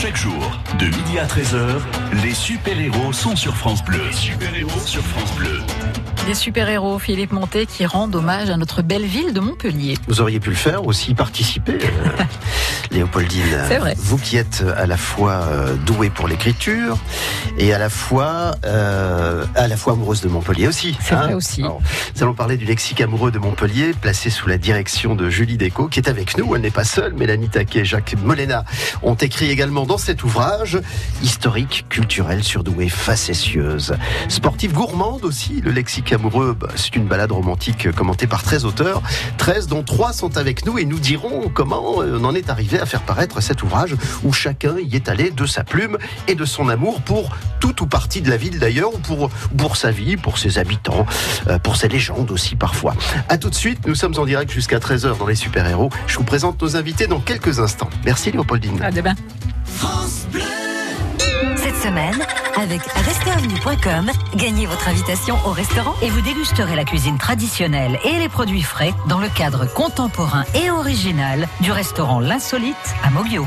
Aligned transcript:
Chaque 0.00 0.16
jour, 0.16 0.60
de 0.78 0.84
midi 0.86 1.18
à 1.18 1.26
13h, 1.26 1.80
les 2.22 2.34
super-héros 2.34 3.12
sont 3.12 3.34
sur 3.34 3.56
France 3.56 3.82
Bleu. 3.84 4.00
super-héros 4.12 4.80
sur 4.84 5.02
France 5.02 5.32
Bleu. 5.36 5.60
Des 6.26 6.34
super-héros, 6.34 6.98
Philippe 6.98 7.32
Montet, 7.32 7.66
qui 7.66 7.86
rendent 7.86 8.14
hommage 8.16 8.50
à 8.50 8.56
notre 8.56 8.82
belle 8.82 9.06
ville 9.06 9.32
de 9.32 9.38
Montpellier. 9.38 9.96
Vous 10.08 10.20
auriez 10.20 10.40
pu 10.40 10.50
le 10.50 10.56
faire 10.56 10.84
aussi, 10.84 11.14
participer, 11.14 11.74
euh, 11.74 12.22
Léopoldine. 12.90 13.44
C'est 13.68 13.78
vrai. 13.78 13.94
Vous 13.96 14.18
qui 14.18 14.36
êtes 14.36 14.64
à 14.76 14.86
la 14.86 14.96
fois 14.96 15.42
euh, 15.44 15.76
douée 15.86 16.10
pour 16.10 16.26
l'écriture 16.26 16.98
et 17.58 17.72
à 17.72 17.78
la 17.78 17.88
fois 17.88 18.56
euh, 18.64 19.44
à 19.54 19.68
la 19.68 19.76
fois 19.76 19.92
amoureuse 19.92 20.20
de 20.20 20.28
Montpellier 20.28 20.66
aussi. 20.66 20.96
hein. 20.98 21.02
C'est 21.04 21.14
vrai 21.14 21.34
aussi. 21.34 21.62
Alors, 21.62 21.80
nous 22.16 22.22
allons 22.24 22.34
parler 22.34 22.56
du 22.56 22.64
lexique 22.64 23.00
amoureux 23.00 23.30
de 23.30 23.38
Montpellier, 23.38 23.92
placé 24.00 24.28
sous 24.28 24.48
la 24.48 24.58
direction 24.58 25.14
de 25.14 25.30
Julie 25.30 25.56
Déco, 25.56 25.86
qui 25.86 26.00
est 26.00 26.08
avec 26.08 26.36
nous. 26.38 26.56
Elle 26.56 26.62
n'est 26.62 26.70
pas 26.72 26.84
seule. 26.84 27.14
Mélanie 27.14 27.48
Taquet 27.50 27.80
et 27.80 27.84
Jacques 27.84 28.16
Molena 28.20 28.64
ont 29.04 29.14
écrit 29.14 29.48
également 29.48 29.85
dans 29.86 29.98
cet 29.98 30.24
ouvrage 30.24 30.80
historique, 31.22 31.86
culturel, 31.88 32.42
surdouée, 32.42 32.88
facétieuse, 32.88 33.94
sportive, 34.28 34.72
gourmande 34.72 35.24
aussi. 35.24 35.60
Le 35.60 35.70
lexique 35.70 36.12
amoureux, 36.12 36.56
bah, 36.58 36.68
c'est 36.76 36.96
une 36.96 37.06
balade 37.06 37.32
romantique 37.32 37.90
commentée 37.92 38.26
par 38.26 38.42
13 38.42 38.64
auteurs, 38.64 39.02
13 39.38 39.68
dont 39.68 39.82
3 39.82 40.12
sont 40.12 40.36
avec 40.36 40.66
nous 40.66 40.78
et 40.78 40.84
nous 40.84 40.98
dirons 40.98 41.50
comment 41.52 42.02
euh, 42.02 42.18
on 42.20 42.24
en 42.24 42.34
est 42.34 42.50
arrivé 42.50 42.78
à 42.78 42.86
faire 42.86 43.02
paraître 43.02 43.40
cet 43.40 43.62
ouvrage 43.62 43.96
où 44.24 44.32
chacun 44.32 44.76
y 44.78 44.96
est 44.96 45.08
allé 45.08 45.30
de 45.30 45.46
sa 45.46 45.64
plume 45.64 45.98
et 46.28 46.34
de 46.34 46.44
son 46.44 46.68
amour 46.68 47.00
pour 47.02 47.30
tout 47.60 47.82
ou 47.82 47.86
partie 47.86 48.20
de 48.20 48.30
la 48.30 48.36
ville 48.36 48.58
d'ailleurs, 48.58 48.94
ou 48.94 48.98
pour, 48.98 49.30
pour 49.56 49.76
sa 49.76 49.90
vie, 49.90 50.16
pour 50.16 50.38
ses 50.38 50.58
habitants, 50.58 51.06
euh, 51.48 51.58
pour 51.58 51.76
ses 51.76 51.88
légendes 51.88 52.30
aussi 52.30 52.56
parfois. 52.56 52.94
A 53.28 53.38
tout 53.38 53.50
de 53.50 53.54
suite, 53.54 53.86
nous 53.86 53.94
sommes 53.94 54.18
en 54.18 54.24
direct 54.24 54.50
jusqu'à 54.50 54.78
13h 54.78 55.18
dans 55.18 55.26
les 55.26 55.34
super-héros. 55.34 55.90
Je 56.06 56.16
vous 56.18 56.24
présente 56.24 56.60
nos 56.62 56.76
invités 56.76 57.06
dans 57.06 57.20
quelques 57.20 57.60
instants. 57.60 57.90
Merci 58.04 58.32
Léopoldine. 58.32 58.82
À 58.82 58.90
demain. 58.90 59.14
Cette 61.56 61.76
semaine, 61.76 62.26
avec 62.56 62.82
restaurant.com, 62.82 64.10
gagnez 64.36 64.66
votre 64.66 64.88
invitation 64.88 65.36
au 65.44 65.50
restaurant 65.50 65.94
et 66.02 66.08
vous 66.08 66.20
dégusterez 66.20 66.76
la 66.76 66.84
cuisine 66.84 67.18
traditionnelle 67.18 67.98
et 68.04 68.18
les 68.18 68.28
produits 68.28 68.62
frais 68.62 68.94
dans 69.08 69.18
le 69.18 69.28
cadre 69.28 69.66
contemporain 69.66 70.44
et 70.54 70.70
original 70.70 71.46
du 71.60 71.72
restaurant 71.72 72.20
L'Insolite 72.20 72.94
à 73.04 73.10
Moglio. 73.10 73.46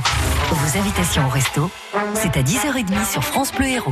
Vos 0.52 0.78
invitations 0.78 1.26
au 1.26 1.30
resto, 1.30 1.70
c'est 2.14 2.38
à 2.38 2.44
10h30 2.44 3.10
sur 3.10 3.24
France 3.24 3.52
Bleu 3.52 3.68
Héros. 3.68 3.92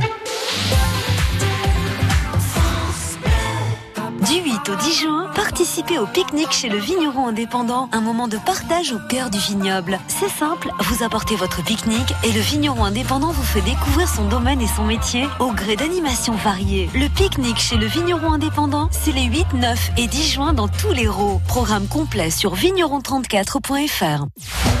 Du 4.26 4.34
8 4.34 4.68
au 4.68 4.74
10 4.74 4.94
juin, 4.94 5.30
participez 5.36 5.98
au 5.98 6.06
pique-nique 6.06 6.50
chez 6.50 6.68
le 6.68 6.78
vigneron 6.78 7.28
indépendant, 7.28 7.88
un 7.92 8.00
moment 8.00 8.26
de 8.26 8.36
partage 8.36 8.92
au 8.92 8.98
cœur 9.08 9.30
du 9.30 9.38
vignoble. 9.38 10.00
C'est 10.08 10.28
simple, 10.28 10.70
vous 10.80 11.04
apportez 11.04 11.36
votre 11.36 11.62
pique-nique 11.62 12.12
et 12.24 12.32
le 12.32 12.40
vigneron 12.40 12.84
indépendant 12.84 13.30
vous 13.30 13.44
fait 13.44 13.60
découvrir 13.60 14.08
son 14.08 14.26
domaine 14.26 14.60
et 14.60 14.66
son 14.66 14.84
métier 14.84 15.28
au 15.38 15.52
gré 15.52 15.76
d'animations 15.76 16.34
variées. 16.34 16.90
Le 16.94 17.08
pique-nique 17.08 17.60
chez 17.60 17.76
le 17.76 17.86
vigneron 17.86 18.32
indépendant, 18.32 18.88
c'est 18.90 19.12
les 19.12 19.24
8, 19.24 19.54
9 19.54 19.90
et 19.98 20.08
10 20.08 20.28
juin 20.28 20.52
dans 20.52 20.68
tous 20.68 20.92
les 20.92 21.06
rôles. 21.06 21.38
Programme 21.46 21.86
complet 21.86 22.30
sur 22.30 22.56
vigneron34.fr. 22.56 24.26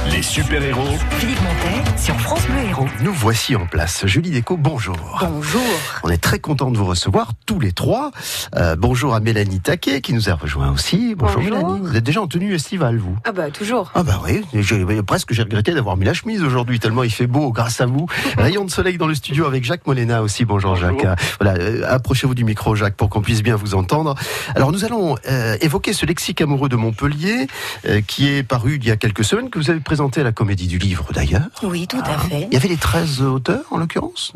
Les 0.06 0.22
super-héros 0.22 0.96
Philippe 1.18 1.40
Montet 1.42 1.98
sur 2.00 2.18
France 2.20 2.46
Bleu 2.46 2.60
Héros. 2.70 2.86
Nous 3.02 3.12
voici 3.12 3.54
en 3.56 3.66
place. 3.66 4.06
Julie 4.06 4.30
Déco, 4.30 4.56
bonjour. 4.56 4.96
Bonjour. 5.20 5.60
On 6.02 6.08
est 6.08 6.16
très 6.22 6.38
content 6.38 6.70
de 6.70 6.78
vous 6.78 6.86
recevoir 6.86 7.32
tous 7.46 7.60
les 7.60 7.72
trois. 7.72 8.10
Euh, 8.56 8.74
bonjour 8.76 9.14
à 9.14 9.20
Mélanie 9.20 9.60
Taquet 9.60 10.00
qui 10.00 10.14
nous 10.14 10.30
a 10.30 10.34
rejoint 10.34 10.72
aussi. 10.72 11.14
Bonjour, 11.14 11.40
Bonjour. 11.42 11.56
Mélanie. 11.68 11.80
Vous 11.82 11.96
êtes 11.96 12.04
déjà 12.04 12.22
en 12.22 12.26
tenue 12.26 12.54
estivale, 12.54 12.96
vous 12.98 13.16
Ah 13.24 13.32
bah 13.32 13.50
toujours. 13.50 13.90
Ah 13.94 14.02
bah 14.02 14.20
oui, 14.24 14.42
j'ai- 14.54 15.02
presque 15.02 15.32
j'ai 15.34 15.42
regretté 15.42 15.74
d'avoir 15.74 15.96
mis 15.96 16.04
la 16.06 16.14
chemise 16.14 16.42
aujourd'hui 16.42 16.80
tellement 16.80 17.02
il 17.02 17.10
fait 17.12 17.26
beau 17.26 17.52
grâce 17.52 17.80
à 17.80 17.86
vous. 17.86 18.06
Rayon 18.38 18.64
de 18.64 18.70
soleil 18.70 18.96
dans 18.98 19.06
le 19.06 19.14
studio 19.14 19.46
avec 19.46 19.64
Jacques 19.64 19.86
Molena 19.86 20.22
aussi. 20.22 20.44
Bonjour, 20.44 20.74
Jacques. 20.76 21.06
Voilà, 21.40 21.58
euh, 21.60 21.84
approchez-vous 21.88 22.34
du 22.34 22.44
micro 22.44 22.74
Jacques 22.74 22.96
pour 22.96 23.10
qu'on 23.10 23.20
puisse 23.22 23.42
bien 23.42 23.56
vous 23.56 23.74
entendre. 23.74 24.14
Alors 24.54 24.72
nous 24.72 24.84
allons 24.84 25.16
euh, 25.28 25.56
évoquer 25.60 25.92
ce 25.92 26.06
lexique 26.06 26.40
amoureux 26.40 26.68
de 26.68 26.76
Montpellier 26.76 27.46
euh, 27.86 28.00
qui 28.06 28.28
est 28.28 28.42
paru 28.42 28.76
il 28.80 28.86
y 28.86 28.90
a 28.90 28.96
quelques 28.96 29.24
semaines 29.24 29.50
que 29.50 29.58
vous 29.58 29.70
avez 29.70 29.80
présenté 29.88 30.20
à 30.20 30.24
la 30.24 30.32
Comédie 30.32 30.66
du 30.66 30.76
Livre 30.76 31.06
d'ailleurs. 31.14 31.48
Oui, 31.62 31.86
tout 31.86 31.96
à 32.04 32.18
fait. 32.18 32.46
Il 32.50 32.52
y 32.52 32.56
avait 32.58 32.68
les 32.68 32.76
13 32.76 33.22
auteurs 33.22 33.64
en 33.70 33.78
l'occurrence? 33.78 34.34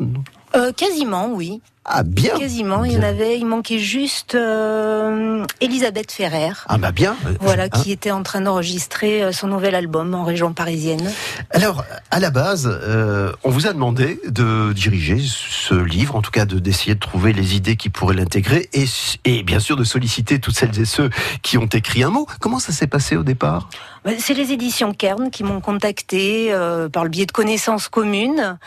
Euh, 0.55 0.71
quasiment, 0.71 1.31
oui. 1.31 1.61
Ah 1.85 2.03
bien. 2.03 2.37
Quasiment. 2.37 2.85
Il 2.85 2.93
y 2.93 2.97
en 2.97 3.03
avait, 3.03 3.37
il 3.37 3.45
manquait 3.45 3.77
juste 3.79 4.35
euh, 4.35 5.45
Elisabeth 5.59 6.11
Ferrer. 6.13 6.53
Ah 6.67 6.77
bah 6.77 6.91
bien. 6.93 7.17
Euh, 7.25 7.33
Voilà, 7.41 7.63
hein. 7.63 7.69
qui 7.69 7.91
était 7.91 8.11
en 8.11 8.23
train 8.23 8.39
d'enregistrer 8.39 9.21
euh, 9.21 9.31
son 9.33 9.47
nouvel 9.47 9.75
album 9.75 10.13
en 10.15 10.23
région 10.23 10.53
parisienne. 10.53 11.11
Alors, 11.49 11.83
à 12.09 12.21
la 12.21 12.29
base, 12.29 12.69
euh, 12.71 13.33
on 13.43 13.49
vous 13.49 13.67
a 13.67 13.73
demandé 13.73 14.21
de 14.27 14.71
diriger 14.71 15.17
ce 15.19 15.73
livre, 15.75 16.15
en 16.15 16.21
tout 16.21 16.31
cas 16.31 16.45
de 16.45 16.57
d'essayer 16.59 16.95
de 16.95 16.99
trouver 16.99 17.33
les 17.33 17.55
idées 17.57 17.75
qui 17.75 17.89
pourraient 17.89 18.15
l'intégrer, 18.15 18.69
et, 18.71 18.85
et 19.25 19.43
bien 19.43 19.59
sûr 19.59 19.75
de 19.75 19.83
solliciter 19.83 20.39
toutes 20.39 20.55
celles 20.55 20.79
et 20.79 20.85
ceux 20.85 21.09
qui 21.41 21.57
ont 21.57 21.65
écrit 21.65 22.03
un 22.03 22.09
mot. 22.11 22.27
Comment 22.39 22.59
ça 22.59 22.71
s'est 22.71 22.87
passé 22.87 23.17
au 23.17 23.23
départ? 23.23 23.67
Bah, 24.05 24.11
C'est 24.19 24.33
les 24.33 24.53
éditions 24.53 24.93
Kern 24.93 25.31
qui 25.31 25.43
m'ont 25.43 25.59
contacté 25.59 26.53
euh, 26.53 26.87
par 26.87 27.03
le 27.03 27.09
biais 27.09 27.25
de 27.25 27.31
connaissances 27.33 27.89
communes 27.89 28.57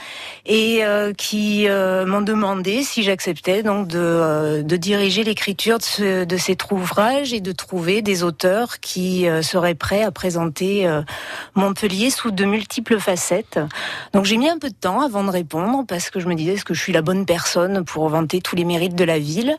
et 0.44 0.82
qui 1.16 1.66
m'ont 2.06 2.21
demandé 2.21 2.82
si 2.82 3.03
j'acceptais 3.06 3.62
donc 3.62 3.89
de, 3.89 3.99
euh, 3.99 4.62
de 4.62 4.77
diriger 4.77 5.22
l'écriture 5.25 5.78
de, 5.78 5.83
ce, 5.83 6.25
de 6.25 6.37
cet 6.37 6.71
ouvrage 6.71 7.33
et 7.33 7.41
de 7.41 7.53
trouver 7.53 8.03
des 8.03 8.25
auteurs 8.25 8.81
qui 8.81 9.28
euh, 9.28 9.43
seraient 9.43 9.75
prêts 9.77 10.03
à 10.03 10.11
présenter 10.11 10.87
euh, 10.87 11.03
Montpellier 11.55 12.11
sous 12.11 12.33
de 12.33 12.44
multiples 12.44 12.99
facettes. 12.99 13.61
Donc 14.12 14.25
j'ai 14.25 14.37
mis 14.37 14.49
un 14.49 14.59
peu 14.59 14.69
de 14.69 14.75
temps 14.75 15.00
avant 15.00 15.22
de 15.25 15.31
répondre 15.31 15.84
parce 15.87 16.11
que 16.11 16.21
je 16.21 16.27
me 16.27 16.34
disais 16.34 16.55
est-ce 16.55 16.65
que 16.65 16.75
je 16.75 16.81
suis 16.81 16.93
la 16.93 17.03
bonne 17.03 17.25
personne 17.27 17.84
pour 17.84 18.09
vanter 18.09 18.41
tous 18.41 18.56
les 18.56 18.65
mérites 18.65 18.97
de 18.97 19.05
la 19.05 19.19
ville? 19.19 19.56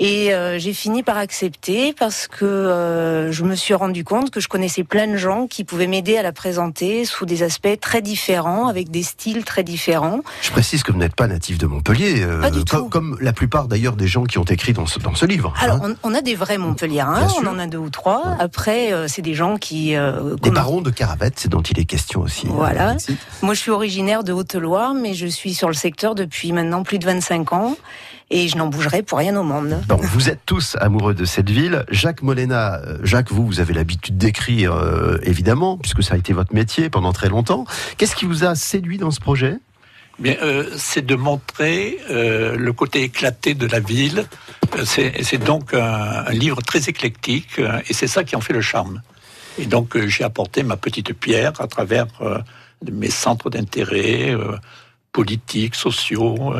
Et 0.00 0.30
j'ai 0.56 0.72
fini 0.72 1.02
par 1.02 1.16
accepter 1.16 1.92
parce 1.92 2.26
que 2.26 3.28
je 3.30 3.44
me 3.44 3.54
suis 3.54 3.74
rendu 3.74 4.04
compte 4.04 4.30
que 4.30 4.40
je 4.40 4.48
connaissais 4.48 4.84
plein 4.84 5.06
de 5.06 5.16
gens 5.16 5.46
qui 5.46 5.64
pouvaient 5.64 5.86
m'aider 5.86 6.16
à 6.16 6.22
la 6.22 6.32
présenter 6.32 7.04
sous 7.04 7.26
des 7.26 7.42
aspects 7.42 7.78
très 7.80 8.02
différents, 8.02 8.66
avec 8.66 8.90
des 8.90 9.02
styles 9.02 9.44
très 9.44 9.62
différents. 9.62 10.20
Je 10.42 10.50
précise 10.50 10.82
que 10.82 10.90
vous 10.90 10.98
n'êtes 10.98 11.14
pas 11.14 11.28
natif 11.28 11.58
de 11.58 11.66
Montpellier, 11.66 12.26
Pas 12.40 12.50
du 12.50 12.64
tout. 12.64 12.87
Comme 12.88 13.16
la 13.20 13.32
plupart 13.32 13.68
d'ailleurs 13.68 13.96
des 13.96 14.06
gens 14.08 14.24
qui 14.24 14.38
ont 14.38 14.44
écrit 14.44 14.72
dans 14.72 14.86
ce, 14.86 14.98
dans 14.98 15.14
ce 15.14 15.26
livre. 15.26 15.52
Alors, 15.60 15.84
hein. 15.84 15.94
on, 16.02 16.10
on 16.10 16.14
a 16.14 16.20
des 16.20 16.34
vrais 16.34 16.58
Montpelliérains, 16.58 17.26
on 17.42 17.46
en 17.46 17.58
a 17.58 17.66
deux 17.66 17.78
ou 17.78 17.90
trois. 17.90 18.26
Ouais. 18.26 18.34
Après, 18.40 18.92
euh, 18.92 19.06
c'est 19.08 19.22
des 19.22 19.34
gens 19.34 19.56
qui... 19.56 19.94
euh, 19.96 20.36
Des 20.42 20.50
barons 20.50 20.80
de 20.80 20.90
Caravette, 20.90 21.34
c'est 21.36 21.48
dont 21.48 21.62
il 21.62 21.78
est 21.78 21.84
question 21.84 22.20
aussi. 22.20 22.46
hein, 22.48 22.52
Voilà. 22.54 22.96
Moi, 23.42 23.54
je 23.54 23.60
suis 23.60 23.70
originaire 23.70 24.24
de 24.24 24.32
Haute-Loire, 24.32 24.94
mais 24.94 25.14
je 25.14 25.26
suis 25.26 25.54
sur 25.54 25.68
le 25.68 25.74
secteur 25.74 26.14
depuis 26.14 26.52
maintenant 26.52 26.82
plus 26.82 26.98
de 26.98 27.04
25 27.04 27.52
ans. 27.52 27.76
Et 28.30 28.46
je 28.48 28.58
n'en 28.58 28.66
bougerai 28.66 29.02
pour 29.02 29.16
rien 29.16 29.34
au 29.36 29.42
monde. 29.42 29.80
Bon, 29.88 29.96
vous 29.96 30.28
êtes 30.28 30.40
tous 30.44 30.76
amoureux 30.82 31.14
de 31.14 31.24
cette 31.24 31.48
ville. 31.48 31.86
Jacques 31.90 32.20
Molena, 32.20 32.74
euh, 32.74 32.98
Jacques, 33.02 33.32
vous, 33.32 33.46
vous 33.46 33.58
avez 33.60 33.72
l'habitude 33.72 34.18
d'écrire, 34.18 34.74
euh, 34.74 35.16
évidemment, 35.22 35.78
puisque 35.78 36.02
ça 36.02 36.12
a 36.12 36.18
été 36.18 36.34
votre 36.34 36.54
métier 36.54 36.90
pendant 36.90 37.14
très 37.14 37.30
longtemps. 37.30 37.64
Qu'est-ce 37.96 38.14
qui 38.14 38.26
vous 38.26 38.44
a 38.44 38.54
séduit 38.54 38.98
dans 38.98 39.10
ce 39.10 39.20
projet? 39.20 39.56
Bien, 40.18 40.36
euh, 40.42 40.64
c'est 40.76 41.06
de 41.06 41.14
montrer 41.14 41.98
euh, 42.10 42.56
le 42.56 42.72
côté 42.72 43.02
éclaté 43.02 43.54
de 43.54 43.66
la 43.66 43.78
ville. 43.78 44.26
Euh, 44.76 44.84
C'est 44.84 45.38
donc 45.38 45.74
un, 45.74 46.24
un 46.26 46.32
livre 46.32 46.60
très 46.60 46.88
éclectique 46.88 47.58
euh, 47.60 47.80
et 47.88 47.94
c'est 47.94 48.08
ça 48.08 48.24
qui 48.24 48.34
en 48.34 48.40
fait 48.40 48.52
le 48.52 48.60
charme. 48.60 49.00
Et 49.58 49.66
donc 49.66 49.96
euh, 49.96 50.08
j'ai 50.08 50.24
apporté 50.24 50.64
ma 50.64 50.76
petite 50.76 51.12
pierre 51.12 51.52
à 51.60 51.68
travers 51.68 52.06
mes 52.90 53.10
centres 53.10 53.50
d'intérêt 53.50 54.36
politiques, 55.12 55.74
sociaux, 55.74 56.54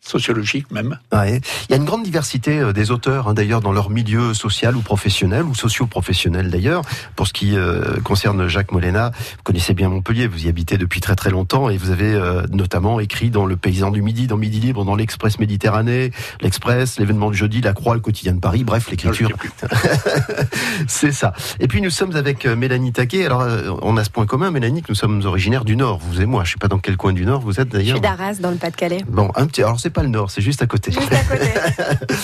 sociologiques 0.00 0.70
même. 0.70 0.98
Ouais. 1.12 1.40
Il 1.68 1.72
y 1.72 1.74
a 1.74 1.76
une 1.76 1.84
grande 1.84 2.02
diversité 2.02 2.58
euh, 2.58 2.72
des 2.72 2.90
auteurs, 2.90 3.28
hein, 3.28 3.34
d'ailleurs, 3.34 3.60
dans 3.60 3.72
leur 3.72 3.90
milieu 3.90 4.34
social 4.34 4.76
ou 4.76 4.80
professionnel, 4.80 5.44
ou 5.44 5.54
socio-professionnel 5.54 6.50
d'ailleurs. 6.50 6.82
Pour 7.16 7.26
ce 7.26 7.32
qui 7.32 7.56
euh, 7.56 8.00
concerne 8.02 8.48
Jacques 8.48 8.72
Molena, 8.72 9.10
vous 9.10 9.42
connaissez 9.44 9.74
bien 9.74 9.88
Montpellier, 9.88 10.26
vous 10.26 10.46
y 10.46 10.48
habitez 10.48 10.78
depuis 10.78 11.00
très 11.00 11.14
très 11.16 11.30
longtemps, 11.30 11.68
et 11.68 11.76
vous 11.76 11.90
avez 11.90 12.14
euh, 12.14 12.42
notamment 12.50 12.98
écrit 13.00 13.30
dans 13.30 13.44
Le 13.46 13.56
Paysan 13.56 13.90
du 13.90 14.02
Midi, 14.02 14.26
dans 14.26 14.36
Midi 14.36 14.60
Libre, 14.60 14.84
dans 14.84 14.94
l'Express 14.96 15.38
Méditerranée, 15.38 16.12
l'Express, 16.40 16.98
l'événement 16.98 17.28
de 17.28 17.34
jeudi, 17.34 17.60
La 17.60 17.72
Croix, 17.72 17.94
le 17.94 18.00
quotidien 18.00 18.32
de 18.32 18.40
Paris, 18.40 18.64
bref, 18.64 18.90
l'écriture. 18.90 19.28
Je 19.28 19.34
sais 19.34 19.68
plus. 19.68 20.46
C'est 20.88 21.12
ça. 21.12 21.34
Et 21.60 21.68
puis 21.68 21.82
nous 21.82 21.90
sommes 21.90 22.16
avec 22.16 22.46
Mélanie 22.46 22.92
Taquet. 22.92 23.26
Alors 23.26 23.44
on 23.82 23.96
a 23.96 24.04
ce 24.04 24.10
point 24.10 24.26
commun, 24.26 24.50
Mélanie, 24.50 24.82
que 24.82 24.88
nous 24.88 24.94
sommes 24.94 25.22
originaires 25.24 25.64
du 25.64 25.76
Nord, 25.76 25.98
vous 25.98 26.20
et 26.20 26.26
moi. 26.26 26.44
Je 26.44 26.52
sais 26.52 26.58
pas 26.58 26.68
dans 26.68 26.78
quel 26.78 26.96
coin 26.96 27.12
du 27.12 27.24
Nord 27.26 27.40
vous 27.40 27.60
êtes 27.60 27.68
Je 27.68 27.78
d'ailleurs. 27.78 27.96
suis 27.96 28.00
d'Arras 28.00 28.34
dans 28.40 28.50
le 28.50 28.56
Pas-de-Calais. 28.56 29.04
Bon, 29.08 29.30
un 29.36 29.46
petit. 29.46 29.62
Alors 29.62 29.78
c'est 29.90 29.94
pas 29.94 30.02
le 30.04 30.08
Nord, 30.08 30.30
c'est 30.30 30.40
juste 30.40 30.62
à 30.62 30.68
côté. 30.68 30.92
Juste 30.92 31.12
à 31.12 31.24
côté. 31.24 31.50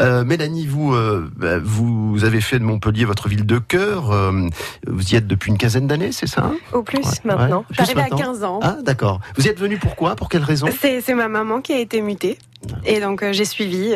Euh, 0.00 0.24
Mélanie, 0.24 0.66
vous, 0.66 0.94
euh, 0.94 1.30
bah, 1.36 1.58
vous 1.58 2.24
avez 2.24 2.40
fait 2.40 2.58
de 2.58 2.64
Montpellier 2.64 3.04
votre 3.04 3.28
ville 3.28 3.44
de 3.46 3.58
cœur. 3.58 4.10
euh, 4.10 4.48
vous 4.86 5.12
y 5.12 5.16
êtes 5.16 5.26
depuis 5.26 5.50
une 5.50 5.58
quinzaine 5.58 5.86
d'années, 5.86 6.12
c'est 6.12 6.26
ça? 6.26 6.50
Au 6.72 6.82
plus 6.82 6.98
Ouais, 6.98 7.04
maintenant. 7.24 7.64
ouais, 7.70 7.80
arrivée 7.80 8.00
à 8.00 8.04
maintenant. 8.04 8.18
15 8.18 8.44
ans. 8.44 8.60
Ah, 8.62 8.76
d'accord. 8.82 9.20
Vous 9.36 9.46
y 9.46 9.48
êtes 9.48 9.58
venu 9.58 9.78
pourquoi? 9.78 10.16
Pour 10.16 10.28
quelle 10.28 10.44
raison? 10.44 10.68
C'est 10.80 11.14
ma 11.14 11.28
maman 11.28 11.60
qui 11.60 11.72
a 11.72 11.78
été 11.78 12.02
mutée. 12.02 12.38
Et 12.84 13.00
donc 13.00 13.24
j'ai 13.32 13.44
suivi 13.44 13.94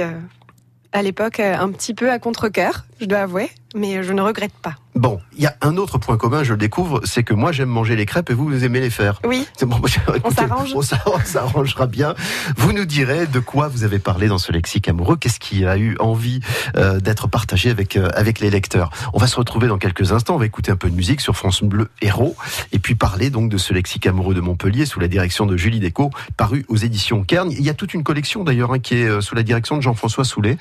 à 0.92 1.02
l'époque 1.02 1.40
un 1.40 1.70
petit 1.70 1.94
peu 1.94 2.10
à 2.10 2.18
contre-cœur, 2.18 2.84
je 3.00 3.06
dois 3.06 3.20
avouer, 3.20 3.50
mais 3.74 4.02
je 4.02 4.12
ne 4.12 4.22
regrette 4.22 4.54
pas. 4.62 4.74
Bon, 5.04 5.20
il 5.36 5.42
y 5.42 5.46
a 5.46 5.54
un 5.60 5.76
autre 5.76 5.98
point 5.98 6.16
commun, 6.16 6.42
je 6.44 6.52
le 6.52 6.58
découvre, 6.58 7.00
c'est 7.04 7.22
que 7.22 7.34
moi 7.34 7.52
j'aime 7.52 7.68
manger 7.68 7.94
les 7.94 8.06
crêpes 8.06 8.30
et 8.30 8.34
vous, 8.34 8.46
vous 8.46 8.64
aimez 8.64 8.80
les 8.80 8.88
faire. 8.90 9.20
Oui. 9.24 9.46
C'est 9.56 9.66
bon, 9.66 9.76
écoutez, 10.16 10.34
s'arrange. 10.34 10.72
On 10.74 10.80
s'ar- 10.82 11.02
on 11.06 11.18
s'arrangera 11.24 11.86
bien. 11.86 12.14
Vous 12.56 12.72
nous 12.72 12.86
direz 12.86 13.26
de 13.26 13.38
quoi 13.40 13.68
vous 13.68 13.84
avez 13.84 13.98
parlé 13.98 14.28
dans 14.28 14.38
ce 14.38 14.50
lexique 14.52 14.88
amoureux, 14.88 15.16
qu'est-ce 15.16 15.40
qui 15.40 15.66
a 15.66 15.76
eu 15.76 15.96
envie 16.00 16.40
euh, 16.76 17.00
d'être 17.00 17.28
partagé 17.28 17.68
avec, 17.70 17.96
euh, 17.96 18.08
avec 18.14 18.40
les 18.40 18.48
lecteurs? 18.50 18.90
On 19.12 19.18
va 19.18 19.26
se 19.26 19.36
retrouver 19.36 19.68
dans 19.68 19.76
quelques 19.78 20.12
instants, 20.12 20.36
on 20.36 20.38
va 20.38 20.46
écouter 20.46 20.72
un 20.72 20.76
peu 20.76 20.88
de 20.88 20.94
musique 20.94 21.20
sur 21.20 21.36
France 21.36 21.62
Bleu 21.62 21.88
Héros 22.00 22.34
et 22.72 22.78
puis 22.78 22.94
parler 22.94 23.28
donc 23.30 23.50
de 23.50 23.58
ce 23.58 23.74
lexique 23.74 24.06
amoureux 24.06 24.34
de 24.34 24.40
Montpellier 24.40 24.86
sous 24.86 25.00
la 25.00 25.08
direction 25.08 25.44
de 25.46 25.56
Julie 25.56 25.80
Déco, 25.80 26.10
paru 26.36 26.64
aux 26.68 26.76
éditions 26.76 27.24
Kern. 27.24 27.50
Il 27.50 27.62
y 27.62 27.68
a 27.70 27.74
toute 27.74 27.92
une 27.94 28.04
collection 28.04 28.42
d'ailleurs 28.44 28.72
hein, 28.72 28.78
qui 28.78 28.94
est 28.96 29.08
euh, 29.08 29.20
sous 29.20 29.34
la 29.34 29.42
direction 29.42 29.76
de 29.76 29.82
Jean-François 29.82 30.24
Soulet. 30.24 30.56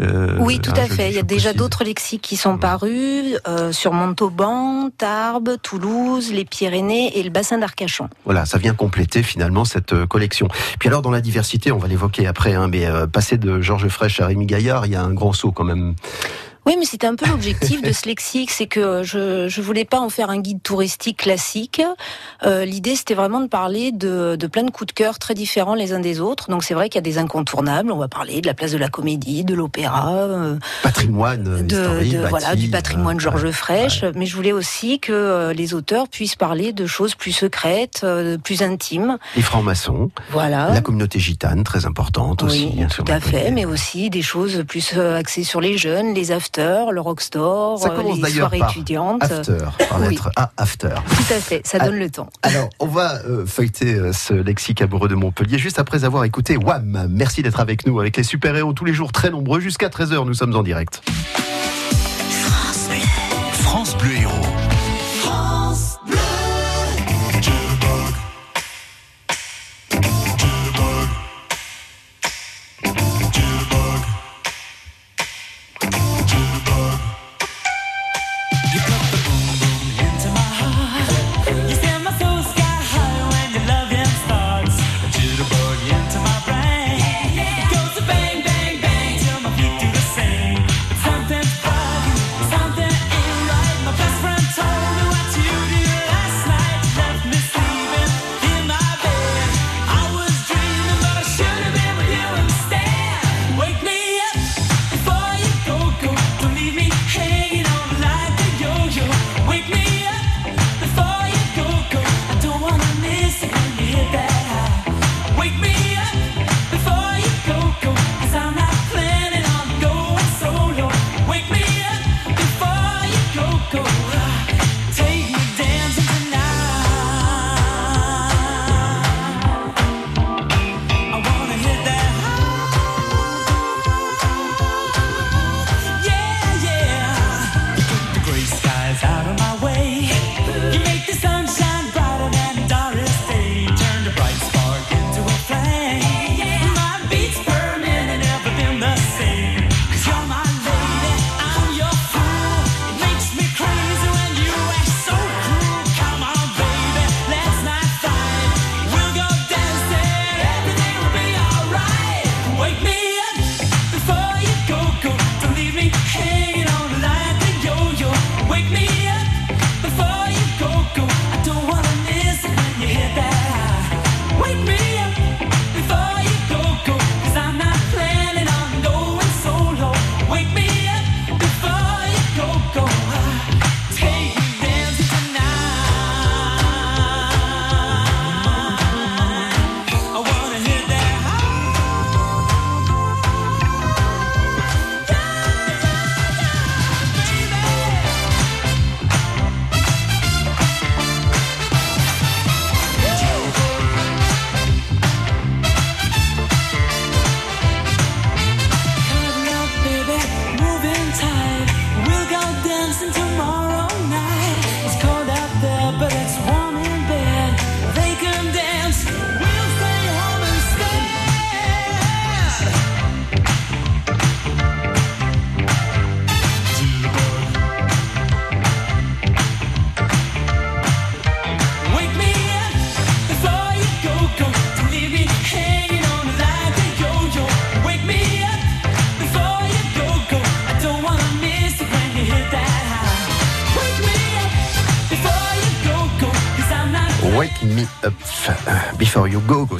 Euh, 0.00 0.36
Oui, 0.38 0.60
tout 0.60 0.70
hein, 0.72 0.82
à 0.82 0.86
je- 0.86 0.92
fait. 0.92 1.08
Il 1.10 1.14
y 1.16 1.18
a 1.18 1.22
déjà 1.22 1.52
d'autres 1.54 1.84
lexiques 1.84 2.22
qui 2.22 2.36
sont 2.36 2.58
parus 2.58 3.38
euh, 3.48 3.72
sur 3.86 3.92
Montauban, 3.92 4.90
Tarbes, 4.98 5.58
Toulouse, 5.62 6.32
les 6.32 6.44
Pyrénées 6.44 7.16
et 7.20 7.22
le 7.22 7.30
bassin 7.30 7.56
d'Arcachon. 7.56 8.08
Voilà, 8.24 8.44
ça 8.44 8.58
vient 8.58 8.74
compléter 8.74 9.22
finalement 9.22 9.64
cette 9.64 9.92
euh, 9.92 10.08
collection. 10.08 10.48
Puis 10.80 10.88
alors 10.88 11.02
dans 11.02 11.12
la 11.12 11.20
diversité, 11.20 11.70
on 11.70 11.78
va 11.78 11.86
l'évoquer 11.86 12.26
après, 12.26 12.54
hein, 12.54 12.66
mais 12.66 12.84
euh, 12.84 13.06
passer 13.06 13.38
de 13.38 13.60
Georges 13.60 13.86
Frêche 13.86 14.18
à 14.20 14.26
Rémi 14.26 14.44
Gaillard, 14.44 14.86
il 14.86 14.92
y 14.92 14.96
a 14.96 15.02
un 15.02 15.14
grand 15.14 15.32
saut 15.32 15.52
quand 15.52 15.62
même. 15.62 15.94
Oui, 16.66 16.74
mais 16.78 16.84
c'était 16.84 17.06
un 17.06 17.14
peu 17.14 17.26
l'objectif 17.28 17.80
de 17.80 17.92
ce 17.92 18.06
lexique, 18.06 18.50
c'est 18.50 18.66
que 18.66 19.02
je 19.04 19.46
je 19.48 19.60
voulais 19.60 19.84
pas 19.84 20.00
en 20.00 20.08
faire 20.10 20.30
un 20.30 20.38
guide 20.40 20.62
touristique 20.62 21.18
classique. 21.18 21.80
Euh, 22.44 22.64
L'idée, 22.64 22.96
c'était 22.96 23.14
vraiment 23.14 23.40
de 23.40 23.46
parler 23.46 23.92
de, 23.92 24.36
de 24.38 24.46
plein 24.48 24.64
de 24.64 24.70
coups 24.70 24.88
de 24.88 24.92
cœur 24.92 25.18
très 25.20 25.34
différents 25.34 25.74
les 25.74 25.92
uns 25.92 26.00
des 26.00 26.20
autres. 26.20 26.50
Donc 26.50 26.64
c'est 26.64 26.74
vrai 26.74 26.88
qu'il 26.88 26.96
y 26.96 26.98
a 26.98 27.02
des 27.02 27.18
incontournables. 27.18 27.92
On 27.92 27.98
va 27.98 28.08
parler 28.08 28.40
de 28.40 28.46
la 28.46 28.54
place 28.54 28.72
de 28.72 28.78
la 28.78 28.88
Comédie, 28.88 29.44
de 29.44 29.54
l'opéra, 29.54 30.12
euh, 30.14 30.56
Patrimoine 30.82 31.46
euh, 31.46 31.62
de, 31.62 31.74
historique, 31.74 32.12
de- 32.12 32.18
bâti, 32.18 32.30
voilà 32.30 32.56
du 32.56 32.68
patrimoine 32.68 33.16
euh, 33.16 33.20
Georges 33.20 33.44
ouais. 33.44 33.52
Frêche. 33.52 34.04
Mais 34.16 34.26
je 34.26 34.34
voulais 34.34 34.52
aussi 34.52 34.98
que 34.98 35.12
euh, 35.12 35.52
les 35.52 35.72
auteurs 35.72 36.08
puissent 36.08 36.36
parler 36.36 36.72
de 36.72 36.86
choses 36.86 37.14
plus 37.14 37.32
secrètes, 37.32 38.00
euh, 38.02 38.38
plus 38.38 38.62
intimes. 38.62 39.18
Les 39.36 39.42
francs-maçons, 39.42 40.10
Voilà. 40.30 40.70
la 40.72 40.80
communauté 40.80 41.20
gitane, 41.20 41.62
très 41.62 41.86
importante 41.86 42.42
aussi. 42.42 42.72
Oui, 42.74 42.82
hein, 42.82 42.88
tout 42.94 43.04
à 43.06 43.20
fait, 43.20 43.50
mais 43.52 43.64
aussi 43.64 44.10
des 44.10 44.22
choses 44.22 44.64
plus 44.66 44.94
euh, 44.96 45.16
axées 45.16 45.44
sur 45.44 45.60
les 45.60 45.78
jeunes, 45.78 46.12
les 46.12 46.32
le 46.58 47.00
rockstore, 47.00 47.78
Ça 47.78 47.90
euh, 47.90 47.96
commence 47.96 48.16
les 48.16 48.22
d'ailleurs 48.22 48.48
soirées 48.48 48.58
par 48.58 48.70
étudiantes. 48.70 49.22
After, 49.22 49.58
par 49.88 50.00
Oui. 50.00 50.08
lettre 50.10 50.30
A, 50.36 50.50
after. 50.56 50.88
Tout 50.88 51.32
à 51.34 51.40
fait, 51.40 51.60
ça 51.66 51.78
Ah. 51.80 51.84
donne 51.86 51.98
le 51.98 52.10
temps. 52.10 52.28
Alors, 52.42 52.68
on 52.80 52.86
va 52.86 53.16
euh, 53.28 53.44
feuilleter 53.46 53.94
euh, 53.94 54.12
ce 54.12 54.34
lexique 54.34 54.80
amoureux 54.82 55.08
de 55.08 55.14
Montpellier 55.14 55.58
juste 55.58 55.78
après 55.78 56.04
avoir 56.04 56.24
écouté 56.24 56.56
Wham. 56.56 57.06
Merci 57.10 57.42
d'être 57.42 57.60
avec 57.60 57.86
nous, 57.86 58.00
avec 58.00 58.16
les 58.16 58.22
super-héros 58.22 58.72
tous 58.72 58.84
les 58.84 58.94
jours 58.94 59.12
très 59.12 59.30
nombreux. 59.30 59.60
Jusqu'à 59.60 59.88
13h, 59.88 60.24
nous 60.24 60.34
sommes 60.34 60.54
en 60.56 60.62
direct. 60.62 61.02
France 63.62 63.96
Bleu 63.98 64.12
Héros. 64.22 64.35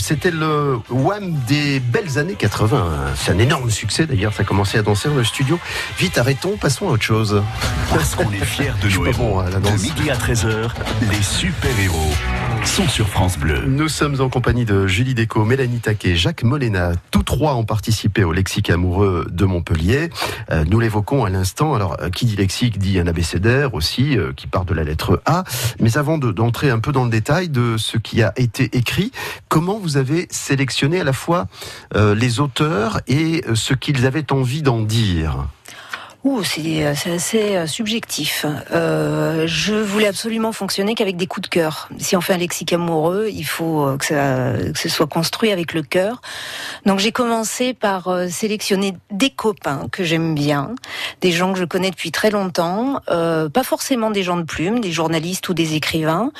C'était 0.08 0.30
le 0.30 0.78
Wham 0.88 1.32
des 1.48 1.80
belles 1.80 2.16
années 2.16 2.36
80. 2.36 3.14
C'est 3.16 3.32
un 3.32 3.40
énorme 3.40 3.68
succès 3.70 4.06
d'ailleurs. 4.06 4.32
Ça 4.32 4.42
a 4.42 4.44
commencé 4.44 4.78
à 4.78 4.82
danser 4.82 5.08
dans 5.08 5.16
le 5.16 5.24
studio. 5.24 5.58
Vite, 5.98 6.16
arrêtons, 6.16 6.56
passons 6.56 6.86
à 6.88 6.92
autre 6.92 7.02
chose. 7.02 7.42
Parce 7.90 8.14
qu'on 8.14 8.30
est 8.30 8.44
fiers 8.44 8.70
de 8.80 8.88
nos 8.88 9.04
héros. 9.04 9.12
bon 9.18 9.38
à 9.40 9.50
la 9.50 9.58
de 9.58 9.64
danse. 9.64 9.82
midi 9.82 10.08
à 10.08 10.14
13h, 10.14 10.70
les 11.10 11.22
super-héros. 11.22 12.14
Nous 13.66 13.88
sommes 13.88 14.20
en 14.20 14.28
compagnie 14.28 14.64
de 14.64 14.86
Julie 14.86 15.14
Déco, 15.14 15.44
Mélanie 15.44 15.78
Taquet, 15.78 16.14
Jacques 16.16 16.42
Molena. 16.42 16.92
Tous 17.10 17.22
trois 17.22 17.54
ont 17.54 17.64
participé 17.64 18.22
au 18.24 18.32
lexique 18.32 18.68
amoureux 18.70 19.26
de 19.30 19.44
Montpellier. 19.46 20.10
Euh, 20.50 20.64
nous 20.68 20.80
l'évoquons 20.80 21.24
à 21.24 21.30
l'instant. 21.30 21.74
Alors, 21.74 21.96
euh, 22.02 22.10
qui 22.10 22.26
dit 22.26 22.36
lexique 22.36 22.78
dit 22.78 22.98
un 22.98 23.06
abécédaire 23.06 23.72
aussi, 23.74 24.18
euh, 24.18 24.32
qui 24.36 24.46
part 24.46 24.64
de 24.64 24.74
la 24.74 24.84
lettre 24.84 25.22
A. 25.26 25.44
Mais 25.80 25.96
avant 25.96 26.18
de- 26.18 26.32
d'entrer 26.32 26.68
un 26.68 26.80
peu 26.80 26.92
dans 26.92 27.04
le 27.04 27.10
détail 27.10 27.48
de 27.48 27.76
ce 27.78 27.96
qui 27.98 28.22
a 28.22 28.32
été 28.36 28.76
écrit, 28.76 29.10
comment 29.48 29.78
vous 29.78 29.96
avez 29.96 30.26
sélectionné 30.30 31.00
à 31.00 31.04
la 31.04 31.12
fois 31.12 31.46
les 31.94 32.40
auteurs 32.40 33.00
et 33.06 33.42
ce 33.54 33.74
qu'ils 33.74 34.04
avaient 34.06 34.32
envie 34.32 34.62
d'en 34.62 34.80
dire? 34.82 35.46
Euh, 36.26 36.92
c'est 36.94 37.12
assez 37.12 37.56
euh, 37.56 37.66
subjectif. 37.66 38.46
Euh, 38.72 39.44
je 39.46 39.74
voulais 39.74 40.08
absolument 40.08 40.52
fonctionner 40.52 40.94
qu'avec 40.94 41.16
des 41.16 41.26
coups 41.26 41.48
de 41.48 41.50
cœur. 41.50 41.88
Si 41.98 42.16
on 42.16 42.20
fait 42.20 42.34
un 42.34 42.38
lexique 42.38 42.72
amoureux, 42.72 43.28
il 43.32 43.44
faut 43.44 43.86
euh, 43.86 43.96
que, 43.96 44.06
ça, 44.06 44.52
que 44.72 44.78
ce 44.78 44.88
soit 44.88 45.06
construit 45.06 45.52
avec 45.52 45.72
le 45.72 45.82
cœur. 45.82 46.20
Donc 46.84 46.98
j'ai 46.98 47.12
commencé 47.12 47.74
par 47.74 48.08
sélectionner 48.28 48.94
des 49.10 49.30
copains 49.30 49.88
que 49.90 50.04
j'aime 50.04 50.34
bien, 50.34 50.74
des 51.20 51.32
gens 51.32 51.52
que 51.52 51.58
je 51.58 51.64
connais 51.64 51.90
depuis 51.90 52.10
très 52.10 52.30
longtemps, 52.30 53.00
euh, 53.10 53.48
pas 53.48 53.62
forcément 53.62 54.10
des 54.10 54.22
gens 54.22 54.36
de 54.36 54.42
plume, 54.42 54.80
des 54.80 54.92
journalistes 54.92 55.48
ou 55.48 55.54
des 55.54 55.74
écrivains. 55.74 56.30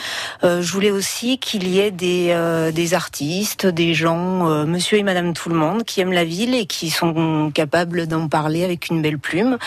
Euh, 0.44 0.62
je 0.62 0.72
voulais 0.72 0.90
aussi 0.90 1.38
qu'il 1.38 1.68
y 1.68 1.80
ait 1.80 1.90
des, 1.90 2.36
des 2.72 2.94
artistes, 2.94 3.66
des 3.66 3.94
gens, 3.94 4.64
monsieur 4.66 4.98
et 4.98 5.02
madame 5.02 5.32
tout 5.32 5.48
le 5.48 5.56
monde, 5.56 5.84
qui 5.84 6.00
aiment 6.00 6.12
la 6.12 6.24
ville 6.24 6.54
et 6.54 6.66
qui 6.66 6.90
sont 6.90 7.50
capables 7.54 8.06
d'en 8.06 8.28
parler 8.28 8.64
avec 8.64 8.88
une 8.88 9.02
belle 9.02 9.18
plume. 9.18 9.58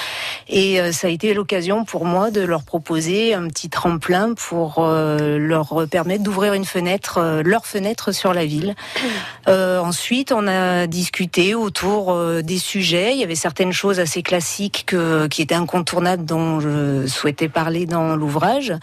Et 0.48 0.80
euh, 0.80 0.92
ça 0.92 1.08
a 1.08 1.10
été 1.10 1.34
l'occasion 1.34 1.86
pour 1.86 2.06
moi 2.06 2.32
de 2.32 2.42
leur 2.42 2.64
proposer 2.64 3.34
un 3.34 3.48
petit 3.48 3.70
tremplin 3.70 4.34
pour 4.34 4.76
euh, 4.80 5.38
leur 5.38 5.88
permettre 5.90 6.24
d'ouvrir 6.24 6.54
une 6.54 6.66
fenêtre, 6.66 7.20
euh, 7.20 7.42
leur 7.44 7.66
fenêtre 7.66 8.12
sur 8.12 8.34
la 8.34 8.46
ville. 8.46 8.76
Euh, 9.48 9.80
ensuite, 9.80 10.32
on 10.32 10.48
a 10.48 10.86
discuté 10.86 11.56
autour 11.56 12.16
des 12.44 12.60
sujets. 12.60 13.14
Il 13.14 13.20
y 13.20 13.24
avait 13.24 13.34
certaines 13.34 13.72
choses 13.72 14.00
assez 14.00 14.22
classiques 14.22 14.84
que, 14.86 15.26
qui 15.26 15.42
étaient 15.42 15.56
incontournables 15.56 16.24
dont 16.24 16.60
je 16.60 17.08
souhaitais 17.08 17.48
parler 17.48 17.88
dans 17.88 18.16
l'ouvrage. 18.16 18.74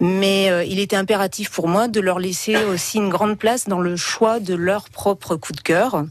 Mais 0.00 0.50
il 0.68 0.80
était 0.80 0.96
impératif 0.96 1.48
pour 1.50 1.66
moi 1.66 1.88
de 1.88 1.98
leur 2.00 2.18
laisser 2.18 2.56
aussi 2.64 2.98
une 2.98 3.08
grande 3.08 3.38
place 3.38 3.68
dans 3.68 3.80
le 3.80 3.96
choix 3.96 4.38
de 4.38 4.54
leur 4.54 4.90
propre 4.90 5.36
coup 5.36 5.52
de 5.52 5.62
cœur. 5.62 6.04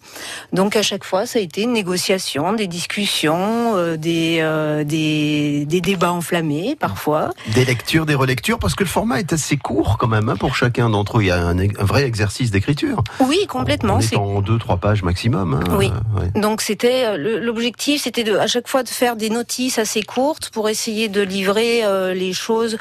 Donc 0.51 0.75
à 0.75 0.82
chaque 0.82 1.03
fois, 1.03 1.27
ça 1.27 1.38
a 1.38 1.41
été 1.41 1.62
une 1.62 1.74
négociation, 1.74 2.53
des 2.53 2.68
discussions, 2.68 3.96
des, 3.98 4.41
euh, 4.51 4.84
des, 4.84 5.65
des 5.65 5.81
débats 5.81 6.12
enflammés 6.12 6.75
parfois. 6.79 7.31
Des 7.55 7.65
lectures, 7.65 8.05
des 8.05 8.15
relectures, 8.15 8.60
parce 8.60 8.75
que 8.75 8.84
le 8.84 8.89
format 8.89 9.20
est 9.20 9.34
assez 9.34 9.58
court 9.58 9.98
quand 10.00 10.08
même 10.08 10.29
hein, 10.29 10.36
pour 10.38 10.55
chacun 10.55 10.89
d'entre 10.89 11.17
eux. 11.20 11.24
Il 11.24 11.27
y 11.27 11.31
a 11.31 11.41
un, 11.41 11.58
un 11.60 11.86
vrai 11.91 12.03
exercice 12.03 12.51
d'écriture. 12.51 13.03
Oui, 13.20 13.39
complètement. 13.48 13.96
On 13.96 14.00
est 14.00 14.15
en 14.17 14.41
deux, 14.41 14.58
trois 14.60 14.77
pages 14.77 15.03
maximum. 15.03 15.53
hein. 15.55 15.75
Oui. 15.77 15.91
Ouais. 16.15 16.29
Donc 16.39 16.62
c'était 16.62 17.05
euh, 17.05 17.39
l'objectif, 17.39 18.03
c'était 18.03 18.29
à 18.36 18.48
chaque 18.48 18.67
fois 18.67 18.84
de 18.84 18.89
faire 18.89 19.15
des 19.15 19.29
notices 19.29 19.79
assez 19.79 20.03
courtes 20.03 20.50
pour 20.50 20.70
essayer 20.70 21.08
de 21.10 21.22
livrer 21.22 21.84
euh, 21.84 22.13
les 22.13 22.34
choses 22.34 22.77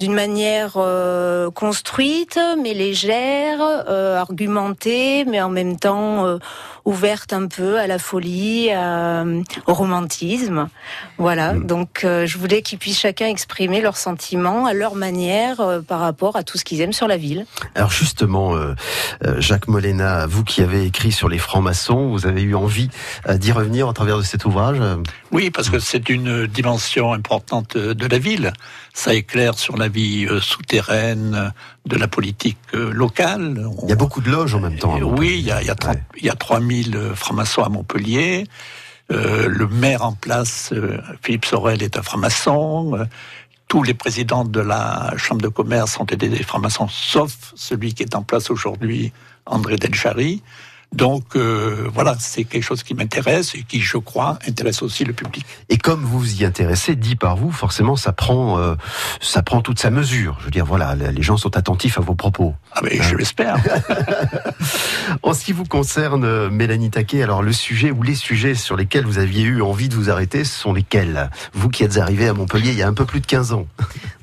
d'une 0.00 0.14
manière 0.14 0.72
euh, 0.76 1.50
construite, 1.50 2.38
mais 2.62 2.74
légère, 2.74 3.58
euh, 3.60 4.18
argumentée, 4.18 5.24
mais 5.24 5.40
en 5.40 5.48
même 5.50 5.78
temps 5.78 6.26
euh, 6.26 6.38
ouverte 6.84 7.32
un 7.32 7.46
peu 7.46 7.78
à 7.78 7.86
la 7.86 7.98
folie, 7.98 8.70
à- 8.72 9.24
au 9.66 9.74
romantisme. 9.74 10.68
Voilà. 11.18 11.54
Mm. 11.54 11.66
Donc 11.66 12.02
euh, 12.04 12.26
je 12.26 12.38
voulais 12.38 12.62
qu'ils 12.62 12.78
puissent 12.78 13.00
chacun 13.00 13.26
exprimer 13.26 13.80
leurs 13.80 13.96
sentiments 13.96 14.66
à 14.66 14.72
leur 14.74 14.94
manière 14.94 15.60
euh, 15.60 15.80
par 15.80 16.00
rapport 16.00 16.36
à 16.36 16.42
tout 16.42 16.58
ce 16.58 16.64
qu'ils 16.64 16.80
aiment 16.80 16.92
sur 16.92 17.08
la 17.08 17.16
ville. 17.16 17.46
Alors 17.74 17.90
justement, 17.90 18.54
euh, 18.54 18.74
euh, 19.26 19.40
Jacques 19.40 19.68
Molena, 19.68 20.26
vous 20.26 20.44
qui 20.44 20.62
avez 20.62 20.84
écrit 20.84 21.12
sur 21.12 21.28
les 21.28 21.38
francs-maçons, 21.38 22.08
vous 22.10 22.26
avez 22.26 22.42
eu 22.42 22.54
envie 22.54 22.88
euh, 23.28 23.36
d'y 23.38 23.52
revenir 23.52 23.88
au 23.88 23.92
travers 23.92 24.18
de 24.18 24.22
cet 24.22 24.44
ouvrage? 24.44 24.78
euh, 24.80 24.96
Oui, 25.30 25.50
parce 25.50 25.70
que 25.70 25.78
c'est 25.78 26.08
une 26.08 26.46
dimension 26.46 27.12
importante 27.12 27.76
de 27.76 28.06
la 28.06 28.18
ville. 28.18 28.52
Ça 28.94 29.14
éclaire 29.14 29.58
sur 29.58 29.76
la 29.76 29.88
vie 29.88 30.26
euh, 30.28 30.40
souterraine 30.40 31.52
de 31.86 31.96
la 31.96 32.08
politique 32.08 32.58
euh, 32.74 32.90
locale. 32.92 33.66
Il 33.84 33.88
y 33.88 33.92
a 33.92 33.96
beaucoup 33.96 34.20
de 34.20 34.30
loges 34.30 34.54
en 34.54 34.60
même 34.60 34.78
temps. 34.78 34.98
Oui, 35.00 35.36
il 35.38 35.46
y 35.46 35.50
a, 35.50 35.60
il 35.62 35.66
y 35.66 35.70
a, 35.70 35.74
30 35.74 35.94
Ouais. 35.96 36.02
il 36.18 36.24
y 36.26 36.30
a 36.30 36.34
3000 36.34 36.96
euh, 36.96 37.14
francs-maçons 37.14 37.62
à 37.62 37.68
Montpellier. 37.68 38.44
Euh, 39.12 39.48
le 39.48 39.66
maire 39.66 40.04
en 40.04 40.12
place, 40.12 40.70
euh, 40.72 40.98
Philippe 41.22 41.44
Sorel, 41.44 41.82
est 41.82 41.96
un 41.96 42.02
franc-maçon. 42.02 42.96
Euh, 42.96 43.04
tous 43.68 43.82
les 43.82 43.94
présidents 43.94 44.44
de 44.44 44.60
la 44.60 45.12
Chambre 45.16 45.42
de 45.42 45.48
commerce 45.48 45.98
ont 46.00 46.04
été 46.04 46.28
des 46.28 46.42
francs-maçons, 46.42 46.88
sauf 46.88 47.52
celui 47.54 47.94
qui 47.94 48.02
est 48.02 48.14
en 48.14 48.22
place 48.22 48.50
aujourd'hui, 48.50 49.12
André 49.46 49.76
Delchary. 49.76 50.42
Donc 50.92 51.36
euh, 51.36 51.88
voilà, 51.92 52.16
c'est 52.18 52.44
quelque 52.44 52.62
chose 52.62 52.82
qui 52.82 52.94
m'intéresse 52.94 53.54
et 53.54 53.62
qui, 53.62 53.80
je 53.80 53.96
crois, 53.96 54.38
intéresse 54.46 54.82
aussi 54.82 55.04
le 55.04 55.12
public. 55.12 55.44
Et 55.68 55.78
comme 55.78 56.02
vous 56.04 56.18
vous 56.18 56.42
y 56.42 56.44
intéressez, 56.44 56.96
dit 56.96 57.16
par 57.16 57.36
vous, 57.36 57.50
forcément, 57.50 57.96
ça 57.96 58.12
prend, 58.12 58.58
euh, 58.58 58.74
ça 59.20 59.42
prend 59.42 59.62
toute 59.62 59.78
sa 59.78 59.90
mesure. 59.90 60.36
Je 60.40 60.44
veux 60.44 60.50
dire, 60.50 60.66
voilà, 60.66 60.94
les 60.94 61.22
gens 61.22 61.36
sont 61.36 61.56
attentifs 61.56 61.98
à 61.98 62.00
vos 62.02 62.14
propos. 62.14 62.54
Ah 62.72 62.80
mais 62.82 63.00
je 63.00 63.16
l'espère. 63.16 63.56
En 65.22 65.34
ce 65.34 65.44
qui 65.44 65.52
vous 65.52 65.64
concerne, 65.64 66.48
Mélanie 66.48 66.90
Taquet, 66.90 67.22
alors 67.22 67.42
le 67.42 67.52
sujet 67.52 67.90
ou 67.90 68.02
les 68.02 68.14
sujets 68.14 68.54
sur 68.54 68.76
lesquels 68.76 69.04
vous 69.04 69.18
aviez 69.18 69.42
eu 69.42 69.62
envie 69.62 69.88
de 69.88 69.94
vous 69.94 70.10
arrêter, 70.10 70.44
ce 70.44 70.58
sont 70.58 70.72
lesquels? 70.72 71.30
Vous 71.52 71.68
qui 71.68 71.84
êtes 71.84 71.98
arrivé 71.98 72.28
à 72.28 72.32
Montpellier 72.32 72.70
il 72.70 72.78
y 72.78 72.82
a 72.82 72.88
un 72.88 72.94
peu 72.94 73.04
plus 73.04 73.20
de 73.20 73.26
15 73.26 73.52
ans. 73.52 73.66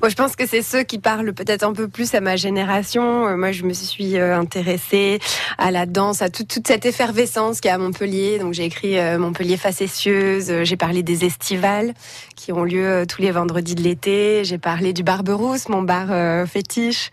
Moi, 0.00 0.08
je 0.08 0.14
pense 0.14 0.36
que 0.36 0.46
c'est 0.46 0.62
ceux 0.62 0.82
qui 0.82 0.98
parlent 0.98 1.32
peut-être 1.32 1.62
un 1.62 1.72
peu 1.72 1.88
plus 1.88 2.14
à 2.14 2.20
ma 2.20 2.36
génération. 2.36 3.28
Euh, 3.28 3.36
Moi, 3.36 3.52
je 3.52 3.64
me 3.64 3.72
suis 3.72 4.18
intéressée 4.18 5.20
à 5.58 5.70
la 5.70 5.86
danse, 5.86 6.22
à 6.22 6.30
toute, 6.30 6.59
toute 6.60 6.68
cette 6.68 6.84
effervescence 6.84 7.58
qu'il 7.62 7.70
y 7.70 7.72
a 7.72 7.76
à 7.76 7.78
Montpellier. 7.78 8.38
Donc, 8.38 8.52
j'ai 8.52 8.66
écrit 8.66 8.98
euh, 8.98 9.18
Montpellier 9.18 9.56
facétieuse. 9.56 10.50
Euh, 10.50 10.62
J'ai 10.62 10.76
parlé 10.76 11.02
des 11.02 11.24
estivales 11.24 11.94
qui 12.36 12.52
ont 12.52 12.64
lieu 12.64 12.86
euh, 12.86 13.04
tous 13.06 13.22
les 13.22 13.30
vendredis 13.30 13.74
de 13.74 13.82
l'été. 13.82 14.44
J'ai 14.44 14.58
parlé 14.58 14.92
du 14.92 15.02
Barberousse, 15.02 15.70
mon 15.70 15.80
bar 15.80 16.08
euh, 16.10 16.44
fétiche. 16.44 17.10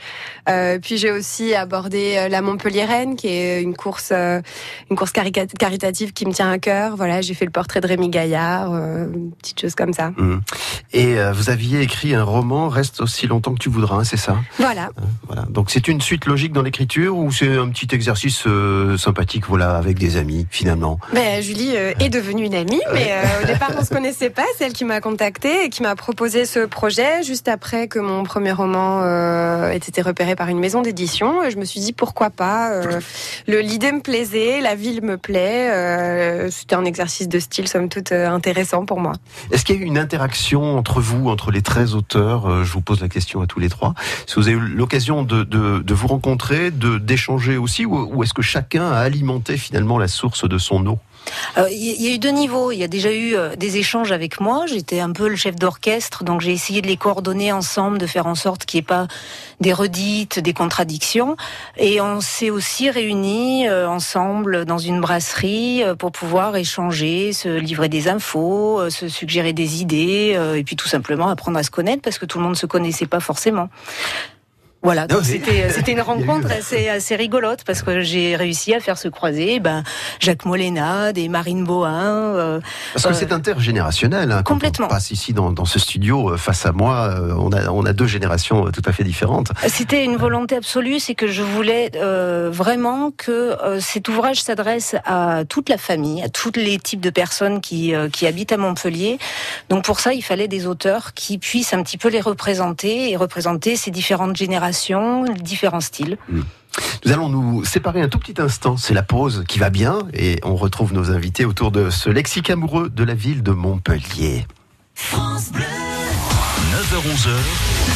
Puis, 0.82 0.98
j'ai 0.98 1.12
aussi 1.12 1.54
abordé 1.56 2.28
la 2.30 2.42
Montpellier-Rennes, 2.42 3.16
qui 3.16 3.28
est 3.28 3.62
une 3.62 3.76
course, 3.76 4.12
une 4.12 4.98
course 4.98 5.12
caritative 5.12 6.12
qui 6.12 6.26
me 6.26 6.34
tient 6.34 6.52
à 6.52 6.58
cœur. 6.60 6.98
Voilà, 6.98 7.22
j'ai 7.22 7.34
fait 7.34 7.46
le 7.46 7.52
portrait 7.52 7.80
de 7.80 7.88
Rémi 7.88 8.10
Gaillard, 8.10 8.74
euh, 8.74 9.08
une 9.14 9.32
petite 9.32 9.62
chose 9.62 9.76
comme 9.76 9.94
ça. 9.94 10.12
Hum. 10.18 10.42
Et 10.94 11.16
vous 11.34 11.50
aviez 11.50 11.82
écrit 11.82 12.16
un 12.16 12.24
roman, 12.24 12.70
Reste 12.70 13.02
aussi 13.02 13.28
longtemps 13.28 13.54
que 13.54 13.60
tu 13.60 13.70
voudras, 13.70 13.98
hein, 13.98 14.04
c'est 14.04 14.18
ça? 14.18 14.38
Voilà. 14.58 14.90
Voilà. 15.28 15.44
Donc 15.50 15.70
c'est 15.70 15.88
une 15.88 16.02
suite 16.02 16.26
logique 16.26 16.54
dans 16.54 16.62
l'écriture 16.62 17.18
ou 17.18 17.32
c'est 17.32 17.58
un 17.58 17.70
petit 17.70 17.94
exercice 17.94 18.44
euh, 18.48 18.98
sympathique, 19.38 19.46
voilà, 19.48 19.76
avec 19.76 19.98
des 19.98 20.18
amis 20.18 20.48
finalement 20.50 21.00
Ben, 21.14 21.42
Julie 21.42 21.74
euh, 21.76 21.94
est 22.00 22.10
devenue 22.10 22.46
une 22.46 22.56
amie, 22.56 22.82
mais 22.94 23.12
euh, 23.12 23.44
au 23.44 23.48
départ 23.48 23.72
on 23.78 23.84
se 23.84 23.90
connaissait 23.90 24.30
pas. 24.30 24.44
C'est 24.58 24.66
elle 24.66 24.74
qui 24.74 24.86
m'a 24.86 25.02
contactée 25.02 25.66
et 25.66 25.70
qui 25.70 25.82
m'a 25.84 25.96
proposé 25.96 26.46
ce 26.46 26.66
projet 26.66 27.24
juste 27.24 27.48
après 27.48 27.88
que 27.88 28.00
mon 28.00 28.24
premier 28.24 28.52
roman 28.52 29.02
euh, 29.04 29.72
ait 29.72 29.78
été 29.78 30.02
repéré 30.02 30.36
par 30.36 30.50
une 30.50 30.60
maison 30.60 30.82
d'édition. 30.82 31.50
Je 31.50 31.58
me 31.58 31.66
suis 31.66 31.80
dit 31.80 31.94
pourquoi 31.94 32.30
pas. 32.30 32.72
le 33.48 33.60
l'idée 33.62 33.92
me 33.92 34.02
plaisait, 34.02 34.62
la 34.62 34.76
ville 34.76 35.02
me 35.04 35.18
plaît. 35.18 36.50
C'était 36.52 36.76
un 36.76 36.86
exercice 36.86 37.28
de 37.28 37.40
style 37.40 37.68
somme 37.68 37.90
toute 37.90 38.12
intéressant 38.12 38.86
pour 38.86 39.00
moi. 39.00 39.14
Est-ce 39.52 39.66
qu'il 39.66 39.76
y 39.76 39.80
a 39.80 39.82
eu 39.82 39.86
une 39.86 39.98
interaction 39.98 40.78
entre 40.78 41.02
vous, 41.02 41.30
entre 41.30 41.52
les 41.52 41.62
13 41.62 41.96
auteurs 41.96 42.64
Je 42.64 42.72
vous 42.72 42.82
pose 42.82 43.02
la 43.02 43.10
question 43.10 43.42
à 43.42 43.48
tous 43.48 43.60
les 43.60 43.70
trois. 43.70 43.94
Que 44.28 44.40
vous 44.40 44.48
avez 44.48 44.58
eu 44.58 44.60
l'occasion 44.60 45.24
de, 45.24 45.44
de, 45.44 45.80
de 45.80 45.94
vous 45.94 46.08
rencontrer, 46.08 46.72
d'échanger 46.72 47.58
aussi, 47.58 47.86
ou, 47.86 47.98
ou 48.14 48.24
est-ce 48.24 48.34
que 48.34 48.42
chacun 48.42 48.92
a 48.92 49.00
alimenté 49.28 49.58
finalement 49.58 49.98
la 49.98 50.08
source 50.08 50.48
de 50.48 50.58
son 50.58 50.86
eau 50.88 51.00
Euh, 51.58 51.68
Il 51.70 52.02
y, 52.02 52.08
a 52.08 52.16
eu 52.16 52.20
deux 52.20 52.32
niveaux. 52.32 52.72
Il 52.72 52.78
y 52.78 52.84
a 52.86 52.88
déjà 52.88 53.12
eu 53.12 53.36
euh, 53.36 53.58
des 53.58 53.76
échanges 53.76 54.14
avec 54.14 54.40
moi. 54.40 54.66
J'étais 54.66 55.02
un 55.02 55.12
peu 55.12 55.28
le 55.28 55.36
chef 55.36 55.56
d'orchestre, 55.56 56.24
donc 56.24 56.40
j'ai 56.40 56.54
essayé 56.54 56.82
de 56.82 56.88
les 56.88 56.96
coordonner 56.96 57.52
ensemble, 57.52 57.98
de 57.98 58.08
faire 58.08 58.28
en 58.28 58.36
sorte 58.36 58.66
qu'il 58.66 58.78
n'y 58.78 58.84
ait 58.84 58.94
pas 58.96 59.08
des 59.60 59.74
redites, 59.74 60.40
des 60.40 60.54
contradictions. 60.54 61.36
Et 61.76 62.00
on 62.00 62.22
s'est 62.22 62.50
aussi 62.50 62.90
réunis 62.90 63.68
euh, 63.68 63.90
ensemble 63.90 64.64
dans 64.64 64.78
une 64.78 65.02
brasserie 65.02 65.84
pour 66.00 66.14
pouvoir 66.14 66.56
échanger, 66.56 67.34
se 67.34 67.50
livrer 67.50 67.90
des 67.90 68.08
infos, 68.08 68.90
se 68.90 69.10
suggérer 69.10 69.52
des 69.52 69.82
idées, 69.82 70.40
et 70.56 70.64
puis 70.64 70.78
tout 70.78 70.88
simplement 70.88 71.28
apprendre 71.28 71.58
à 71.58 71.64
se 71.64 71.72
connaître 71.72 72.02
parce 72.02 72.20
que 72.20 72.26
tout 72.26 72.38
le 72.38 72.44
monde 72.46 72.54
ne 72.54 72.64
se 72.66 72.68
connaissait 72.68 73.08
pas 73.08 73.20
forcément. 73.20 73.68
Voilà, 74.84 75.08
donc 75.08 75.22
oui. 75.22 75.26
c'était 75.26 75.70
c'était 75.70 75.92
une 75.94 76.02
rencontre 76.14 76.52
assez 76.52 76.88
assez 76.88 77.16
rigolote 77.16 77.64
parce 77.66 77.82
que 77.82 78.02
j'ai 78.02 78.36
réussi 78.36 78.74
à 78.74 78.80
faire 78.80 78.98
se 78.98 79.08
croiser 79.08 79.60
ben 79.60 79.84
Jacques 80.20 80.46
Molena, 80.46 81.12
des 81.14 81.30
Marine 81.30 81.64
Bohin. 81.66 82.36
euh, 82.36 82.60
Parce 82.94 83.06
que 83.06 83.10
Euh, 83.10 83.14
c'est 83.14 83.32
intergénérationnel. 83.32 84.32
Hein, 84.32 84.44
quand 84.44 84.54
complètement. 84.54 84.86
On 84.86 84.90
passe 84.90 85.12
ici 85.12 85.34
dans, 85.34 85.52
dans 85.52 85.66
ce 85.66 85.80
studio 85.80 86.32
euh, 86.34 86.38
face 86.38 86.66
à 86.66 86.72
moi. 86.72 87.10
euh, 87.20 87.34
on 87.38 87.52
a 87.52 87.70
on 87.70 87.86
a 87.86 87.94
deux 87.94 88.06
générations 88.08 88.68
euh, 88.68 88.72
tout 88.72 88.82
à 88.86 88.92
fait 88.92 89.04
différentes. 89.04 89.52
C'était 89.68 90.04
une 90.06 90.16
volonté 90.16 90.56
absolue, 90.56 91.00
c'est 91.00 91.16
que 91.16 91.28
je 91.28 91.42
voulais 91.42 91.92
euh, 91.96 92.50
vraiment 92.52 93.12
que 93.12 93.32
euh, 93.32 93.80
cet 93.80 94.08
ouvrage 94.10 94.42
s'adresse 94.42 94.96
à 95.06 95.44
toute 95.50 95.70
la 95.70 95.78
famille, 95.78 96.22
à 96.24 96.30
tous 96.30 96.52
les 96.56 96.78
types 96.78 97.02
de 97.02 97.10
personnes 97.10 97.62
qui, 97.62 97.94
euh, 97.96 98.10
qui 98.10 98.28
habitent 98.28 98.52
à 98.52 98.58
Montpellier. 98.58 99.18
Donc 99.70 99.84
pour 99.84 100.00
ça, 100.00 100.14
il 100.14 100.22
fallait 100.22 100.48
des 100.48 100.68
auteurs 100.68 101.14
qui 101.14 101.40
puissent 101.40 101.74
un 101.74 101.82
petit 101.84 101.98
peu 101.98 102.10
les 102.10 102.22
représenter 102.22 103.10
et 103.12 103.16
représenter 103.18 103.76
ces 103.76 103.90
différentes 103.92 104.36
générations 104.36 104.67
différents 105.42 105.82
styles. 105.82 106.18
Nous 107.06 107.12
allons 107.12 107.30
nous 107.30 107.64
séparer 107.66 108.02
un 108.02 108.10
tout 108.10 108.20
petit 108.20 108.40
instant. 108.42 108.78
C'est 108.78 108.94
la 108.94 109.04
pause 109.04 109.44
qui 109.48 109.60
va 109.60 109.70
bien 109.70 110.00
et 110.14 110.40
on 110.44 110.56
retrouve 110.56 110.94
nos 110.94 111.12
invités 111.12 111.46
autour 111.46 111.72
de 111.72 111.90
ce 111.90 112.10
lexique 112.10 112.50
amoureux 112.50 112.90
de 112.90 113.04
la 113.04 113.14
ville 113.14 113.44
de 113.44 113.52
Montpellier. 113.52 114.46
9h-11h, 116.78 117.30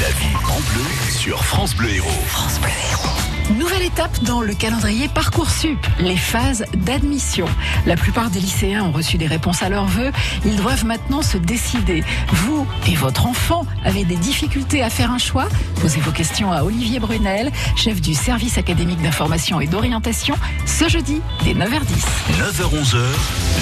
la 0.01 0.09
vie 0.09 0.35
en 0.45 0.59
bleu 0.71 0.85
sur 1.09 1.43
France 1.43 1.75
Bleu 1.75 1.89
Héros. 1.89 3.30
Nouvelle 3.58 3.84
étape 3.84 4.24
dans 4.24 4.41
le 4.41 4.53
calendrier 4.53 5.08
Parcoursup, 5.10 5.77
les 6.00 6.15
phases 6.15 6.63
d'admission. 6.74 7.46
La 7.86 7.96
plupart 7.96 8.29
des 8.29 8.39
lycéens 8.39 8.84
ont 8.84 8.91
reçu 8.91 9.17
des 9.17 9.27
réponses 9.27 9.62
à 9.62 9.70
leurs 9.70 9.86
vœux. 9.86 10.12
Ils 10.46 10.55
doivent 10.55 10.86
maintenant 10.86 11.22
se 11.22 11.38
décider. 11.38 12.03
Vous 12.31 12.65
et 12.88 12.96
votre 12.96 13.25
enfant 13.25 13.65
avez 13.84 14.05
des 14.05 14.15
difficultés 14.15 14.84
à 14.84 14.89
faire 14.89 15.12
un 15.12 15.17
choix? 15.17 15.48
Posez 15.81 16.00
vos 16.00 16.12
questions 16.12 16.51
à 16.51 16.63
Olivier 16.63 17.00
Brunel, 17.00 17.51
chef 17.75 18.00
du 18.00 18.13
service 18.13 18.58
académique 18.58 19.01
d'information 19.01 19.60
et 19.60 19.67
d'orientation, 19.67 20.36
ce 20.65 20.88
jeudi 20.88 21.22
dès 21.43 21.53
9h10. 21.53 22.05
9h-11h, 22.39 22.98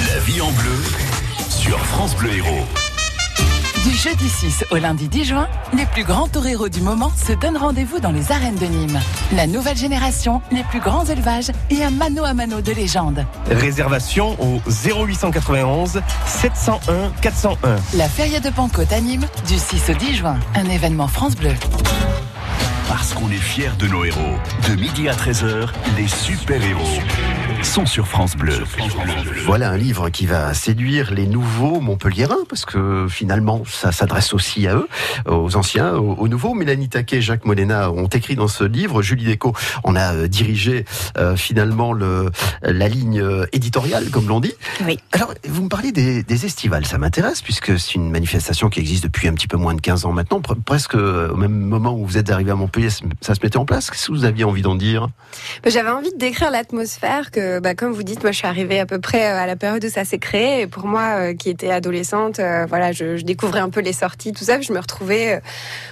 la 0.08 0.20
vie 0.20 0.42
en 0.42 0.52
bleu 0.52 0.84
sur 1.50 1.80
France 1.86 2.16
Bleu 2.16 2.32
Héros. 2.36 2.89
Du 3.86 3.96
jeudi 3.96 4.28
6 4.28 4.66
au 4.72 4.76
lundi 4.76 5.08
10 5.08 5.24
juin, 5.24 5.48
les 5.74 5.86
plus 5.86 6.04
grands 6.04 6.28
toreros 6.28 6.68
du 6.68 6.82
moment 6.82 7.12
se 7.16 7.32
donnent 7.32 7.56
rendez-vous 7.56 8.00
dans 8.00 8.12
les 8.12 8.30
arènes 8.30 8.58
de 8.58 8.66
Nîmes. 8.66 9.00
La 9.34 9.48
nouvelle 9.48 9.78
génération, 9.78 10.42
les 10.52 10.64
plus 10.64 10.82
grands 10.82 11.06
élevages 11.06 11.52
et 11.70 11.82
un 11.82 11.90
mano 11.90 12.26
à 12.26 12.34
mano 12.34 12.60
de 12.60 12.74
légende. 12.74 13.26
Réservation 13.50 14.36
au 14.42 14.60
0891 14.70 16.02
701 16.26 17.12
401. 17.22 17.76
La 17.96 18.10
Feria 18.10 18.42
de 18.42 18.50
Pentecôte 18.50 18.92
à 18.92 19.00
Nîmes, 19.00 19.26
du 19.48 19.58
6 19.58 19.92
au 19.92 19.94
10 19.94 20.16
juin. 20.16 20.38
Un 20.56 20.66
événement 20.66 21.08
France 21.08 21.36
Bleu. 21.38 21.54
Parce 22.90 23.14
qu'on 23.14 23.30
est 23.30 23.36
fiers 23.36 23.70
de 23.80 23.88
nos 23.88 24.04
héros. 24.04 24.36
De 24.68 24.76
midi 24.76 25.08
à 25.08 25.14
13h, 25.14 25.70
les 25.96 26.08
super-héros 26.08 27.00
sont 27.62 27.86
sur 27.86 28.08
France 28.08 28.36
Bleu. 28.36 28.64
Voilà 29.46 29.70
un 29.72 29.78
livre 29.78 30.10
qui 30.10 30.26
va 30.26 30.54
séduire 30.54 31.12
les 31.14 31.28
nouveaux 31.28 31.82
Montpelliérains, 31.82 32.46
parce 32.48 32.66
que 32.66 33.08
finalement, 33.10 33.64
ça 33.68 33.92
s'adresse 33.92 34.34
aussi 34.34 34.66
à 34.68 34.76
eux, 34.76 34.88
aux 35.28 35.56
anciens, 35.58 35.94
aux, 35.96 36.14
aux 36.16 36.28
nouveaux. 36.28 36.54
Mélanie 36.54 36.90
Taquet 36.90 37.18
et 37.18 37.22
Jacques 37.22 37.46
Molena 37.46 37.92
ont 37.92 38.08
écrit 38.08 38.36
dans 38.36 38.48
ce 38.48 38.64
livre. 38.64 39.02
Julie 39.02 39.26
Déco 39.26 39.54
en 39.84 39.96
a 39.96 40.14
euh, 40.16 40.28
dirigé 40.28 40.86
euh, 41.18 41.36
finalement 41.36 41.92
le, 41.94 42.32
la 42.64 42.88
ligne 42.88 43.20
euh, 43.22 43.46
éditoriale, 43.52 44.10
comme 44.10 44.28
l'on 44.28 44.40
dit. 44.40 44.54
Oui. 44.86 44.98
Alors, 45.12 45.34
vous 45.48 45.64
me 45.64 45.70
parlez 45.70 45.92
des, 45.92 46.24
des 46.24 46.46
estivales, 46.46 46.86
ça 46.86 46.98
m'intéresse, 46.98 47.42
puisque 47.42 47.78
c'est 47.78 47.96
une 47.96 48.10
manifestation 48.10 48.70
qui 48.70 48.80
existe 48.80 49.04
depuis 49.04 49.28
un 49.28 49.34
petit 49.34 49.48
peu 49.48 49.58
moins 49.58 49.74
de 49.76 49.82
15 49.82 50.06
ans 50.06 50.14
maintenant, 50.14 50.40
pre- 50.40 50.60
presque 50.64 50.96
au 50.96 51.36
même 51.36 51.52
moment 51.60 51.94
où 51.94 52.06
vous 52.06 52.18
êtes 52.18 52.30
arrivé 52.32 52.52
à 52.52 52.56
Montpellier, 52.56 52.79
ça 53.22 53.36
se 53.36 53.40
mettait 53.44 53.58
en 53.58 53.66
place. 53.66 53.90
Qu'est-ce 53.90 54.08
que 54.08 54.12
vous 54.14 54.26
aviez 54.26 54.44
envie 54.46 54.62
d'en 54.62 54.76
dire? 54.76 55.08
Bah, 55.64 55.70
J'avais 55.70 55.90
envie 55.90 56.12
de 56.12 56.18
décrire 56.18 56.50
l'atmosphère 56.52 57.32
que, 57.32 57.60
bah, 57.60 57.76
comme 57.76 57.92
vous 57.92 58.04
dites, 58.04 58.24
moi 58.24 58.32
je 58.32 58.38
suis 58.38 58.48
arrivée 58.48 58.80
à 58.80 58.86
peu 58.86 59.00
près 59.00 59.32
euh, 59.32 59.38
à 59.38 59.46
la 59.46 59.56
période 59.56 59.84
où 59.84 59.90
ça 59.90 60.06
s'est 60.06 60.18
créé. 60.20 60.62
Et 60.62 60.68
pour 60.68 60.86
moi, 60.88 61.02
euh, 61.18 61.34
qui 61.34 61.50
était 61.50 61.72
adolescente, 61.72 62.40
euh, 62.40 62.66
voilà, 62.70 62.92
je, 62.92 63.18
je 63.18 63.24
découvrais 63.26 63.60
un 63.60 63.70
peu 63.70 63.82
les 63.82 63.94
sorties, 63.94 64.32
tout 64.32 64.44
ça. 64.46 64.56
puis 64.58 64.66
Je 64.68 64.74
me 64.74 64.80
retrouvais 64.80 65.42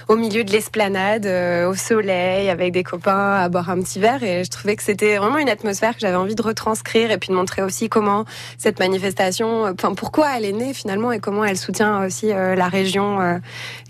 au 0.08 0.16
milieu 0.16 0.44
de 0.44 0.50
l'esplanade, 0.52 1.26
euh, 1.26 1.68
au 1.68 1.74
soleil, 1.74 2.48
avec 2.48 2.72
des 2.72 2.82
copains, 2.84 3.34
à 3.34 3.48
boire 3.48 3.68
un 3.70 3.80
petit 3.82 3.98
verre. 4.00 4.22
Et 4.22 4.44
je 4.44 4.50
trouvais 4.50 4.76
que 4.76 4.82
c'était 4.82 5.16
vraiment 5.18 5.38
une 5.38 5.48
atmosphère 5.50 5.92
que 5.94 6.00
j'avais 6.00 6.16
envie 6.16 6.34
de 6.34 6.42
retranscrire 6.42 7.10
et 7.10 7.18
puis 7.18 7.28
de 7.30 7.34
montrer 7.34 7.62
aussi 7.62 7.88
comment 7.88 8.24
cette 8.56 8.78
manifestation, 8.78 9.64
enfin 9.64 9.94
pourquoi 9.94 10.36
elle 10.36 10.44
est 10.44 10.52
née 10.52 10.72
finalement 10.74 11.12
et 11.12 11.18
comment 11.18 11.44
elle 11.44 11.56
soutient 11.58 12.04
aussi 12.04 12.32
euh, 12.32 12.54
la 12.54 12.68
région. 12.68 13.18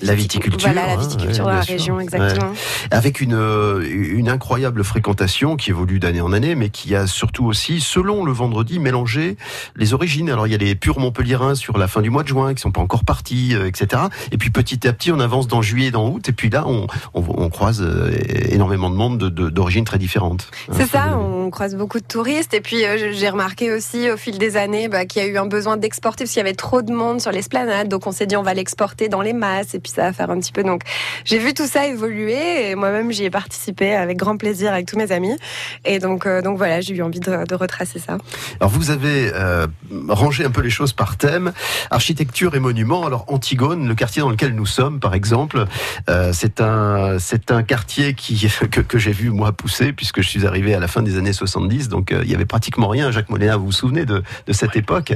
La 0.03 0.15
viticulture, 0.15 0.71
Voilà, 0.73 0.87
la 0.87 0.93
hein, 0.95 0.97
viticulture 0.97 1.45
ouais, 1.47 1.53
de 1.53 1.57
la 1.57 1.63
sûr. 1.63 1.73
région, 1.75 2.01
exactement. 2.01 2.53
Avec 2.91 3.21
une, 3.21 3.35
euh, 3.35 3.85
une 3.91 4.29
incroyable 4.29 4.85
fréquentation 4.85 5.57
qui 5.57 5.71
évolue 5.71 5.99
d'année 5.99 6.21
en 6.21 6.33
année, 6.33 6.55
mais 6.55 6.71
qui 6.71 6.95
a 6.95 7.07
surtout 7.07 7.45
aussi, 7.47 7.81
selon 7.81 8.25
le 8.25 8.33
vendredi, 8.33 8.79
mélangé 8.79 9.37
les 9.77 9.95
origines. 9.95 10.31
Alors 10.31 10.47
il 10.47 10.51
y 10.51 10.55
a 10.55 10.59
les 10.59 10.75
purs 10.75 10.99
Montpelliérains 10.99 11.55
sur 11.55 11.79
la 11.79 11.89
fin 11.89 12.03
du 12.03 12.11
mois 12.11 12.23
de 12.23 12.29
juin 12.29 12.55
qui 12.55 12.61
sont 12.61 12.71
pas 12.73 12.81
encore 12.81 13.05
partis, 13.05 13.55
euh, 13.55 13.67
etc. 13.67 14.03
Et 14.33 14.39
puis 14.39 14.51
petit 14.51 14.87
à 14.87 14.93
petit, 14.93 15.13
on 15.13 15.21
avance 15.21 15.49
dans 15.49 15.63
juillet 15.63 15.89
et 15.89 15.91
dans 15.91 16.09
août, 16.09 16.29
et 16.29 16.33
puis 16.33 16.51
là, 16.51 16.65
on, 16.67 16.87
on, 17.15 17.25
on 17.29 17.51
croise 17.51 17.81
euh, 17.83 18.11
énormément 18.51 18.91
de 18.91 18.97
monde 18.97 19.19
de- 19.19 19.29
de- 19.29 19.51
d'origines 19.51 19.85
très 19.85 19.99
différentes. 19.99 20.51
C'est 20.73 20.83
Hein, 20.83 20.87
ça, 20.91 21.19
on 21.19 21.51
croise 21.51 21.75
beaucoup 21.77 21.99
de 22.01 22.05
touristes 22.07 22.55
et 22.55 22.61
puis 22.61 22.85
euh, 22.85 23.13
j'ai 23.13 23.29
remarqué 23.29 23.73
aussi 23.73 24.11
au 24.11 24.17
fil 24.17 24.39
des 24.39 24.57
années 24.57 24.89
bah, 24.89 25.05
qu'il 25.07 25.23
y 25.23 25.25
a 25.25 25.29
eu 25.29 25.37
un 25.39 25.47
besoin 25.47 25.77
d'exporter 25.77 26.25
parce 26.25 26.33
qu'il 26.33 26.41
y 26.41 26.47
avait 26.47 26.55
trop 26.55 26.83
de 26.83 26.93
monde 26.93 27.21
sur 27.21 27.31
l'esplanade, 27.33 27.89
donc 27.89 28.07
on 28.07 28.13
s'est 28.13 28.27
dit 28.27 28.37
on 28.37 28.43
va 28.43 28.55
l'exporter 28.55 29.09
dans 29.09 29.21
les 29.23 29.33
masses 29.33 29.75
et 29.75 29.79
puis 29.81 29.93
ça 29.95 30.03
va 30.03 30.13
faire 30.13 30.31
un 30.31 30.39
petit 30.39 30.53
peu. 30.53 30.63
Donc 30.63 30.83
j'ai 31.25 31.39
vu 31.39 31.55
tout 31.55 31.67
ça 31.67 31.87
évoluer 31.87 32.68
et 32.69 32.75
moi-même 32.75 33.11
j'y 33.11 33.25
ai 33.25 33.31
participé 33.31 33.95
avec 33.95 34.17
grand 34.17 34.37
plaisir 34.37 34.73
avec 34.73 34.87
tous 34.87 34.97
mes 34.97 35.13
amis 35.13 35.37
et 35.85 35.99
donc 35.99 36.27
euh, 36.27 36.43
donc 36.43 36.59
voilà 36.59 36.81
j'ai 36.81 36.95
eu 36.95 37.03
envie 37.03 37.21
de, 37.21 37.47
de 37.47 37.55
retracer 37.55 37.99
ça. 37.99 38.19
Alors 38.61 38.71
vous 38.71 38.91
avez 38.91 39.31
euh, 39.35 39.67
rangé 40.09 40.45
un 40.45 40.51
peu 40.51 40.61
les 40.61 40.71
choses 40.71 40.93
par 40.93 41.17
thème, 41.17 41.53
architecture 41.91 42.55
et 42.55 42.61
monuments. 42.61 43.07
Alors 43.07 43.25
Antigone, 43.29 43.89
le 43.89 43.95
quartier 43.95 44.21
dans 44.21 44.31
lequel 44.31 44.55
nous 44.55 44.67
sommes, 44.67 45.01
par 45.01 45.15
exemple, 45.15 45.65
euh, 46.09 46.33
c'est 46.33 46.61
un 46.61 47.19
c'est 47.19 47.51
un 47.51 47.63
quartier 47.63 48.15
qui 48.15 48.49
que, 48.71 48.81
que 48.81 48.99
j'ai 48.99 49.13
vu 49.13 49.31
moi 49.31 49.53
pousser 49.53 49.93
puisque 49.93 50.21
je 50.21 50.29
suis 50.29 50.47
arrivé 50.47 50.75
à 50.75 50.81
la 50.81 50.89
fin 50.89 51.03
des 51.03 51.17
années 51.17 51.33
70, 51.33 51.89
donc 51.89 52.13
euh, 52.13 52.21
il 52.25 52.31
y 52.31 52.35
avait 52.35 52.47
pratiquement 52.47 52.89
rien. 52.89 53.11
Jacques 53.11 53.31
Molina, 53.31 53.57
vous 53.57 53.67
vous 53.67 53.73
souvenez 53.73 54.05
de, 54.05 54.23
de 54.47 54.53
cette 54.53 54.77
époque 54.77 55.15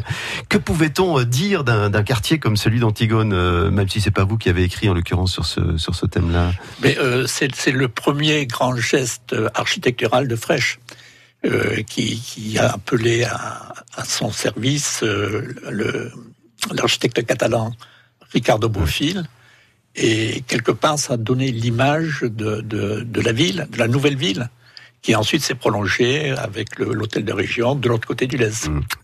Que 0.49 0.59
pouvait-on 0.59 1.23
dire 1.23 1.65
d'un 1.65 1.91
d'un 1.91 2.03
quartier 2.03 2.39
comme 2.39 2.57
celui 2.57 2.81
d'Antigone, 2.81 3.33
euh, 3.33 3.71
même 3.71 3.89
si 3.89 4.01
c'est 4.01 4.11
pas 4.11 4.25
vous 4.25 4.39
qui 4.39 4.49
avez 4.49 4.65
écrit 4.65 4.89
en 4.89 4.95
l'occurrence 4.95 5.33
sur 5.33 5.45
ce 5.47 5.77
sur 5.77 5.95
ce 5.95 6.07
thème-là? 6.07 6.53
Mais 6.83 6.99
euh, 6.99 7.27
c'est 7.27 7.42
c'est 7.55 7.73
le 7.73 7.89
premier 7.89 8.47
grand 8.47 8.77
geste 8.77 9.33
euh, 9.33 9.49
architectural 9.55 10.29
de 10.29 10.37
Fresh. 10.37 10.79
euh, 11.45 11.83
qui, 11.83 12.21
qui 12.21 12.59
a 12.59 12.73
appelé 12.75 13.25
à, 13.25 13.73
à 13.97 14.05
son 14.05 14.31
service 14.31 15.03
euh, 15.03 16.11
l'architecte 16.73 17.25
catalan 17.27 17.73
Ricardo 18.33 18.69
Bofill. 18.69 19.25
Et 19.95 20.43
quelque 20.47 20.73
part, 20.73 20.99
ça 20.99 21.15
a 21.15 21.17
donné 21.17 21.51
l'image 21.51 22.21
de, 22.23 22.61
de, 22.63 23.01
de 23.01 23.21
la 23.21 23.33
ville, 23.33 23.67
de 23.71 23.79
la 23.79 23.89
nouvelle 23.89 24.17
ville, 24.17 24.49
qui 25.03 25.17
ensuite 25.17 25.43
s'est 25.43 25.57
prolongée 25.57 26.31
avec 26.31 26.79
l'hôtel 26.79 27.25
de 27.25 27.33
région 27.33 27.75
de 27.75 27.89
l'autre 27.89 28.07
côté 28.07 28.29
du 28.29 28.37
Lez. 28.37 28.51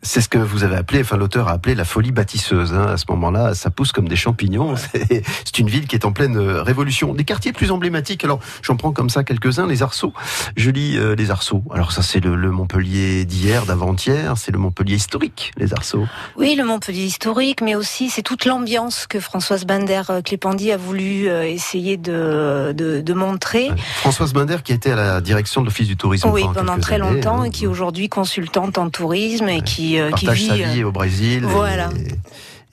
C'est 0.01 0.21
ce 0.21 0.29
que 0.29 0.39
vous 0.39 0.63
avez 0.63 0.77
appelé, 0.77 1.01
enfin 1.01 1.17
l'auteur 1.17 1.49
a 1.49 1.53
appelé 1.53 1.75
la 1.75 1.85
folie 1.85 2.13
bâtisseuse. 2.13 2.73
hein. 2.73 2.87
À 2.87 2.97
ce 2.97 3.05
moment-là, 3.11 3.55
ça 3.55 3.71
pousse 3.71 3.91
comme 3.91 4.09
des 4.09 4.15
champignons. 4.17 4.77
C'est- 4.93 5.23
C'est 5.45 5.59
une 5.59 5.69
ville 5.69 5.89
qui 5.89 5.97
est 5.97 6.05
en 6.05 6.13
pleine 6.13 6.37
euh, 6.37 6.63
révolution. 6.63 7.15
Des 7.15 7.25
quartiers 7.25 7.53
plus 7.53 7.73
emblématiques. 7.73 8.23
Alors, 8.23 8.39
j'en 8.63 8.77
prends 8.77 8.93
comme 8.93 9.11
ça 9.11 9.25
quelques-uns. 9.25 9.67
Les 9.67 9.83
Arceaux. 9.83 10.13
Je 10.57 10.71
lis 10.71 10.97
euh, 10.97 11.17
les 11.17 11.33
Arceaux. 11.33 11.65
Alors 11.75 11.91
ça, 11.91 12.03
c'est 12.03 12.21
le, 12.21 12.37
le 12.37 12.51
Montpellier 12.53 13.25
d'hier, 13.25 13.67
d'avant-hier. 13.67 14.35
C'est 14.37 14.53
le 14.53 14.59
Montpellier 14.59 14.95
historique, 14.95 15.51
les 15.57 15.73
Arceaux. 15.75 16.07
Oui, 16.37 16.55
le 16.57 16.65
Montpellier 16.65 17.05
historique, 17.07 17.61
mais 17.61 17.75
aussi 17.75 18.09
c'est 18.09 18.23
toute 18.23 18.45
l'ambiance 18.45 19.09
que 19.09 19.19
Françoise 19.19 19.65
Binder 19.67 20.03
euh, 20.11 20.23
Clépandi 20.23 20.71
a 20.71 20.77
voulu 20.77 21.27
essayer 21.29 21.97
de, 21.97 22.73
de, 22.73 23.01
de 23.01 23.13
montrer. 23.15 23.69
Françoise 23.97 24.33
Binder, 24.33 24.59
qui 24.63 24.73
était 24.73 24.93
à 24.93 24.97
la 24.97 25.21
direction 25.21 25.61
de 25.61 25.67
l'Office 25.67 25.88
du 25.89 25.97
tourisme 25.97 26.29
Oui, 26.31 26.45
pendant, 26.55 26.79
très 26.79 26.95
années, 26.97 27.15
longtemps 27.15 27.41
hein. 27.41 27.45
et 27.45 27.51
qui 27.51 27.65
est 27.65 27.67
aujourd'hui 27.67 28.09
consultante 28.09 28.79
en 28.79 28.91
tourisme 28.91 29.49
et 29.49 29.63
qui, 29.63 29.99
euh, 29.99 30.11
qui 30.13 30.29
vit. 30.29 30.47
sa 30.49 30.55
vie 30.55 30.83
euh, 30.83 30.89
au 30.89 30.93
Brésil. 30.93 31.43
et- 31.43 31.47
voilà. 31.47 31.89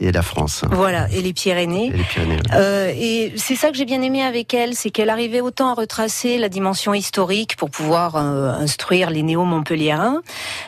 Et, 0.01 0.11
la 0.11 0.21
France. 0.21 0.65
Voilà, 0.71 1.07
et 1.13 1.21
les 1.21 1.31
Pyrénées. 1.31 1.87
Et 1.87 1.91
les 1.97 2.03
Pyrénées. 2.03 2.37
Euh, 2.53 2.91
et 2.93 3.31
c'est 3.37 3.55
ça 3.55 3.71
que 3.71 3.77
j'ai 3.77 3.85
bien 3.85 4.01
aimé 4.01 4.21
avec 4.23 4.53
elle, 4.53 4.73
c'est 4.75 4.89
qu'elle 4.89 5.09
arrivait 5.09 5.39
autant 5.39 5.69
à 5.69 5.73
retracer 5.73 6.37
la 6.37 6.49
dimension 6.49 6.93
historique 6.93 7.55
pour 7.55 7.69
pouvoir 7.69 8.17
euh, 8.17 8.51
instruire 8.51 9.09
les 9.09 9.23
néo-montpelliérains, 9.23 10.21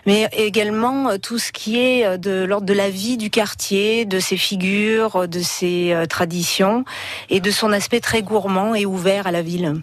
mais 0.05 0.29
également 0.31 1.09
euh, 1.09 1.17
tout 1.17 1.39
ce 1.39 1.51
qui 1.51 1.77
est 1.77 2.17
de 2.17 2.45
l'ordre 2.45 2.65
de 2.65 2.73
la 2.73 2.89
vie 2.89 3.17
du 3.17 3.29
quartier, 3.29 4.05
de 4.05 4.21
ses 4.21 4.37
figures, 4.37 5.27
de 5.27 5.41
ses 5.41 5.93
traditions 6.09 6.85
et 7.29 7.41
de 7.41 7.51
son 7.51 7.73
aspect 7.73 7.99
très 7.99 8.21
gourmand 8.21 8.75
et 8.75 8.85
ouvert 8.85 9.27
à 9.27 9.31
la 9.31 9.41
ville. 9.41 9.75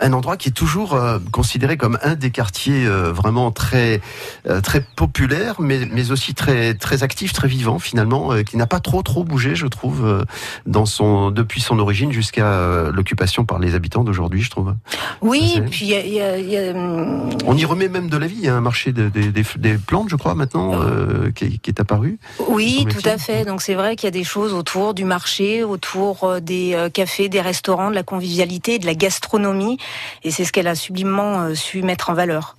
Un 0.00 0.12
endroit 0.12 0.36
qui 0.36 0.48
est 0.48 0.52
toujours 0.52 0.94
euh, 0.94 1.18
considéré 1.30 1.76
comme 1.76 1.98
un 2.02 2.14
des 2.14 2.30
quartiers 2.30 2.86
euh, 2.86 3.12
vraiment 3.12 3.50
très 3.50 4.00
euh, 4.48 4.60
très 4.60 4.80
populaire, 4.80 5.56
mais 5.60 5.86
mais 5.92 6.10
aussi 6.10 6.34
très 6.34 6.74
très 6.74 7.02
actif, 7.02 7.32
très 7.32 7.48
vivant 7.48 7.78
finalement, 7.78 8.32
euh, 8.32 8.42
qui 8.42 8.56
n'a 8.56 8.66
pas 8.66 8.80
trop 8.80 9.02
trop 9.02 9.24
bougé, 9.24 9.54
je 9.54 9.66
trouve, 9.66 10.04
euh, 10.06 10.24
dans 10.66 10.86
son 10.86 11.30
depuis 11.30 11.60
son 11.60 11.78
origine 11.78 12.12
jusqu'à 12.12 12.90
l'occupation 12.92 13.44
par 13.44 13.58
les 13.58 13.74
habitants 13.74 14.04
d'aujourd'hui, 14.04 14.42
je 14.42 14.50
trouve. 14.50 14.74
Oui, 15.20 15.52
Ça, 15.56 15.60
puis 15.62 15.80
il 15.86 15.88
y 15.88 15.94
a- 15.94 16.06
y 16.06 16.20
a- 16.20 16.38
y 16.38 16.56
a, 16.56 16.72
hum, 16.72 17.30
On 17.46 17.56
y 17.56 17.64
remet 17.64 17.88
même 17.88 18.08
de 18.08 18.16
la 18.16 18.26
vie. 18.26 18.36
Il 18.38 18.44
y 18.44 18.48
a 18.48 18.56
un 18.56 18.60
marché 18.60 18.92
de- 18.92 19.08
des- 19.08 19.78
plantes, 19.78 20.08
je 20.08 20.16
crois, 20.16 20.34
maintenant, 20.34 20.80
euh, 20.82 21.30
qui, 21.32 21.44
est- 21.44 21.58
qui 21.58 21.70
est 21.70 21.80
apparu. 21.80 22.18
Oui, 22.48 22.86
tout 22.90 23.06
à 23.08 23.18
fait. 23.18 23.44
Donc 23.44 23.62
c'est 23.62 23.74
vrai 23.74 23.96
qu'il 23.96 24.06
y 24.06 24.08
a 24.08 24.10
des 24.12 24.24
choses 24.24 24.52
autour 24.52 24.94
du 24.94 25.04
marché, 25.04 25.62
autour 25.64 26.40
des 26.40 26.76
cafés, 26.94 27.28
des 27.28 27.40
restaurants, 27.40 27.90
de 27.90 27.94
la 27.94 28.02
convivialité, 28.02 28.78
de 28.78 28.86
la 28.86 28.94
gastronomie, 28.94 29.78
et 30.22 30.30
c'est 30.30 30.44
ce 30.44 30.52
qu'elle 30.52 30.68
a 30.68 30.74
sublimement 30.74 31.42
euh, 31.42 31.54
su 31.54 31.82
mettre 31.82 32.10
en 32.10 32.14
valeur. 32.14 32.56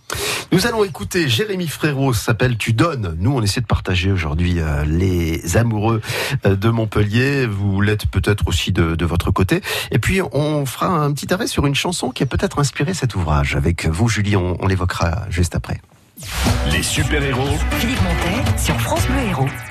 Nous 0.51 0.67
allons 0.67 0.83
écouter 0.83 1.29
Jérémy 1.29 1.67
Frérot, 1.67 2.13
s'appelle 2.13 2.57
Tu 2.57 2.73
donnes. 2.73 3.15
Nous, 3.19 3.31
on 3.31 3.41
essaie 3.41 3.61
de 3.61 3.65
partager 3.65 4.11
aujourd'hui 4.11 4.59
euh, 4.59 4.83
les 4.85 5.55
amoureux 5.55 6.01
euh, 6.45 6.57
de 6.57 6.69
Montpellier. 6.69 7.45
Vous 7.45 7.79
l'êtes 7.79 8.05
peut-être 8.07 8.47
aussi 8.47 8.73
de, 8.73 8.95
de 8.95 9.05
votre 9.05 9.31
côté. 9.31 9.61
Et 9.91 9.99
puis, 9.99 10.19
on 10.33 10.65
fera 10.65 10.87
un 10.87 11.13
petit 11.13 11.33
arrêt 11.33 11.47
sur 11.47 11.65
une 11.65 11.75
chanson 11.75 12.09
qui 12.09 12.23
a 12.23 12.25
peut-être 12.25 12.59
inspiré 12.59 12.93
cet 12.93 13.15
ouvrage. 13.15 13.55
Avec 13.55 13.85
vous, 13.85 14.09
Julie, 14.09 14.35
on, 14.35 14.57
on 14.61 14.67
l'évoquera 14.67 15.23
juste 15.29 15.55
après. 15.55 15.79
Les 16.71 16.83
super-héros 16.83 17.57
Philippe 17.79 18.01
Montet 18.01 18.57
sur 18.57 18.79
France 18.81 19.07
Bleu 19.07 19.21
Héros. 19.29 19.70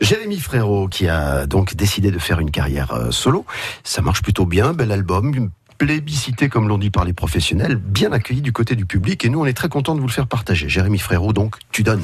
Jérémy 0.00 0.38
Frérot 0.38 0.88
qui 0.88 1.08
a 1.08 1.46
donc 1.46 1.74
décidé 1.74 2.10
de 2.10 2.18
faire 2.18 2.40
une 2.40 2.50
carrière 2.50 2.92
euh, 2.92 3.10
solo. 3.10 3.44
Ça 3.84 4.02
marche 4.02 4.22
plutôt 4.22 4.46
bien, 4.46 4.72
bel 4.72 4.92
album, 4.92 5.50
plébiscité 5.76 6.48
comme 6.48 6.68
l'on 6.68 6.78
dit 6.78 6.90
par 6.90 7.04
les 7.04 7.12
professionnels, 7.12 7.76
bien 7.76 8.12
accueilli 8.12 8.40
du 8.40 8.52
côté 8.52 8.74
du 8.74 8.86
public 8.86 9.24
et 9.24 9.28
nous 9.28 9.40
on 9.40 9.46
est 9.46 9.56
très 9.56 9.68
content 9.68 9.94
de 9.94 10.00
vous 10.00 10.06
le 10.06 10.12
faire 10.12 10.26
partager. 10.26 10.68
Jérémy 10.68 10.98
Frérot 10.98 11.32
donc 11.32 11.56
tu 11.72 11.82
donnes. 11.82 12.02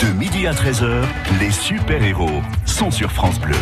De 0.00 0.06
midi 0.12 0.46
à 0.46 0.52
13h, 0.52 1.04
les 1.38 1.50
super-héros 1.50 2.42
sont 2.64 2.90
sur 2.90 3.12
France 3.12 3.40
Bleu. 3.40 3.56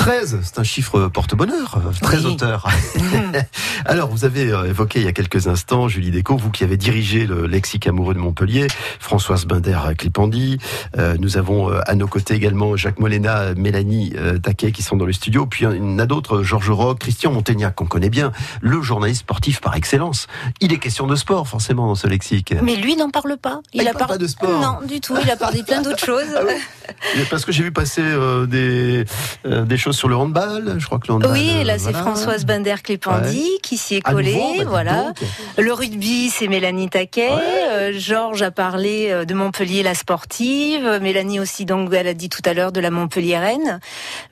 13, 0.00 0.38
c'est 0.42 0.58
un 0.58 0.62
chiffre 0.62 1.08
porte-bonheur, 1.08 1.76
euh, 1.76 1.92
13 2.00 2.24
Oui. 2.24 2.32
auteurs. 2.32 2.66
Alors, 3.84 4.08
vous 4.08 4.24
avez 4.24 4.50
euh, 4.50 4.64
évoqué 4.64 4.98
il 5.00 5.04
y 5.04 5.08
a 5.08 5.12
quelques 5.12 5.46
instants, 5.46 5.88
Julie 5.88 6.10
Déco, 6.10 6.38
vous 6.38 6.50
qui 6.50 6.64
avez 6.64 6.78
dirigé 6.78 7.26
le 7.26 7.46
lexique 7.46 7.86
amoureux 7.86 8.14
de 8.14 8.18
Montpellier, 8.18 8.66
Françoise 8.98 9.44
Binder 9.44 9.78
Clipandi. 9.98 10.56
Euh, 10.96 11.16
nous 11.18 11.36
avons 11.36 11.70
euh, 11.70 11.80
à 11.86 11.94
nos 11.96 12.06
côtés 12.06 12.32
également 12.32 12.76
Jacques 12.76 12.98
Molena, 12.98 13.52
Mélanie 13.54 14.14
euh, 14.16 14.38
Taquet 14.38 14.72
qui 14.72 14.82
sont 14.82 14.96
dans 14.96 15.04
le 15.04 15.12
studio. 15.12 15.44
Puis 15.44 15.66
il 15.66 15.76
y 15.76 15.80
en 15.80 15.98
a 15.98 16.06
d'autres, 16.06 16.42
Georges 16.42 16.70
Roch, 16.70 16.98
Christian 16.98 17.32
Montaignac, 17.32 17.74
qu'on 17.74 17.84
connaît 17.84 18.08
bien, 18.08 18.32
le 18.62 18.80
journaliste 18.80 19.20
sportif 19.20 19.60
par 19.60 19.76
excellence. 19.76 20.28
Il 20.62 20.72
est 20.72 20.78
question 20.78 21.06
de 21.08 21.14
sport, 21.14 21.46
forcément, 21.46 21.86
dans 21.88 21.94
ce 21.94 22.06
lexique. 22.06 22.54
Mais 22.62 22.76
lui 22.76 22.96
n'en 22.96 23.10
parle 23.10 23.36
pas. 23.36 23.60
il 23.74 23.84
parle 23.84 24.12
pas 24.12 24.18
de 24.18 24.26
sport. 24.26 24.60
Non, 24.60 24.86
du 24.86 25.00
tout. 25.00 25.14
Il 25.22 25.30
a 25.30 25.36
parlé 25.36 25.62
plein 25.62 25.82
d'autres 25.82 25.98
choses. 26.06 26.24
Parce 27.28 27.44
que 27.44 27.52
j'ai 27.52 27.62
vu 27.62 27.70
passer 27.72 28.02
euh, 28.02 28.46
des, 28.46 29.04
euh, 29.46 29.64
des 29.64 29.76
choses 29.76 29.89
sur 29.92 30.08
le 30.08 30.16
handball. 30.16 30.76
Je 30.78 30.86
crois 30.86 30.98
que 30.98 31.08
le 31.08 31.14
handball. 31.14 31.32
Oui, 31.32 31.64
là 31.64 31.78
c'est 31.78 31.90
voilà. 31.90 31.98
Françoise 31.98 32.44
Binder 32.44 32.76
Clépandi 32.82 33.46
qui 33.62 33.76
s'y 33.76 33.96
est 33.96 34.06
À 34.06 34.12
collée, 34.12 34.34
nouveau, 34.34 34.58
bah, 34.58 34.64
voilà. 34.68 35.12
Le 35.58 35.72
rugby, 35.72 36.30
c'est 36.30 36.48
Mélanie 36.48 36.88
Taquet. 36.88 37.30
Ouais. 37.30 37.40
Euh, 37.70 37.92
Georges 37.96 38.42
a 38.42 38.50
parlé 38.50 39.08
euh, 39.10 39.24
de 39.24 39.34
Montpellier, 39.34 39.82
la 39.82 39.94
sportive. 39.94 40.98
Mélanie 41.00 41.40
aussi, 41.40 41.64
donc 41.64 41.92
elle 41.92 42.08
a 42.08 42.14
dit 42.14 42.28
tout 42.28 42.42
à 42.44 42.54
l'heure 42.54 42.72
de 42.72 42.80
la 42.80 42.90
Montpelliéraine. 42.90 43.80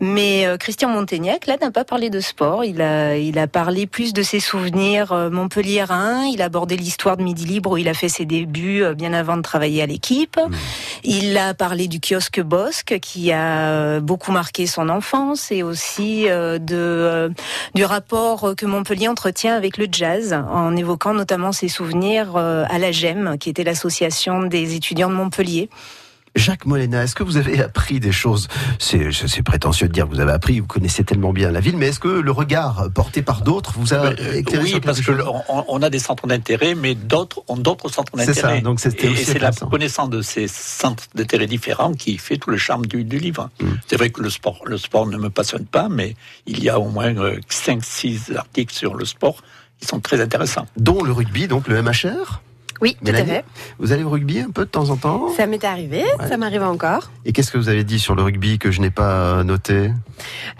Mais 0.00 0.46
euh, 0.46 0.56
Christian 0.56 0.88
Montaignac, 0.88 1.46
là, 1.46 1.56
n'a 1.60 1.70
pas 1.70 1.84
parlé 1.84 2.10
de 2.10 2.20
sport. 2.20 2.64
Il 2.64 2.82
a, 2.82 3.16
il 3.16 3.38
a 3.38 3.46
parlé 3.46 3.86
plus 3.86 4.12
de 4.12 4.22
ses 4.22 4.40
souvenirs 4.40 5.14
montpelliérains. 5.30 6.24
Il 6.24 6.42
a 6.42 6.46
abordé 6.46 6.76
l'histoire 6.76 7.16
de 7.16 7.22
Midi 7.22 7.44
Libre 7.44 7.72
où 7.72 7.76
il 7.76 7.88
a 7.88 7.94
fait 7.94 8.08
ses 8.08 8.24
débuts 8.24 8.84
bien 8.96 9.12
avant 9.12 9.36
de 9.36 9.42
travailler 9.42 9.82
à 9.82 9.86
l'équipe. 9.86 10.36
Mmh. 10.36 10.54
Il 11.04 11.38
a 11.38 11.54
parlé 11.54 11.88
du 11.88 12.00
kiosque 12.00 12.40
Bosque 12.40 12.98
qui 13.00 13.32
a 13.32 14.00
beaucoup 14.00 14.32
marqué 14.32 14.66
son 14.66 14.88
enfance 14.88 15.47
et 15.50 15.62
aussi 15.62 16.28
euh, 16.28 16.58
euh, 16.70 17.28
du 17.74 17.84
rapport 17.84 18.54
que 18.56 18.66
Montpellier 18.66 19.08
entretient 19.08 19.54
avec 19.54 19.76
le 19.76 19.86
jazz 19.90 20.32
en 20.32 20.76
évoquant 20.76 21.14
notamment 21.14 21.52
ses 21.52 21.68
souvenirs 21.68 22.36
euh, 22.36 22.64
à 22.68 22.78
la 22.78 22.92
GEM 22.92 23.36
qui 23.38 23.50
était 23.50 23.64
l'association 23.64 24.42
des 24.42 24.74
étudiants 24.74 25.10
de 25.10 25.14
Montpellier. 25.14 25.68
Jacques 26.34 26.66
Molena, 26.66 27.02
est-ce 27.04 27.14
que 27.14 27.22
vous 27.22 27.36
avez 27.36 27.62
appris 27.62 28.00
des 28.00 28.12
choses? 28.12 28.48
C'est 28.78 29.10
c'est 29.12 29.42
prétentieux 29.42 29.88
de 29.88 29.92
dire 29.92 30.06
que 30.08 30.14
vous 30.14 30.20
avez 30.20 30.32
appris, 30.32 30.60
vous 30.60 30.66
connaissez 30.66 31.04
tellement 31.04 31.32
bien 31.32 31.50
la 31.50 31.60
ville, 31.60 31.76
mais 31.76 31.88
est-ce 31.88 32.00
que 32.00 32.08
le 32.08 32.30
regard 32.30 32.88
porté 32.94 33.22
par 33.22 33.42
d'autres 33.42 33.72
vous 33.76 33.94
a 33.94 34.06
Euh, 34.12 34.32
éclairé 34.34 34.64
oui, 34.64 34.70
sur 34.70 34.80
parce 34.80 35.00
que 35.00 35.06
quelque 35.06 35.18
le- 35.18 35.24
chose? 35.24 35.34
on, 35.48 35.64
on 35.68 35.82
a 35.82 35.90
des 35.90 35.98
centres 35.98 36.26
d'intérêt, 36.26 36.74
mais 36.74 36.94
d'autres 36.94 37.42
ont 37.48 37.56
d'autres 37.56 37.88
centres 37.88 38.12
C'est 38.16 38.26
ça, 38.26 38.42
d'intérêt. 38.42 38.60
donc 38.60 38.80
c'était 38.80 39.06
Et, 39.06 39.10
aussi 39.10 39.22
et 39.22 39.24
c'est 39.24 39.38
la 39.38 39.50
connaissance 39.52 40.10
de 40.10 40.22
ces 40.22 40.46
centres 40.48 41.04
d'intérêt 41.14 41.46
différents 41.46 41.92
qui 41.94 42.18
fait 42.18 42.36
tout 42.36 42.50
le 42.50 42.56
charme 42.58 42.86
du, 42.86 43.04
du 43.04 43.18
livre. 43.18 43.50
Mm. 43.60 43.66
C'est 43.86 43.96
vrai 43.96 44.10
que 44.10 44.22
le 44.22 44.30
sport, 44.30 44.60
le 44.66 44.78
sport 44.78 45.06
ne 45.06 45.16
me 45.16 45.30
passionne 45.30 45.66
pas, 45.66 45.88
mais 45.88 46.14
il 46.46 46.62
y 46.62 46.68
a 46.68 46.78
au 46.78 46.88
moins 46.88 47.12
5-6 47.50 48.36
articles 48.36 48.74
sur 48.74 48.94
le 48.94 49.04
sport 49.04 49.42
ils 49.80 49.86
sont 49.86 50.00
très 50.00 50.20
intéressants. 50.20 50.66
Dont 50.76 51.04
le 51.04 51.12
rugby, 51.12 51.46
donc 51.46 51.68
le 51.68 51.80
MHR. 51.80 52.40
Oui, 52.80 52.96
tout 53.04 53.12
à 53.12 53.24
fait. 53.24 53.44
vous 53.78 53.92
allez 53.92 54.04
au 54.04 54.10
rugby 54.10 54.40
un 54.40 54.50
peu 54.50 54.64
de 54.64 54.70
temps 54.70 54.90
en 54.90 54.96
temps? 54.96 55.28
Ça 55.36 55.46
m'est 55.46 55.64
arrivé, 55.64 56.04
Ouais. 56.18 56.28
ça 56.28 56.36
m'arrive 56.36 56.62
encore. 56.62 57.10
Et 57.24 57.32
qu'est-ce 57.32 57.50
que 57.50 57.58
vous 57.58 57.68
avez 57.68 57.84
dit 57.84 57.98
sur 57.98 58.14
le 58.14 58.22
rugby 58.22 58.58
que 58.58 58.70
je 58.70 58.80
n'ai 58.80 58.90
pas 58.90 59.42
noté? 59.44 59.90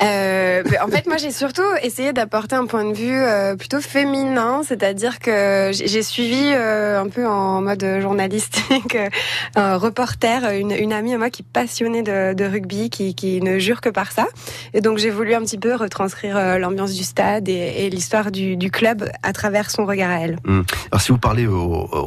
Euh, 0.03 0.63
en 0.83 0.89
fait, 0.89 1.07
moi, 1.07 1.17
j'ai 1.17 1.31
surtout 1.31 1.63
essayé 1.83 2.13
d'apporter 2.13 2.55
un 2.57 2.67
point 2.67 2.85
de 2.85 2.95
vue 2.95 3.17
euh, 3.17 3.57
plutôt 3.57 3.81
féminin, 3.81 4.63
c'est-à-dire 4.67 5.19
que 5.19 5.71
j'ai 5.73 6.03
suivi 6.03 6.43
euh, 6.55 7.01
un 7.01 7.09
peu 7.09 7.27
en 7.27 7.61
mode 7.63 7.85
journalistique, 8.01 8.95
euh, 8.95 9.09
un 9.57 9.77
reporter, 9.77 10.51
une, 10.53 10.73
une 10.73 10.93
amie 10.93 11.15
à 11.15 11.19
moi 11.19 11.31
qui 11.31 11.43
est 11.43 11.53
passionnée 11.53 12.03
de, 12.03 12.35
de 12.35 12.45
rugby, 12.45 12.91
qui, 12.91 13.15
qui 13.15 13.41
ne 13.41 13.59
jure 13.59 13.81
que 13.81 13.89
par 13.89 14.13
ça. 14.13 14.27
Et 14.75 14.81
donc, 14.81 14.99
j'ai 14.99 15.11
voulu 15.11 15.35
un 15.35 15.41
petit 15.43 15.59
peu 15.59 15.75
retranscrire 15.75 16.37
euh, 16.37 16.59
l'ambiance 16.59 16.95
du 16.95 17.05
stade 17.05 17.49
et, 17.49 17.85
et 17.87 17.91
l'histoire 17.91 18.31
du, 18.31 18.57
du 18.57 18.71
club 18.71 19.09
à 19.23 19.33
travers 19.33 19.71
son 19.71 19.87
regard 19.87 20.11
à 20.11 20.21
elle. 20.21 20.39
Hum. 20.47 20.65
Alors 20.93 21.01
si 21.01 21.13
vous 21.13 21.19
parlez 21.19 21.47
aux, 21.47 21.57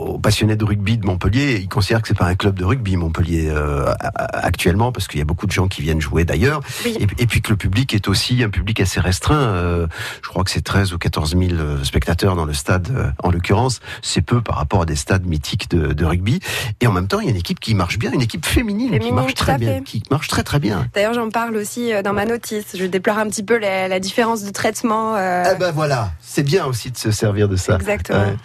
aux 0.01 0.17
passionnés 0.19 0.55
de 0.55 0.65
rugby 0.65 0.97
de 0.97 1.05
Montpellier, 1.05 1.59
ils 1.61 1.69
considèrent 1.69 2.01
que 2.01 2.07
c'est 2.07 2.17
pas 2.17 2.25
un 2.25 2.35
club 2.35 2.55
de 2.57 2.65
rugby 2.65 2.95
Montpellier 2.97 3.49
euh, 3.49 3.93
actuellement 4.33 4.91
parce 4.91 5.07
qu'il 5.07 5.19
y 5.19 5.21
a 5.21 5.25
beaucoup 5.25 5.47
de 5.47 5.51
gens 5.51 5.67
qui 5.67 5.81
viennent 5.81 6.01
jouer 6.01 6.23
d'ailleurs. 6.25 6.61
Oui. 6.85 6.97
Et, 6.99 7.23
et 7.23 7.27
puis 7.27 7.41
que 7.41 7.49
le 7.49 7.57
public 7.57 7.93
est 7.93 8.07
aussi 8.07 8.43
un 8.43 8.49
public 8.49 8.79
assez 8.79 8.99
restreint. 8.99 9.35
euh, 9.39 9.87
je 10.23 10.29
crois 10.29 10.43
que 10.43 10.51
c'est 10.51 10.61
13 10.63 10.93
ou 10.93 10.97
14 10.97 11.35
000 11.37 11.49
spectateurs 11.83 12.35
dans 12.35 12.45
le 12.45 12.53
stade 12.53 12.89
euh, 12.95 13.09
en 13.23 13.31
l'occurrence. 13.31 13.79
C'est 14.01 14.21
peu 14.21 14.41
par 14.41 14.55
rapport 14.55 14.81
à 14.81 14.85
des 14.85 14.95
stades 14.95 15.25
mythiques 15.25 15.69
de, 15.69 15.93
de 15.93 16.05
rugby. 16.05 16.39
Et 16.79 16.87
en 16.87 16.91
même 16.91 17.07
temps, 17.07 17.19
il 17.19 17.25
y 17.25 17.27
a 17.27 17.31
une 17.31 17.37
équipe 17.37 17.59
qui 17.59 17.73
marche 17.75 17.97
bien, 17.97 18.11
une 18.11 18.21
équipe 18.21 18.45
féminine, 18.45 18.87
qui 18.91 18.93
Féminine, 18.93 19.15
marche 19.15 19.33
tout 19.33 19.43
très 19.43 19.57
bien, 19.57 19.81
qui 19.81 20.03
marche 20.11 20.27
très 20.27 20.43
très 20.43 20.59
bien. 20.59 20.87
D'ailleurs, 20.93 21.13
j'en 21.13 21.29
parle 21.29 21.55
aussi 21.57 21.93
euh, 21.93 22.01
dans 22.01 22.13
ma 22.13 22.25
notice. 22.25 22.75
Je 22.77 22.85
déplore 22.85 23.17
un 23.17 23.27
petit 23.27 23.43
peu 23.43 23.57
la, 23.57 23.87
la 23.87 23.99
différence 23.99 24.43
de 24.43 24.51
traitement. 24.51 25.15
euh, 25.15 25.43
Ah 25.45 25.55
ben 25.55 25.71
voilà, 25.71 26.11
c'est 26.21 26.43
bien 26.43 26.65
aussi 26.65 26.91
de 26.91 26.97
se 26.97 27.11
servir 27.11 27.47
de 27.49 27.55
ça. 27.55 27.75
Exactement. 27.75 28.19
Ouais. 28.21 28.35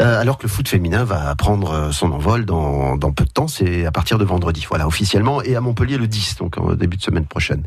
Euh, 0.00 0.20
alors 0.20 0.38
que 0.38 0.44
le 0.44 0.48
foot 0.48 0.68
féminin 0.68 0.93
va 1.02 1.34
prendre 1.34 1.70
euh, 1.72 1.92
son 1.92 2.12
envol 2.12 2.44
dans, 2.44 2.96
peu 2.98 3.24
de 3.24 3.30
temps, 3.30 3.48
c'est 3.48 3.84
à 3.84 3.90
partir 3.90 4.18
de 4.18 4.24
vendredi, 4.24 4.64
voilà, 4.68 4.86
officiellement, 4.86 5.42
et 5.42 5.56
à 5.56 5.60
Montpellier 5.60 5.96
le 5.96 6.06
10, 6.06 6.36
donc 6.36 6.58
en 6.58 6.74
début 6.74 6.96
de 6.96 7.02
semaine 7.02 7.24
prochaine. 7.24 7.62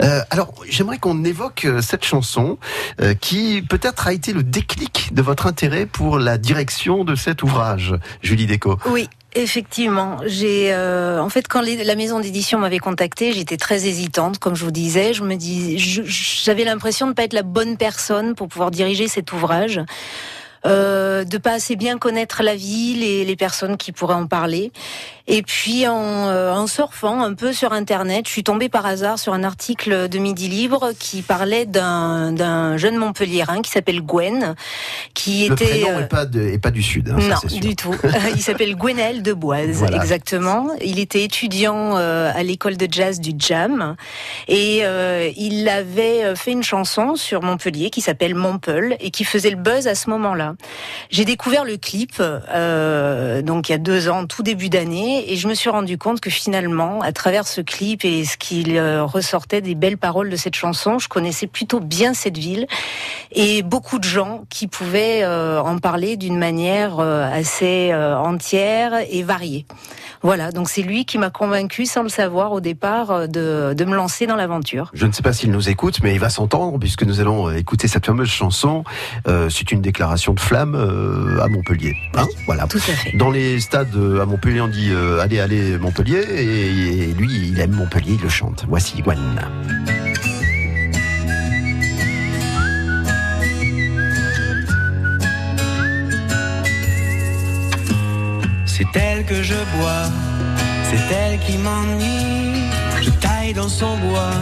Euh, 0.00 0.20
alors, 0.30 0.54
j'aimerais 0.68 0.98
qu'on 0.98 1.24
évoque 1.24 1.64
euh, 1.66 1.82
cette 1.82 2.04
chanson 2.04 2.58
qui 3.20 3.62
peut-être 3.68 4.06
a 4.06 4.12
été 4.12 4.32
le 4.32 4.42
déclic 4.42 5.12
de 5.12 5.22
votre 5.22 5.46
intérêt 5.46 5.86
pour 5.86 6.18
la 6.18 6.38
direction 6.38 7.04
de 7.04 7.14
cet 7.14 7.42
ouvrage, 7.42 7.94
Julie 8.22 8.46
Déco. 8.46 8.78
Oui. 8.86 9.08
Effectivement, 9.34 10.16
j'ai 10.26 10.74
en 10.74 11.28
fait 11.28 11.46
quand 11.46 11.62
la 11.62 11.94
maison 11.94 12.18
d'édition 12.18 12.58
m'avait 12.58 12.80
contactée, 12.80 13.32
j'étais 13.32 13.56
très 13.56 13.86
hésitante, 13.86 14.38
comme 14.38 14.56
je 14.56 14.64
vous 14.64 14.72
disais. 14.72 15.14
Je 15.14 15.22
me 15.22 15.36
dis, 15.36 15.78
j'avais 15.78 16.64
l'impression 16.64 17.06
de 17.06 17.12
pas 17.12 17.22
être 17.22 17.32
la 17.32 17.44
bonne 17.44 17.76
personne 17.76 18.34
pour 18.34 18.48
pouvoir 18.48 18.72
diriger 18.72 19.06
cet 19.06 19.32
ouvrage, 19.32 19.80
euh, 20.66 21.24
de 21.24 21.38
pas 21.38 21.52
assez 21.52 21.76
bien 21.76 21.98
connaître 21.98 22.42
la 22.42 22.54
ville 22.54 23.02
et 23.02 23.24
les 23.24 23.36
personnes 23.36 23.76
qui 23.76 23.92
pourraient 23.92 24.14
en 24.14 24.26
parler. 24.26 24.72
Et 25.32 25.42
puis 25.42 25.86
en, 25.86 26.26
euh, 26.26 26.52
en 26.52 26.66
surfant 26.66 27.22
un 27.22 27.34
peu 27.34 27.52
sur 27.52 27.72
Internet, 27.72 28.26
je 28.26 28.32
suis 28.32 28.42
tombée 28.42 28.68
par 28.68 28.84
hasard 28.84 29.16
sur 29.16 29.32
un 29.32 29.44
article 29.44 30.08
de 30.08 30.18
Midi 30.18 30.48
Libre 30.48 30.90
qui 30.98 31.22
parlait 31.22 31.66
d'un 31.66 32.76
jeune 32.76 32.96
Montpelliérain 32.96 33.62
qui 33.62 33.70
s'appelle 33.70 34.02
Gwen, 34.02 34.56
qui 35.14 35.46
Le 35.46 35.54
était 35.54 35.64
prénom 35.66 35.98
euh, 36.00 36.06
pas, 36.06 36.26
de, 36.26 36.56
pas 36.56 36.72
du 36.72 36.82
Sud, 36.82 37.10
hein, 37.10 37.20
ça, 37.20 37.28
non, 37.28 37.48
sûr. 37.48 37.60
du 37.60 37.76
tout. 37.76 37.94
Il 38.34 38.42
s'appelle 38.42 38.74
Gwenel 38.74 39.22
de 39.22 39.32
Boise, 39.32 39.76
Voilà. 39.76 39.96
exactement. 39.98 40.66
Il 40.84 40.98
était 40.98 41.22
étudiant 41.22 41.96
euh, 41.96 42.32
à 42.34 42.42
l'école 42.42 42.76
de 42.76 42.88
jazz 42.90 43.20
du 43.20 43.30
Jam 43.38 43.94
et 44.48 44.80
euh, 44.82 45.30
il 45.36 45.68
avait 45.68 46.24
euh, 46.24 46.34
fait 46.34 46.50
une 46.50 46.64
chanson 46.64 47.14
sur 47.14 47.42
Montpellier 47.42 47.90
qui 47.90 48.00
s'appelle 48.00 48.34
Montpeul 48.34 48.96
et 48.98 49.12
qui 49.12 49.22
faisait 49.22 49.50
le 49.50 49.56
buzz 49.56 49.86
à 49.86 49.94
ce 49.94 50.10
moment-là. 50.10 50.54
J'ai 51.10 51.24
découvert 51.24 51.64
le 51.64 51.76
clip 51.76 52.20
euh, 52.20 53.42
donc 53.42 53.68
il 53.68 53.72
y 53.72 53.74
a 53.74 53.78
deux 53.78 54.08
ans, 54.08 54.26
tout 54.26 54.42
début 54.42 54.68
d'année, 54.68 55.19
et 55.26 55.36
je 55.36 55.48
me 55.48 55.54
suis 55.54 55.70
rendu 55.70 55.98
compte 55.98 56.20
que 56.20 56.30
finalement, 56.30 57.00
à 57.00 57.12
travers 57.12 57.46
ce 57.46 57.60
clip 57.60 58.04
et 58.04 58.24
ce 58.24 58.36
qu'il 58.36 58.76
euh, 58.76 59.04
ressortait 59.04 59.60
des 59.60 59.74
belles 59.74 59.98
paroles 59.98 60.30
de 60.30 60.36
cette 60.36 60.56
chanson, 60.56 60.98
je 60.98 61.08
connaissais 61.08 61.46
plutôt 61.46 61.80
bien 61.80 62.14
cette 62.14 62.38
ville 62.38 62.66
et 63.32 63.62
beaucoup 63.62 63.98
de 63.98 64.04
gens 64.04 64.44
qui 64.50 64.66
pouvaient 64.66 65.22
euh, 65.22 65.60
en 65.60 65.78
parler 65.78 66.16
d'une 66.16 66.38
manière 66.38 66.98
euh, 66.98 67.30
assez 67.32 67.90
euh, 67.92 68.16
entière 68.16 68.92
et 69.10 69.22
variée. 69.22 69.66
Voilà, 70.22 70.52
donc 70.52 70.68
c'est 70.68 70.82
lui 70.82 71.06
qui 71.06 71.16
m'a 71.16 71.30
convaincu 71.30 71.86
sans 71.86 72.02
le 72.02 72.10
savoir 72.10 72.52
au 72.52 72.60
départ 72.60 73.26
de, 73.26 73.72
de 73.74 73.84
me 73.84 73.94
lancer 73.94 74.26
dans 74.26 74.36
l'aventure. 74.36 74.90
Je 74.92 75.06
ne 75.06 75.12
sais 75.12 75.22
pas 75.22 75.32
s'il 75.32 75.50
nous 75.50 75.70
écoute, 75.70 76.00
mais 76.02 76.12
il 76.12 76.20
va 76.20 76.28
s'entendre 76.28 76.78
puisque 76.78 77.04
nous 77.04 77.20
allons 77.20 77.50
écouter 77.50 77.88
cette 77.88 78.04
fameuse 78.04 78.28
chanson. 78.28 78.84
C'est 79.48 79.72
une 79.72 79.80
déclaration 79.80 80.34
de 80.34 80.40
flamme 80.40 80.74
à 81.40 81.48
Montpellier. 81.48 81.96
Hein 82.16 82.26
voilà. 82.44 82.66
Tout 82.66 82.76
à 82.76 82.80
fait. 82.80 83.16
Dans 83.16 83.30
les 83.30 83.60
stades 83.60 83.96
à 84.20 84.26
Montpellier, 84.26 84.60
on 84.60 84.68
dit 84.68 84.90
euh, 85.10 85.20
allez, 85.20 85.40
allez 85.40 85.78
Montpellier, 85.78 86.22
et, 86.30 87.14
lui, 87.14 87.50
il 87.50 87.60
aime 87.60 87.72
Montpellier, 87.72 88.14
il 88.14 88.22
le 88.22 88.28
chante. 88.28 88.64
Voici 88.68 89.02
Gwen. 89.02 89.18
C'est 98.66 98.96
elle 98.96 99.24
que 99.24 99.42
je 99.42 99.54
bois, 99.76 100.06
c'est 100.88 101.14
elle 101.14 101.38
qui 101.40 101.58
m'ennuie. 101.58 102.70
Je 103.02 103.10
taille 103.10 103.52
dans 103.54 103.68
son 103.68 103.96
bois 103.98 104.34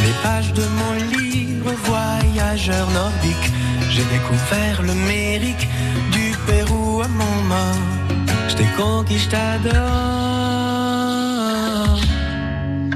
les 0.00 0.12
pages 0.22 0.52
de 0.52 0.62
mon 0.80 0.94
livre 1.16 1.72
Voyageur 1.84 2.90
nordique. 2.90 3.52
J'ai 3.90 4.04
découvert 4.04 4.82
le 4.82 4.94
mérique 4.94 5.68
du 6.12 6.34
Pérou 6.46 7.02
à 7.02 7.08
mon 7.08 8.03
Je 8.48 8.54
t'ai 8.56 8.66
conquis, 8.76 9.18
je 9.18 9.28
t'adore. 9.28 9.74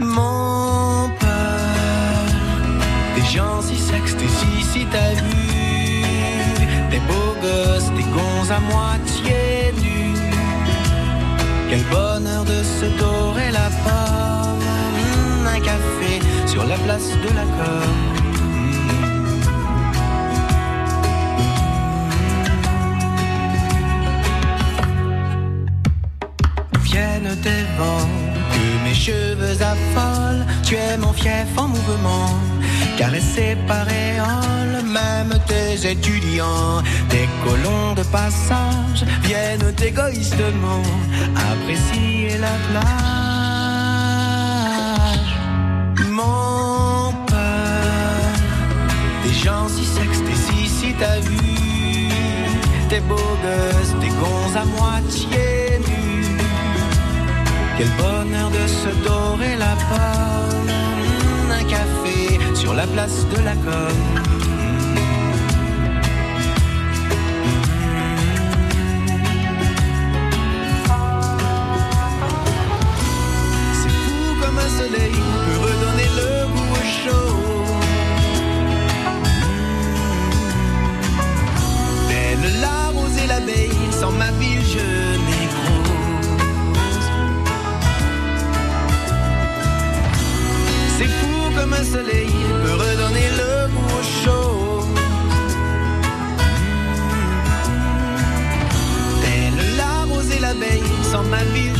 Mon 0.01 1.11
peur, 1.21 2.27
des 3.17 3.27
gens 3.35 3.61
si 3.63 3.77
sexes, 3.77 4.17
si, 4.19 4.63
si 4.73 4.87
t'as 4.87 5.15
vu. 5.15 6.03
Des 6.91 7.01
beaux 7.01 7.35
gosses, 7.43 7.91
des 7.97 8.09
gonzes 8.17 8.53
à 8.53 8.61
moitié 8.61 9.73
nus. 9.83 10.19
Quel 11.69 11.83
bonheur 11.85 12.45
de 12.45 12.63
se 12.63 12.87
dorer 12.99 13.51
la 13.51 13.69
pomme. 13.85 15.47
Un 15.47 15.61
café 15.61 16.21
sur 16.47 16.65
la 16.65 16.77
place 16.79 17.11
de 17.25 17.29
la 17.35 17.45
com. 17.59 18.18
Tes 27.43 27.65
vents, 27.79 28.09
que 28.53 28.85
mes 28.85 28.95
cheveux 28.95 29.63
affolent. 29.63 30.45
Tu 30.65 30.75
es 30.75 30.97
mon 30.97 31.13
fief 31.13 31.47
en 31.57 31.69
mouvement, 31.69 32.31
caressé 32.97 33.57
par 33.69 33.87
éole. 33.89 34.83
Même 34.85 35.39
tes 35.47 35.89
étudiants, 35.89 36.83
tes 37.09 37.29
colons 37.45 37.95
de 37.95 38.03
passage, 38.03 39.05
viennent 39.23 39.73
égoïstement 39.81 40.83
apprécier 41.51 42.39
la 42.39 42.57
plage. 42.69 42.89
Mon 46.11 47.13
peur, 47.27 48.33
des 49.25 49.35
gens 49.35 49.69
si 49.69 49.85
sexes, 49.85 50.23
si, 50.81 50.95
t'as 50.99 51.21
vu. 51.21 52.09
Des 52.89 53.01
beaux 53.01 53.37
gosses, 53.45 53.95
des 54.01 54.09
gonzes 54.09 54.57
à 54.57 54.65
moitié. 54.65 55.68
Quel 57.79 57.91
bonheur 57.91 58.51
de 58.51 58.67
se 58.67 58.89
dorer 59.07 59.55
la 59.57 59.77
pomme. 59.89 60.73
Un 61.53 61.63
café 61.63 62.41
sur 62.57 62.75
la 62.75 62.89
place 62.89 63.25
de 63.29 63.37
la 63.45 63.55
com. 63.55 63.99
C'est 73.81 73.97
fou 74.03 74.23
comme 74.43 74.59
un 74.59 74.71
soleil 74.81 75.15
peut 75.45 75.61
redonner 75.67 76.09
le 76.19 76.31
goût 76.53 76.73
au 76.73 76.85
chaud. 77.01 77.39
Telle 82.09 82.61
la 82.61 82.79
rose 82.93 83.17
et 83.23 83.29
l'abeille, 83.29 83.93
sans 83.93 84.11
ma 84.11 84.33
ville 84.33 84.65
je 84.67 84.98
un 91.73 91.85
soleil 91.85 92.33
peut 92.63 92.75
redonner 92.75 93.29
le 93.41 93.53
au 93.95 94.03
chaud. 94.23 94.85
Telle 99.23 99.77
la 99.77 100.05
rose 100.13 100.31
et 100.37 100.41
l'abeille, 100.41 100.93
sans 101.11 101.25
ma 101.25 101.43
ville 101.55 101.78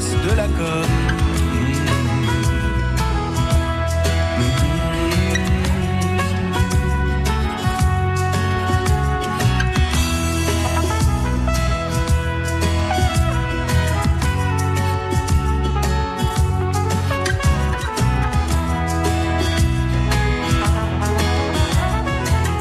de 0.00 0.34
la 0.34 0.46
com. 0.48 0.86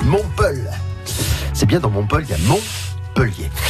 Montpellier. 0.04 0.64
C'est 1.54 1.66
bien 1.66 1.80
dans 1.80 1.90
Montpellier, 1.90 2.26
il 2.28 2.32
y 2.32 2.34
a 2.34 2.38
Montpellier. 2.50 2.81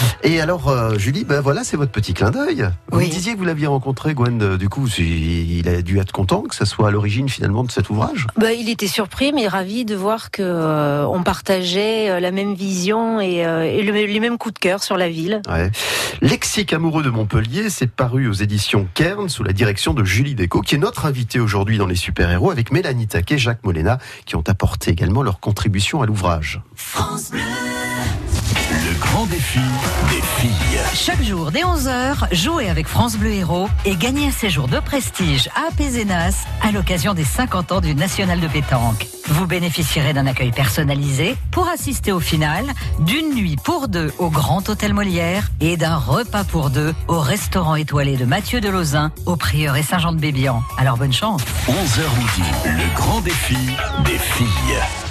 Et 0.24 0.40
alors, 0.42 0.70
euh, 0.70 0.98
Julie, 0.98 1.24
ben 1.26 1.42
voilà, 1.42 1.64
c'est 1.64 1.78
votre 1.78 1.92
petit 1.92 2.14
clin 2.14 2.32
d'œil. 2.32 2.68
Vous 2.92 3.00
Oui. 3.00 3.06
me 3.08 3.12
disiez 3.12 3.34
que 3.34 3.38
vous 3.38 3.46
l'aviez 3.46 3.68
rencontré, 3.68 4.14
Gwen, 4.14 4.42
euh, 4.42 4.58
du 4.58 4.70
coup, 4.70 4.88
il 4.98 5.68
a 5.68 5.82
dû 5.82 6.00
être 6.00 6.12
content 6.12 6.42
que 6.44 6.56
ça 6.56 6.66
soit 6.66 6.88
à 6.88 6.92
l'origine 6.92 7.30
finalement 7.30 7.64
de 7.64 7.72
cet 7.72 7.90
ouvrage. 7.90 8.28
Bah, 8.38 8.52
il 8.54 8.70
était 8.70 8.88
surpris, 8.88 9.32
mais 9.34 9.48
ravi 9.48 9.86
de 9.86 9.96
voir 9.96 10.32
que 10.32 10.42
euh, 10.44 11.06
on 11.08 11.24
partageait 11.24 12.10
euh, 12.10 12.20
la 12.20 12.32
même 12.32 12.54
vision 12.54 13.20
et, 13.20 13.46
euh, 13.46 13.64
et 13.64 13.82
le- 13.84 13.92
les 13.94 14.20
mêmes 14.20 14.38
coups 14.38 14.54
de 14.56 14.60
cœur 14.60 14.84
sur 14.84 14.98
la 14.98 15.10
ville. 15.10 15.42
Ouais. 15.50 15.72
Lexique 16.22 16.74
amoureux 16.74 17.04
de 17.04 17.10
Montpellier, 17.10 17.70
c'est 17.70 17.90
paru 17.90 18.28
aux 18.28 18.34
éditions 18.34 18.88
Kern 18.94 19.28
sous 19.30 19.44
la 19.44 19.54
direction 19.54 19.94
de 19.94 20.04
Julie 20.04 20.36
Déco, 20.36 20.62
qui 20.62 20.76
est 20.76 20.78
notre 20.78 21.06
invitée 21.06 21.40
aujourd'hui 21.40 21.78
dans 21.78 21.88
les 21.88 21.96
super-héros, 21.96 22.52
avec 22.52 22.72
Mélanie 22.72 23.08
Taquet 23.08 23.36
et 23.36 23.38
Jacques 23.38 23.64
Molena, 23.64 23.98
qui 24.26 24.36
ont 24.36 24.44
apporté 24.48 24.92
également 24.92 25.24
leur 25.24 25.40
contribution 25.40 26.02
à 26.02 26.06
l'ouvrage. 26.06 26.62
Le 27.34 27.81
grand 29.02 29.26
défi 29.26 29.60
des 30.10 30.22
filles. 30.22 30.80
Chaque 30.94 31.22
jour 31.24 31.52
dès 31.52 31.64
11h, 31.64 32.34
jouez 32.34 32.70
avec 32.70 32.88
France 32.88 33.18
Bleu 33.18 33.32
Héros 33.32 33.68
et 33.84 33.96
gagnez 33.96 34.28
un 34.28 34.32
séjour 34.32 34.68
de 34.68 34.80
prestige 34.80 35.50
à 35.56 35.74
Pézenas 35.76 36.46
à 36.62 36.72
l'occasion 36.72 37.14
des 37.14 37.24
50 37.24 37.72
ans 37.72 37.82
du 37.82 37.96
National 37.96 38.40
de 38.40 38.48
pétanque. 38.48 39.08
Vous 39.28 39.48
bénéficierez 39.48 40.14
d'un 40.14 40.28
accueil 40.28 40.52
personnalisé 40.52 41.36
pour 41.52 41.68
assister 41.68 42.12
au 42.12 42.20
final, 42.20 42.66
d'une 43.00 43.34
nuit 43.34 43.58
pour 43.62 43.88
deux 43.88 44.14
au 44.20 44.30
Grand 44.30 44.70
Hôtel 44.70 44.94
Molière 44.94 45.50
et 45.60 45.78
d'un 45.78 45.98
repas 45.98 46.44
pour 46.44 46.70
deux 46.70 46.94
au 47.08 47.20
restaurant 47.20 47.76
étoilé 47.76 48.18
de 48.18 48.26
Mathieu 48.26 48.62
de 48.62 48.70
Lauzun 48.70 49.12
au 49.26 49.36
Prieuré 49.36 49.84
Saint-Jean 49.84 50.14
de 50.14 50.20
Bébian. 50.20 50.64
Alors 50.78 50.98
bonne 50.98 51.14
chance. 51.14 51.42
11h 51.68 52.18
midi, 52.18 52.50
le 52.66 52.96
grand 52.96 53.22
défi 53.22 53.58
des 54.06 54.18
filles. 54.18 55.11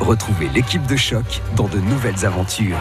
Retrouvez 0.00 0.48
l'équipe 0.48 0.86
de 0.86 0.96
choc 0.96 1.42
dans 1.56 1.68
de 1.68 1.78
nouvelles 1.78 2.24
aventures. 2.24 2.78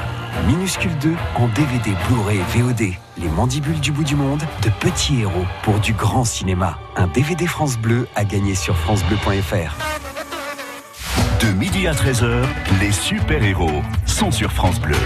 Minuscule 0.47 0.97
2 0.99 1.13
en 1.35 1.47
DVD, 1.49 1.91
Blu-ray 2.07 2.39
VOD. 2.55 2.93
Les 3.17 3.27
mandibules 3.35 3.79
du 3.79 3.91
bout 3.91 4.05
du 4.05 4.15
monde, 4.15 4.41
de 4.63 4.69
petits 4.79 5.19
héros 5.19 5.45
pour 5.63 5.79
du 5.79 5.93
grand 5.93 6.23
cinéma. 6.23 6.79
Un 6.95 7.07
DVD 7.07 7.45
France 7.45 7.77
Bleu 7.77 8.07
à 8.15 8.23
gagner 8.23 8.55
sur 8.55 8.77
francebleu.fr. 8.77 9.75
De 11.41 11.51
midi 11.51 11.87
à 11.87 11.93
13h, 11.93 12.45
les 12.79 12.91
super-héros 12.91 13.81
sont 14.05 14.31
sur 14.31 14.51
France 14.51 14.79
Bleu. 14.79 14.97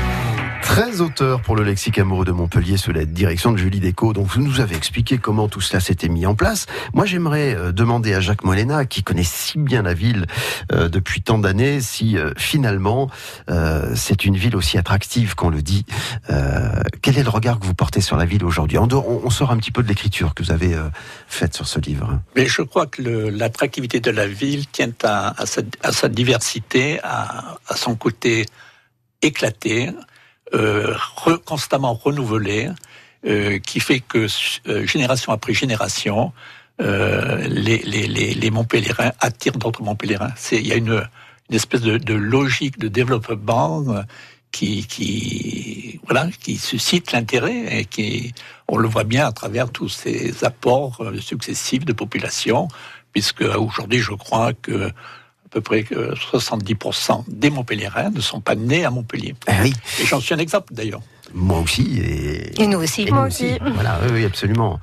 13 0.64 1.02
auteurs 1.02 1.42
pour 1.42 1.56
le 1.56 1.64
lexique 1.64 2.00
amoureux 2.00 2.26
de 2.26 2.32
Montpellier 2.32 2.78
sous 2.78 2.92
la 2.92 3.06
direction 3.06 3.52
de 3.52 3.58
Julie 3.58 3.80
Déco. 3.80 4.14
Donc 4.14 4.28
vous 4.28 4.42
nous 4.42 4.62
avez 4.62 4.76
expliqué 4.76 5.18
comment 5.18 5.48
tout 5.50 5.62
cela 5.62 5.80
s'était 5.80 6.08
mis 6.08 6.26
en 6.26 6.36
place. 6.36 6.66
Moi 6.94 7.06
j'aimerais 7.06 7.54
euh, 7.54 7.72
demander 7.72 8.14
à 8.14 8.22
Jacques 8.22 8.44
Molena, 8.44 8.86
qui 8.86 9.04
connaît 9.04 9.26
si 9.26 9.60
bien 9.60 9.84
la 9.84 9.94
ville 9.94 10.26
euh, 10.72 10.88
depuis 10.88 11.22
tant 11.22 11.38
d'années, 11.38 11.82
si 11.82 12.18
euh, 12.18 12.32
finalement 12.38 13.10
c'est 13.96 14.26
une 14.26 14.38
ville 14.38 14.56
aussi 14.56 14.78
attractive 14.78 15.36
qu'on 15.36 15.50
le 15.50 15.62
dit. 15.62 15.86
Quel 17.02 17.18
est 17.18 17.24
le 17.24 17.30
regard 17.30 17.60
que 17.60 17.66
vous 17.66 17.74
portez 17.74 18.02
sur 18.02 18.16
la 18.16 18.26
ville 18.26 18.44
aujourd'hui? 18.44 18.78
On, 18.78 19.30
sort 19.30 19.52
un 19.52 19.58
petit 19.58 19.72
peu 19.72 19.84
de 19.84 19.88
l'écriture 19.88 20.34
que 20.34 20.44
vous 20.44 20.52
avez 20.52 20.76
faite 21.28 21.56
sur 21.56 21.68
ce 21.68 21.80
livre. 21.80 22.20
Mais 22.36 22.48
je 22.48 22.62
crois 22.62 22.88
que 22.88 23.02
l'attractivité 23.02 24.00
de 24.00 24.12
la 24.12 24.28
ville 24.28 24.68
tient 24.68 24.92
à, 25.04 25.34
sa, 25.46 26.10
diversité, 26.10 27.00
à 27.04 27.76
son 27.76 27.96
côté 27.96 28.46
éclaté, 29.22 29.92
euh, 30.54 30.96
constamment 31.46 31.94
renouvelé, 31.94 32.70
euh, 33.26 33.58
qui 33.60 33.80
fait 33.80 34.00
que 34.02 34.28
euh, 34.68 34.86
génération 34.86 35.32
après 35.32 35.54
génération, 35.54 36.34
euh, 36.82 37.48
les, 37.48 37.78
les, 37.80 38.08
les, 38.08 38.52
attirent 39.20 39.54
d'autres 39.58 39.82
Montpelliérains. 39.82 40.34
C'est- 40.36 40.60
Il 40.60 40.68
y 40.68 40.74
a 40.74 40.76
une, 40.76 41.04
espèce 41.50 41.82
de, 41.82 42.14
logique 42.14 42.80
de 42.80 42.88
développement 42.88 43.84
qui, 44.52 44.86
qui, 44.88 46.00
suscite 46.58 47.12
l'intérêt 47.12 47.80
et 47.80 47.86
qui, 47.86 48.34
on 48.68 48.78
le 48.78 48.88
voit 48.88 49.04
bien 49.04 49.26
à 49.28 49.32
travers 49.32 49.70
tous 49.72 49.90
ces 49.90 50.44
apports 50.44 51.04
successifs 51.20 51.86
de 51.86 51.94
population, 51.94 52.68
puisque 53.14 53.42
aujourd'hui, 53.42 54.00
je 54.00 54.14
crois 54.14 54.54
que 54.54 54.92
peu 55.54 55.62
près 55.62 55.84
que 55.84 56.14
70% 56.16 57.24
des 57.28 57.50
Montpelliérains 57.52 58.10
ne 58.10 58.22
sont 58.22 58.42
pas 58.42 58.56
nés 58.56 58.86
à 58.86 58.90
Montpellier. 58.90 59.36
Ah 59.48 59.54
oui, 59.62 59.74
Et 60.02 60.06
j'en 60.06 60.20
suis 60.20 60.34
un 60.34 60.40
exemple 60.40 60.74
d'ailleurs. 60.74 61.02
moi 61.34 61.60
aussi. 61.60 62.00
Et, 62.00 62.62
Et 62.62 62.68
nous 62.68 62.80
aussi. 62.80 63.04
et 63.04 63.12
nous 63.12 63.20
aussi. 63.22 63.58
Voilà, 63.76 64.00
oui, 64.04 64.10
oui, 64.14 64.26
absolument. 64.26 64.80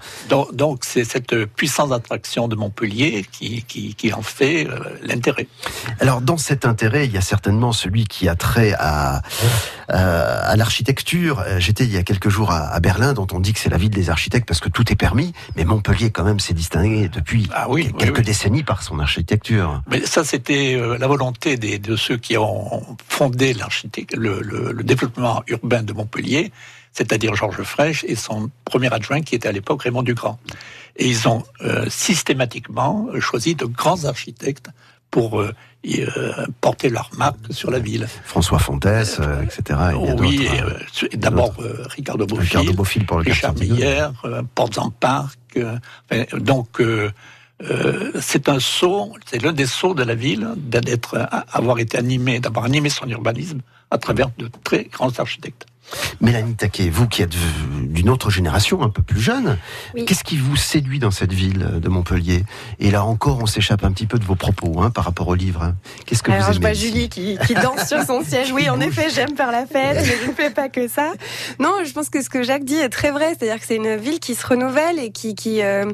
Donc, 0.52 0.78
c'est 0.85 1.04
cette 1.04 1.44
puissance 1.44 1.90
d'attraction 1.90 2.46
de 2.48 2.54
Montpellier 2.56 3.24
qui, 3.30 3.62
qui, 3.64 3.94
qui 3.94 4.12
en 4.12 4.22
fait 4.22 4.66
euh, 4.66 4.78
l'intérêt. 5.02 5.48
Alors 5.98 6.20
dans 6.20 6.37
cet 6.37 6.64
intérêt, 6.64 7.06
il 7.06 7.12
y 7.12 7.18
a 7.18 7.20
certainement 7.20 7.72
celui 7.72 8.04
qui 8.04 8.28
a 8.28 8.35
trait 8.37 8.74
à, 8.78 9.22
à 9.92 10.57
l'architecture. 10.57 11.40
Euh, 11.40 11.59
J'étais 11.61 11.85
il 11.85 11.92
y 11.92 11.96
a 11.96 12.03
quelques 12.03 12.29
jours 12.29 12.50
à, 12.50 12.68
à 12.68 12.81
Berlin, 12.81 13.12
dont 13.12 13.26
on 13.33 13.40
dit 13.40 13.53
que 13.53 13.59
c'est 13.59 13.68
la 13.70 13.76
ville 13.76 13.90
des 13.90 14.09
architectes 14.11 14.46
parce 14.46 14.61
que 14.61 14.68
tout 14.68 14.90
est 14.92 14.96
permis, 14.96 15.33
mais 15.57 15.64
Montpellier 15.64 16.11
quand 16.11 16.24
même 16.24 16.40
s'est 16.40 16.55
distingué 16.55 17.09
depuis 17.09 17.48
Ah 17.53 17.66
oui, 17.68 17.85
quel- 17.85 17.92
oui, 17.92 17.98
quelques 17.98 18.18
oui. 18.18 18.24
décennies 18.24 18.62
par 18.62 18.83
son 18.83 18.98
architecture. 19.00 19.83
Mais 19.88 20.05
ça, 20.07 20.24
c'était 20.24 20.74
euh, 20.76 20.96
la 20.98 21.07
volonté 21.07 21.57
des, 21.57 21.79
de 21.79 21.96
ceux 21.96 22.16
qui 22.16 22.37
ont 22.37 22.85
fondé 23.09 23.55
le, 24.14 24.40
le, 24.40 24.72
le 24.72 24.83
développement 24.85 25.42
urbain 25.48 25.83
de 25.83 25.92
Montpellier, 25.92 26.53
c'est-à-dire 26.92 27.35
Georges 27.35 27.62
Frêche 27.62 28.05
et 28.09 28.16
son 28.16 28.50
premier 28.64 28.92
adjoint 28.92 29.22
qui 29.22 29.35
était 29.35 29.48
à 29.48 29.53
l'époque 29.53 29.83
Raymond 29.83 30.03
Dugrand. 30.03 30.38
Et 30.96 31.07
ils 31.09 31.29
ont 31.29 31.44
euh, 31.62 31.87
systématiquement 31.88 33.09
choisi 33.20 33.55
de 33.55 33.64
grands 33.64 34.05
architectes 34.05 34.66
pour 35.11 35.40
euh, 35.40 35.53
y, 35.85 36.01
euh, 36.03 36.46
porter 36.61 36.88
leur 36.88 37.11
marque 37.16 37.53
sur 37.53 37.70
la 37.70 37.79
ville. 37.79 38.07
François 38.25 38.59
Fontès, 38.59 39.18
euh, 39.20 39.42
etc. 39.42 39.79
et 39.92 40.12
oui, 40.12 40.46
hein. 40.49 40.64
euh, 40.66 41.07
et 41.11 41.16
d'abord 41.16 41.55
euh, 41.61 41.85
Ricardo 41.88 42.27
Bofill, 42.27 42.44
Ricardo 42.44 42.73
Bofill 42.73 43.07
pour 43.07 43.18
le 43.18 43.25
Richard. 43.25 43.55
Meyer, 43.57 44.07
euh, 44.25 44.42
Portes 44.55 44.79
en 44.79 44.90
Parc. 44.90 45.38
euh, 45.57 45.79
donc, 46.35 46.81
euh, 46.81 47.11
euh, 47.62 48.12
c'est 48.20 48.49
un 48.49 48.59
saut, 48.61 49.12
c'est 49.27 49.42
l'un 49.42 49.53
des 49.53 49.66
sauts 49.66 49.94
de 49.94 50.03
la 50.05 50.14
ville 50.14 50.49
d'être, 50.57 51.16
à- 51.18 51.44
avoir 51.53 51.79
été 51.79 51.99
animé, 51.99 52.40
d'avoir 52.40 52.64
animé 52.64 52.88
son 52.88 53.07
urbanisme 53.09 53.61
à 53.90 53.99
travers 53.99 54.31
de 54.38 54.49
très 54.64 54.85
grands 54.85 55.12
architectes. 55.18 55.66
Mélanie 56.20 56.55
Taquet, 56.55 56.88
vous 56.90 57.09
qui 57.09 57.22
êtes 57.22 57.35
d'une 57.83 58.09
autre 58.11 58.31
génération, 58.31 58.83
un 58.83 58.88
peu 58.88 59.03
plus 59.03 59.20
jeune, 59.20 59.59
Oui. 59.94 60.05
qu'est-ce 60.05 60.24
qui 60.24 60.37
vous 60.37 60.57
séduit 60.57 60.98
dans 60.98 61.11
cette 61.11 61.33
ville 61.33 61.81
de 61.83 61.88
Montpellier? 61.88 62.44
Et 62.79 62.90
là 62.90 63.05
encore, 63.05 63.38
on 63.42 63.46
s'échappe 63.46 63.85
un 63.85 63.92
petit 63.92 64.07
peu 64.07 64.18
de 64.18 64.24
vos 64.24 64.35
propos 64.37 64.81
hein, 64.83 64.90
par 64.90 65.05
rapport 65.05 65.29
au 65.29 65.35
livre. 65.35 65.62
hein. 65.62 65.74
Qu'est-ce 66.07 66.22
que 66.22 66.31
Alors, 66.33 66.46
vous 66.46 66.53
je 66.53 66.57
aimez 66.59 66.66
vois 66.66 66.72
ici 66.72 66.87
Julie 66.88 67.09
qui, 67.09 67.38
qui 67.46 67.55
danse 67.55 67.88
sur 67.88 68.03
son 68.03 68.22
siège. 68.22 68.53
Oui, 68.53 68.68
en 68.68 68.81
effet, 68.81 69.09
j'aime 69.14 69.37
faire 69.37 69.50
la 69.50 69.66
fête, 69.66 69.96
mais 69.96 70.16
je 70.24 70.29
ne 70.29 70.35
fais 70.35 70.50
pas 70.50 70.68
que 70.68 70.88
ça. 70.88 71.12
Non, 71.59 71.72
je 71.85 71.92
pense 71.92 72.09
que 72.11 72.22
ce 72.22 72.29
que 72.31 72.42
Jacques 72.42 72.64
dit 72.64 72.76
est 72.76 72.88
très 72.88 73.11
vrai. 73.11 73.35
C'est-à-dire 73.38 73.59
que 73.61 73.66
c'est 73.66 73.76
une 73.76 73.96
ville 73.96 74.20
qui 74.20 74.35
se 74.35 74.46
renouvelle 74.46 74.98
et 74.98 75.11
qui, 75.11 75.35
qui, 75.35 75.62
euh, 75.62 75.87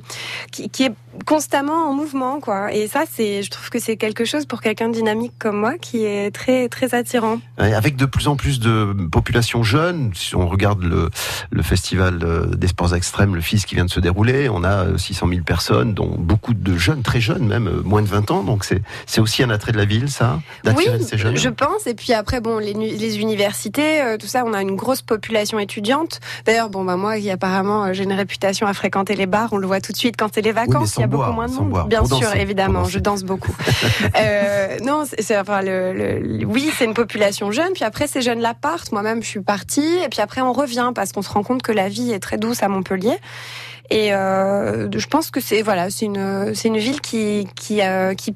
qui, 0.52 0.68
qui 0.68 0.85
est 0.85 0.92
constamment 1.24 1.88
en 1.88 1.94
mouvement, 1.94 2.40
quoi. 2.40 2.72
Et 2.72 2.88
ça, 2.88 3.05
c'est, 3.11 3.42
je 3.42 3.50
trouve 3.50 3.70
que 3.70 3.79
c'est 3.79 3.96
quelque 3.96 4.24
chose 4.24 4.46
pour 4.46 4.61
quelqu'un 4.61 4.88
de 4.88 4.94
dynamique 4.94 5.33
comme 5.38 5.59
moi 5.59 5.79
qui 5.79 6.05
est 6.05 6.31
très, 6.31 6.68
très 6.68 6.94
attirant. 6.94 7.38
Avec 7.59 7.96
de 7.96 8.07
plus 8.07 8.29
en 8.29 8.37
plus 8.37 8.61
de 8.61 8.94
population 9.11 9.62
jeune, 9.62 10.11
si 10.14 10.34
on 10.34 10.49
regarde 10.49 10.82
le, 10.82 11.11
le 11.51 11.62
festival 11.62 12.20
euh, 12.22 12.47
des 12.47 12.68
sports 12.68 12.95
extrêmes, 12.95 13.34
le 13.34 13.40
FIS 13.40 13.64
qui 13.66 13.74
vient 13.74 13.84
de 13.84 13.90
se 13.90 14.01
dérouler, 14.01 14.49
on 14.49 14.64
a 14.64 14.84
euh, 14.84 14.99
600 14.99 15.28
000 15.28 15.40
personnes, 15.43 15.95
dont 15.95 16.14
beaucoup 16.18 16.55
de 16.55 16.76
jeunes, 16.76 17.03
très 17.03 17.20
jeunes 17.20 17.47
même, 17.47 17.68
euh, 17.68 17.82
moins 17.82 18.03
de 18.03 18.09
20 18.09 18.30
ans. 18.30 18.43
Donc 18.43 18.64
c'est 18.64 18.82
c'est 19.07 19.20
aussi 19.20 19.43
un 19.43 19.51
attrait 19.51 19.72
de 19.72 19.76
la 19.76 19.84
ville, 19.84 20.11
ça, 20.11 20.40
d'attirer 20.64 21.01
ces 21.01 21.18
jeunes. 21.18 21.36
je 21.36 21.49
pense. 21.49 21.86
Et 21.86 21.95
puis 21.95 22.12
après, 22.12 22.40
bon, 22.40 22.59
les, 22.59 23.18
universités, 23.18 24.03
euh, 24.03 24.16
tout 24.16 24.26
ça, 24.26 24.45
on 24.45 24.53
a 24.53 24.61
une 24.62 24.76
grosse 24.76 25.03
population 25.03 25.59
étudiante. 25.59 26.20
D'ailleurs, 26.45 26.70
bon, 26.70 26.84
bah 26.84 26.97
moi, 26.97 27.18
qui 27.18 27.30
apparemment, 27.30 27.84
euh, 27.84 27.93
j'ai 27.93 28.05
une 28.05 28.12
réputation 28.12 28.66
à 28.66 28.74
fréquenter 28.74 29.14
les 29.14 29.26
bars, 29.26 29.53
on 29.53 29.59
le 29.59 29.66
voit 29.66 29.80
tout 29.80 29.93
de 29.93 29.97
suite 29.97 30.16
quand 30.18 30.28
c'est 30.34 30.43
les 30.43 30.51
Oui, 30.51 30.57
vacances. 30.57 30.99
A 31.07 31.16
beaucoup 31.16 31.32
moins 31.32 31.46
de 31.46 31.52
monde. 31.52 31.70
boire. 31.70 31.86
Bien 31.86 32.04
sûr, 32.04 32.20
danser, 32.20 32.38
évidemment, 32.40 32.84
je 32.84 32.98
danse 32.98 33.22
beaucoup. 33.24 33.54
Euh, 34.16 34.76
non, 34.84 35.04
c'est 35.07 35.22
c'est- 35.22 35.38
enfin 35.38 35.62
le, 35.62 35.92
le- 35.92 36.44
oui, 36.46 36.70
c'est 36.76 36.84
une 36.84 36.94
population 36.94 37.50
jeune. 37.50 37.72
Puis 37.74 37.84
après, 37.84 38.07
ces 38.07 38.22
jeunes-là 38.22 38.54
partent. 38.54 38.92
Moi-même, 38.92 39.22
je 39.22 39.28
suis 39.28 39.40
partie. 39.40 39.96
Et 40.04 40.09
puis 40.09 40.20
après, 40.20 40.40
on 40.40 40.52
revient 40.52 40.92
parce 40.94 41.12
qu'on 41.12 41.22
se 41.22 41.30
rend 41.30 41.42
compte 41.42 41.62
que 41.62 41.72
la 41.72 41.88
vie 41.88 42.12
est 42.12 42.18
très 42.20 42.36
douce 42.38 42.62
à 42.62 42.68
Montpellier. 42.68 43.16
Et 43.90 44.12
euh, 44.14 44.88
je 44.96 45.07
pense 45.07 45.30
que 45.30 45.40
c'est 45.40 45.62
voilà, 45.62 45.90
c'est 45.90 46.07
une 46.07 46.54
c'est 46.54 46.68
une 46.68 46.78
ville 46.78 47.00
qui 47.00 47.46
qui 47.54 47.82
euh, 47.82 48.14
qui 48.14 48.34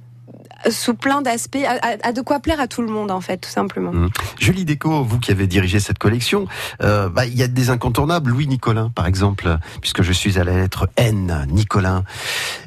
sous 0.69 0.95
plein 0.95 1.23
d'aspects 1.23 1.59
a 2.03 2.13
de 2.13 2.21
quoi 2.21 2.41
plaire 2.41 2.61
à 2.61 2.67
tout 2.67 2.83
le 2.83 2.89
monde 2.89 3.11
en 3.11 3.21
fait, 3.21 3.39
tout 3.39 3.51
simplement. 3.51 3.93
Mmh. 3.93 4.11
Julie 4.39 4.65
Déco, 4.65 5.03
vous 5.03 5.19
qui 5.19 5.31
avez 5.31 5.47
dirigé 5.47 5.81
cette 5.81 5.99
collection, 5.99 6.47
euh, 6.83 7.09
bah, 7.09 7.27
il 7.27 7.35
y 7.35 7.43
a 7.43 7.49
des 7.49 7.71
incontournables. 7.71 8.31
Louis 8.31 8.47
Nicolin, 8.47 8.91
par 8.95 9.07
exemple, 9.07 9.59
puisque 9.81 10.03
je 10.03 10.13
suis 10.13 10.39
à 10.39 10.45
la 10.45 10.55
lettre 10.55 10.89
N, 10.97 11.47
Nicolin, 11.51 12.05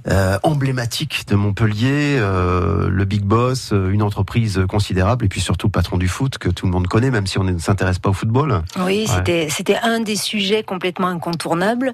euh, 0.09 0.37
emblématique 0.43 1.25
de 1.27 1.35
Montpellier, 1.35 2.17
euh, 2.19 2.89
le 2.89 3.05
big 3.05 3.21
boss, 3.21 3.71
euh, 3.71 3.89
une 3.89 4.01
entreprise 4.01 4.61
considérable, 4.67 5.23
et 5.25 5.29
puis 5.29 5.39
surtout 5.39 5.69
patron 5.69 5.97
du 5.97 6.07
foot 6.07 6.37
que 6.37 6.49
tout 6.49 6.65
le 6.65 6.71
monde 6.71 6.87
connaît, 6.87 7.11
même 7.11 7.25
si 7.27 7.37
on 7.37 7.43
ne 7.43 7.57
s'intéresse 7.57 7.99
pas 7.99 8.09
au 8.09 8.13
football. 8.13 8.63
Oui, 8.79 9.05
Ouais. 9.07 9.15
c'était 9.15 9.47
c'était 9.49 9.77
un 9.81 9.99
des 10.01 10.15
sujets 10.15 10.63
complètement 10.63 11.07
incontournables. 11.07 11.93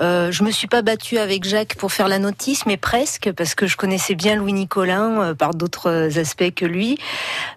Euh, 0.00 0.30
je 0.32 0.42
me 0.44 0.50
suis 0.50 0.68
pas 0.68 0.82
battue 0.82 1.18
avec 1.18 1.44
Jacques 1.44 1.74
pour 1.76 1.92
faire 1.92 2.08
la 2.08 2.18
notice, 2.18 2.64
mais 2.66 2.76
presque 2.76 3.30
parce 3.36 3.54
que 3.54 3.66
je 3.66 3.76
connaissais 3.76 4.14
bien 4.14 4.36
Louis 4.36 4.52
Nicolin 4.52 5.34
par 5.34 5.54
d'autres 5.54 6.18
aspects 6.18 6.54
que 6.54 6.64
lui. 6.64 6.98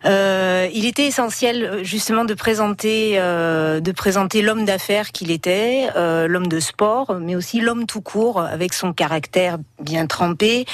Il 0.06 0.86
était 0.86 1.06
essentiel 1.06 1.80
justement 1.84 2.26
de 2.26 2.34
présenter 2.34 3.18
de 3.18 3.92
présenter 3.92 4.42
l'homme 4.42 4.66
d'affaires 4.66 5.12
qu'il 5.12 5.32
était, 5.32 5.88
l'homme 6.28 6.48
de 6.48 6.60
sport, 6.60 7.18
mais 7.22 7.36
aussi 7.36 7.62
l'homme 7.62 7.86
tout 7.86 8.02
court 8.02 8.42
avec 8.42 8.74
son 8.74 8.92
caractère 8.94 9.58
bien 9.82 9.93
trempé, 10.08 10.66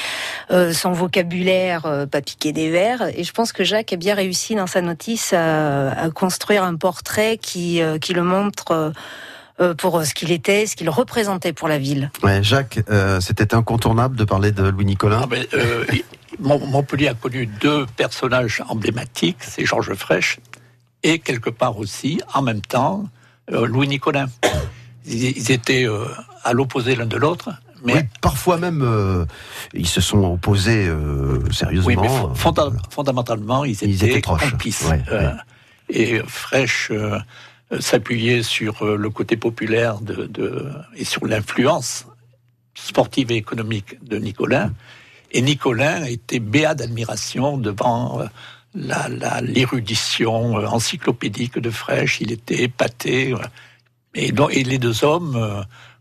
euh, 0.51 0.73
son 0.73 0.91
vocabulaire 0.91 1.85
euh, 1.85 2.05
pas 2.05 2.21
piqué 2.21 2.51
des 2.51 2.69
verres. 2.69 3.09
Et 3.17 3.23
je 3.23 3.31
pense 3.31 3.51
que 3.51 3.63
Jacques 3.63 3.93
a 3.93 3.97
bien 3.97 4.15
réussi 4.15 4.55
dans 4.55 4.67
sa 4.67 4.81
notice 4.81 5.33
à, 5.33 5.91
à 5.91 6.09
construire 6.09 6.63
un 6.63 6.75
portrait 6.75 7.37
qui, 7.37 7.81
euh, 7.81 7.97
qui 7.99 8.13
le 8.13 8.23
montre 8.23 8.93
pour 9.77 10.05
ce 10.05 10.13
qu'il 10.13 10.31
était, 10.31 10.65
ce 10.65 10.77
qu'il 10.77 10.89
représentait 10.89 11.51
pour 11.51 11.67
la 11.67 11.77
ville. 11.77 12.11
Ouais, 12.23 12.41
Jacques, 12.41 12.79
euh, 12.89 13.19
c'était 13.19 13.53
incontournable 13.53 14.15
de 14.15 14.23
parler 14.23 14.53
de 14.53 14.63
Louis 14.63 14.85
Nicolin. 14.85 15.19
Ah 15.23 15.27
ben, 15.27 15.45
euh, 15.53 15.83
Mont- 16.39 16.65
Montpellier 16.65 17.09
a 17.09 17.13
connu 17.13 17.45
deux 17.45 17.85
personnages 17.97 18.63
emblématiques, 18.69 19.39
c'est 19.41 19.65
Georges 19.65 19.93
Frêche 19.95 20.39
et 21.03 21.19
quelque 21.19 21.49
part 21.49 21.77
aussi, 21.77 22.21
en 22.33 22.41
même 22.41 22.61
temps, 22.61 23.03
euh, 23.51 23.67
Louis 23.67 23.89
Nicolin. 23.89 24.27
Ils, 25.05 25.37
ils 25.37 25.51
étaient 25.51 25.85
euh, 25.85 26.05
à 26.45 26.53
l'opposé 26.53 26.95
l'un 26.95 27.05
de 27.05 27.17
l'autre, 27.17 27.49
mais 27.83 27.93
Oui, 27.95 27.99
parfois 28.21 28.57
même, 28.57 28.81
euh, 28.83 29.25
ils 29.73 29.87
se 29.87 30.01
sont 30.01 30.23
opposés 30.33 30.87
euh, 30.87 31.39
sérieusement. 31.51 31.87
Oui, 31.87 31.95
mais 32.01 32.07
fo- 32.07 32.33
fonda- 32.35 32.71
fondamentalement, 32.89 33.65
ils 33.65 33.73
étaient, 33.73 33.85
Ils 33.87 34.03
étaient 34.03 34.21
proches, 34.21 34.51
complices. 34.51 34.85
ouais, 34.89 35.01
Euh, 35.11 35.31
ouais. 35.31 35.37
Et 35.91 36.19
Fraîche 36.27 36.89
euh, 36.91 37.17
euh, 37.71 37.79
s'appuyait 37.79 38.43
sur 38.43 38.83
euh, 38.85 38.95
le 38.95 39.09
côté 39.09 39.37
populaire 39.37 39.99
de, 40.01 40.25
de- 40.27 40.69
et 40.95 41.05
sur 41.05 41.25
l'influence 41.25 42.05
sportive 42.75 43.31
et 43.31 43.35
économique 43.37 44.03
de 44.07 44.17
Nicolin. 44.17 44.71
Et 45.31 45.41
Nicolin 45.41 46.03
était 46.05 46.39
béat 46.39 46.75
d'admiration 46.75 47.57
devant 47.57 48.21
euh, 48.21 48.25
l'érudition 49.41 50.59
euh, 50.59 50.65
encyclopédique 50.67 51.59
de 51.59 51.69
Fraîche. 51.69 52.21
Il 52.21 52.31
était 52.31 52.63
épaté. 52.63 53.33
euh, 53.33 53.37
et, 54.15 54.31
donc- 54.31 54.53
et 54.53 54.63
les 54.63 54.77
deux 54.79 55.03
hommes 55.03 55.35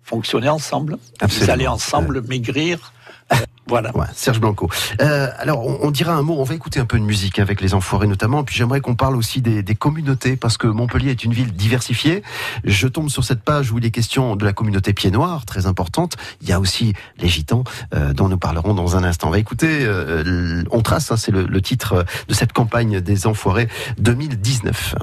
fonctionnaient 0.09 0.49
ensemble. 0.49 0.99
Ils 1.21 1.25
Absolument. 1.25 1.53
allaient 1.53 1.67
ensemble 1.69 2.23
maigrir. 2.23 2.93
Voilà. 3.69 3.95
Ouais, 3.95 4.07
Serge 4.15 4.41
Blanco. 4.41 4.71
Euh, 5.03 5.29
alors, 5.39 5.67
on, 5.67 5.81
on 5.83 5.91
dira 5.91 6.15
un 6.15 6.23
mot, 6.23 6.37
on 6.39 6.43
va 6.43 6.55
écouter 6.55 6.81
un 6.81 6.87
peu 6.87 6.99
de 6.99 7.05
musique 7.05 7.39
avec 7.39 7.61
les 7.61 7.75
Enfoirés 7.75 8.07
notamment, 8.07 8.43
puis 8.43 8.57
j'aimerais 8.57 8.81
qu'on 8.81 8.95
parle 8.95 9.15
aussi 9.15 9.43
des, 9.43 9.63
des 9.63 9.75
communautés, 9.75 10.37
parce 10.37 10.57
que 10.57 10.67
Montpellier 10.67 11.11
est 11.11 11.23
une 11.23 11.35
ville 11.35 11.53
diversifiée. 11.53 12.23
Je 12.65 12.89
tombe 12.89 13.11
sur 13.11 13.25
cette 13.25 13.43
page 13.43 13.71
où 13.71 13.77
il 13.77 13.85
est 13.85 13.91
question 13.91 14.37
de 14.37 14.45
la 14.47 14.55
communauté 14.55 14.95
pied 14.95 15.11
noir, 15.11 15.45
très 15.45 15.67
importante. 15.67 16.17
Il 16.41 16.49
y 16.49 16.53
a 16.55 16.61
aussi 16.61 16.95
les 17.19 17.29
gitans, 17.29 17.65
euh, 17.95 18.15
dont 18.15 18.31
nous 18.31 18.39
parlerons 18.39 18.73
dans 18.73 18.97
un 18.97 19.05
instant. 19.05 19.29
On 19.29 19.33
va 19.33 19.39
écouter, 19.39 19.81
euh, 19.83 20.65
on 20.71 20.81
trace, 20.81 21.13
hein, 21.13 21.19
c'est 21.19 21.33
le, 21.33 21.43
le 21.43 21.61
titre 21.61 22.07
de 22.27 22.33
cette 22.33 22.55
campagne 22.55 23.03
des 23.03 23.27
Enfoirés 23.27 23.69
2019. 23.99 24.95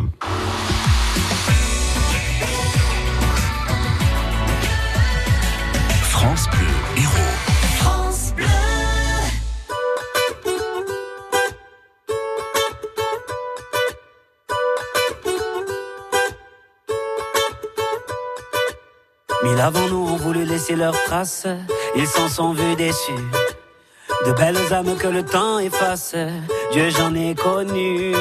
France 6.16 6.46
Bleu 6.50 6.76
Héros. 6.96 7.36
France 7.80 8.34
Bleu. 8.36 8.46
Mille 19.44 19.60
avant 19.60 19.88
nous 19.90 20.08
ont 20.08 20.16
voulu 20.16 20.46
laisser 20.46 20.78
leurs 20.78 20.94
traces, 21.04 21.48
ils 21.98 22.08
s'en 22.08 22.30
sont 22.30 22.54
vus 22.54 22.76
déçus. 22.78 23.12
De 24.26 24.32
belles 24.32 24.74
âmes 24.74 24.96
que 24.96 25.08
le 25.08 25.24
temps 25.24 25.60
efface, 25.60 26.16
Dieu 26.72 26.90
j'en 26.92 27.14
ai 27.14 27.36
connu. 27.36 28.14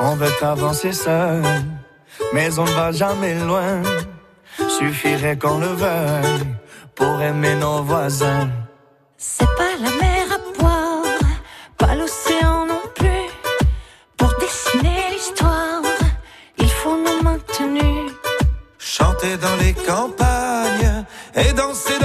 On 0.00 0.16
veut 0.16 0.32
avancer 0.42 0.92
seul, 0.92 1.42
mais 2.32 2.58
on 2.58 2.64
ne 2.64 2.72
va 2.72 2.90
jamais 2.90 3.34
loin. 3.34 3.80
Suffirait 4.68 5.38
qu'on 5.38 5.58
le 5.58 5.68
veuille 5.68 6.56
pour 6.96 7.20
aimer 7.20 7.54
nos 7.56 7.82
voisins. 7.82 8.48
C'est 9.16 9.52
pas 9.60 9.74
la 9.84 9.90
mer 10.02 10.26
à 10.36 10.38
boire, 10.58 11.02
pas 11.78 11.94
l'océan 11.94 12.66
non 12.66 12.82
plus. 12.94 13.28
Pour 14.16 14.32
dessiner 14.40 15.00
l'histoire, 15.12 15.82
il 16.58 16.70
faut 16.70 16.96
nos 16.96 17.22
maintenus. 17.22 18.12
Chanter 18.78 19.36
dans 19.36 19.56
les 19.56 19.74
campagnes 19.74 21.04
et 21.34 21.52
danser 21.52 21.95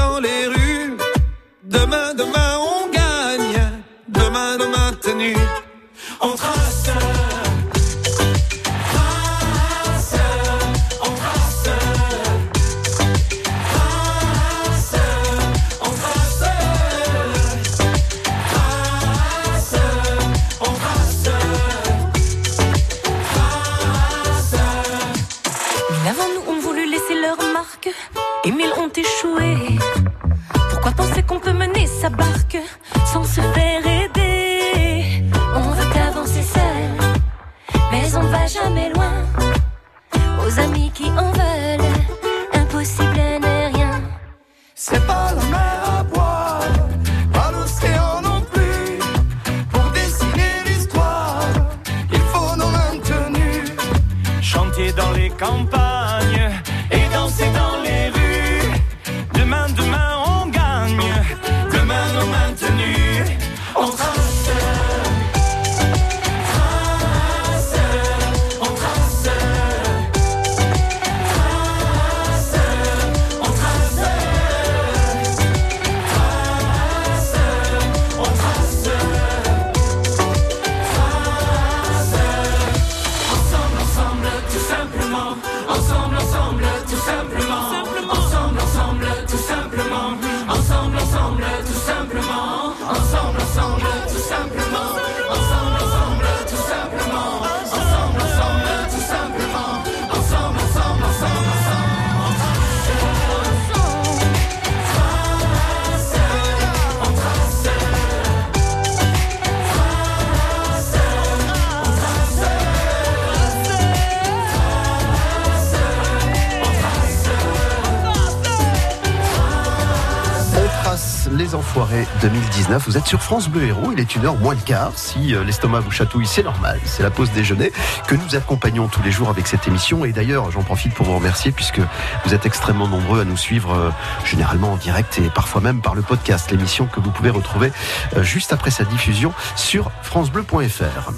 soirée 121.72 122.06
2019. 122.22 122.84
Vous 122.86 122.98
êtes 122.98 123.08
sur 123.08 123.22
France 123.22 123.48
Bleu 123.48 123.64
Héros. 123.64 123.92
Il 123.94 124.00
est 124.02 124.16
une 124.16 124.26
heure 124.26 124.36
moins 124.36 124.56
le 124.56 124.60
quart. 124.60 124.92
Si 124.96 125.34
euh, 125.34 125.46
l'estomac 125.46 125.80
vous 125.80 125.92
chatouille, 125.92 126.28
c'est 126.28 126.44
normal. 126.44 126.78
C'est 126.84 127.02
la 127.02 127.12
pause 127.12 127.32
déjeuner 127.32 127.72
que 128.08 128.16
nous 128.16 128.36
accompagnons 128.36 128.90
tous 128.90 129.02
les 129.04 129.12
jours 129.12 129.30
avec 129.30 129.48
cette 129.48 129.66
émission. 129.70 130.04
Et 130.04 130.12
d'ailleurs, 130.12 130.52
j'en 130.52 130.64
profite 130.64 130.94
pour 130.94 131.06
vous 131.06 131.16
remercier 131.16 131.54
puisque 131.54 131.80
vous 132.26 132.34
êtes 132.34 132.46
extrêmement 132.46 132.90
nombreux 132.90 133.22
à 133.22 133.24
nous 133.24 133.38
suivre 133.38 133.74
euh, 133.74 133.90
généralement 134.26 134.74
en 134.74 134.76
direct 134.76 135.18
et 135.20 135.30
parfois 135.30 135.62
même 135.62 135.82
par 135.82 135.96
le 135.96 136.02
podcast. 136.02 136.52
L'émission 136.52 136.88
que 136.88 137.00
vous 137.00 137.12
pouvez 137.12 137.30
retrouver 137.30 137.72
euh, 138.18 138.24
juste 138.24 138.52
après 138.52 138.72
sa 138.72 138.84
diffusion 138.84 139.34
sur 139.56 139.92
francebleu.fr. 140.02 141.14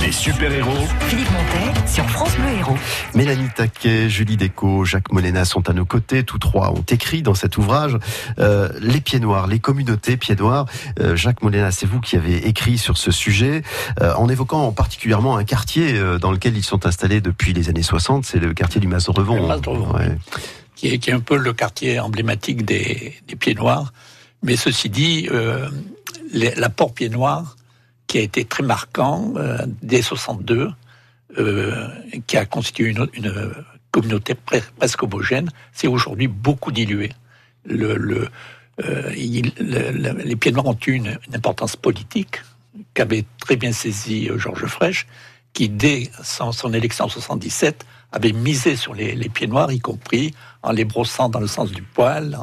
Les 0.00 0.12
super-héros. 0.12 0.86
Philippe 1.08 1.30
Montet 1.32 1.88
sur 1.88 2.08
France 2.08 2.36
Bleu 2.36 2.50
Héros. 2.56 2.78
Mélanie 3.14 3.48
Taquet, 3.56 4.08
Julie 4.08 4.36
Déco, 4.36 4.84
Jacques 4.84 5.10
Molena 5.10 5.44
sont 5.44 5.68
à 5.68 5.72
nos 5.72 5.86
côtés. 5.86 6.22
Tous 6.22 6.38
trois 6.38 6.70
ont 6.70 6.84
écrit 6.88 7.22
dans 7.22 7.34
cet 7.34 7.58
ouvrage 7.58 7.98
euh, 8.38 8.68
Les 8.80 9.00
Pieds 9.00 9.18
Noirs, 9.18 9.48
les 9.48 9.58
Noirs. 10.38 10.66
Euh, 11.00 11.16
Jacques 11.16 11.42
Molena, 11.42 11.70
c'est 11.70 11.86
vous 11.86 12.00
qui 12.00 12.16
avez 12.16 12.46
écrit 12.48 12.78
sur 12.78 12.96
ce 12.98 13.10
sujet, 13.10 13.62
euh, 14.00 14.12
en 14.14 14.28
évoquant 14.28 14.72
particulièrement 14.72 15.36
un 15.36 15.44
quartier 15.44 15.94
euh, 15.94 16.18
dans 16.18 16.32
lequel 16.32 16.56
ils 16.56 16.62
sont 16.64 16.86
installés 16.86 17.20
depuis 17.20 17.52
les 17.52 17.68
années 17.68 17.82
60, 17.82 18.24
c'est 18.24 18.38
le 18.38 18.52
quartier 18.54 18.80
du 18.80 18.86
Mas-Revon, 18.88 19.48
Ouais. 19.94 20.16
qui 20.76 20.88
est, 20.88 20.98
qui 20.98 21.10
est 21.10 21.14
un 21.14 21.20
peu 21.20 21.36
le 21.36 21.52
quartier 21.52 21.98
emblématique 22.00 22.64
des, 22.64 23.14
des 23.26 23.36
Pieds 23.36 23.54
Noirs. 23.54 23.92
Mais 24.42 24.56
ceci 24.56 24.88
dit, 24.88 25.28
euh, 25.32 25.68
l'apport 26.32 26.94
Pieds 26.94 27.08
Noirs, 27.08 27.56
qui 28.06 28.18
a 28.18 28.20
été 28.22 28.44
très 28.44 28.62
marquant 28.62 29.32
euh, 29.36 29.58
dès 29.82 30.00
62, 30.02 30.70
euh, 31.38 31.88
qui 32.26 32.36
a 32.36 32.46
constitué 32.46 32.88
une, 32.90 33.06
une 33.14 33.52
communauté 33.90 34.34
pre- 34.34 34.62
presque 34.78 35.02
homogène, 35.02 35.50
c'est 35.72 35.88
aujourd'hui 35.88 36.26
beaucoup 36.28 36.72
dilué. 36.72 37.10
Le, 37.66 37.96
le, 37.96 38.28
euh, 38.84 39.10
les 39.10 40.36
Pieds 40.36 40.52
Noirs 40.52 40.66
ont 40.66 40.78
eu 40.86 40.92
une, 40.92 41.18
importance 41.34 41.76
politique 41.76 42.42
qu'avait 42.94 43.24
très 43.40 43.56
bien 43.56 43.72
saisi 43.72 44.28
euh, 44.28 44.38
Georges 44.38 44.66
Frêche, 44.66 45.06
qui 45.52 45.68
dès 45.68 46.10
son, 46.22 46.72
élection 46.72 47.06
en 47.06 47.08
77 47.08 47.84
avait 48.12 48.32
misé 48.32 48.76
sur 48.76 48.94
les, 48.94 49.14
les 49.14 49.28
pieds 49.28 49.46
noirs, 49.46 49.72
y 49.72 49.80
compris 49.80 50.34
en 50.62 50.72
les 50.72 50.84
brossant 50.84 51.28
dans 51.28 51.40
le 51.40 51.46
sens 51.46 51.70
du 51.72 51.82
poil, 51.82 52.38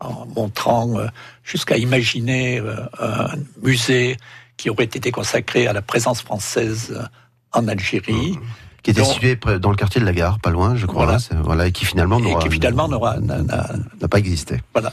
en, 0.00 0.26
montrant 0.26 0.98
euh, 0.98 1.06
jusqu'à 1.42 1.76
imaginer 1.76 2.62
un 3.00 3.30
musée 3.62 4.16
qui 4.56 4.70
aurait 4.70 4.84
été 4.84 5.10
consacré 5.10 5.66
à 5.66 5.72
la 5.72 5.82
présence 5.82 6.20
française 6.20 7.00
en 7.52 7.66
Algérie. 7.66 8.38
Qui 8.94 9.00
était 9.00 9.04
situé 9.12 9.36
dans 9.60 9.70
le 9.70 9.76
quartier 9.76 10.00
de 10.00 10.06
la 10.06 10.12
gare, 10.12 10.38
pas 10.38 10.50
loin, 10.50 10.74
je 10.76 10.86
crois. 10.86 11.04
Voilà. 11.04 11.18
là, 11.30 11.36
voilà 11.42 11.66
et 11.66 11.72
qui 11.72 11.84
finalement 11.84 12.18
n'aura 12.20 12.40
qui 12.42 12.48
finalement 12.50 12.88
n'aura 12.88 13.18
n'a- 13.20 14.08
pas 14.08 14.18
existé. 14.18 14.62
Voilà. 14.72 14.92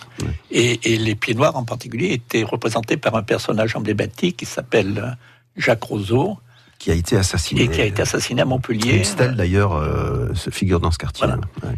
Et, 0.52 0.94
et 0.94 0.98
les 0.98 1.16
pieds 1.16 1.34
noirs 1.34 1.56
en 1.56 1.64
particulier 1.64 2.12
étaient 2.14 2.44
représentés 2.44 2.98
par 2.98 3.16
un 3.16 3.24
personnage 3.24 3.76
emblématique 3.76 4.38
qui 4.38 4.46
s'appelle 4.46 4.98
euh, 4.98 5.10
Jacques 5.56 5.84
Rousseau. 5.84 6.38
Qui 6.78 6.92
a 6.92 6.94
été 6.94 7.16
assassiné. 7.16 7.62
Et 7.64 7.68
qui 7.70 7.80
a 7.82 7.86
été 7.86 8.02
assassiné 8.02 8.42
à 8.42 8.46
Montpellier. 8.46 8.98
Une 8.98 9.04
stèle 9.06 9.36
d'ailleurs 9.36 9.74
euh, 9.74 10.34
se 10.36 10.50
figure 10.50 10.80
dans 10.82 10.92
ce 10.92 10.98
quartier. 10.98 11.26
Ouais. 11.64 11.70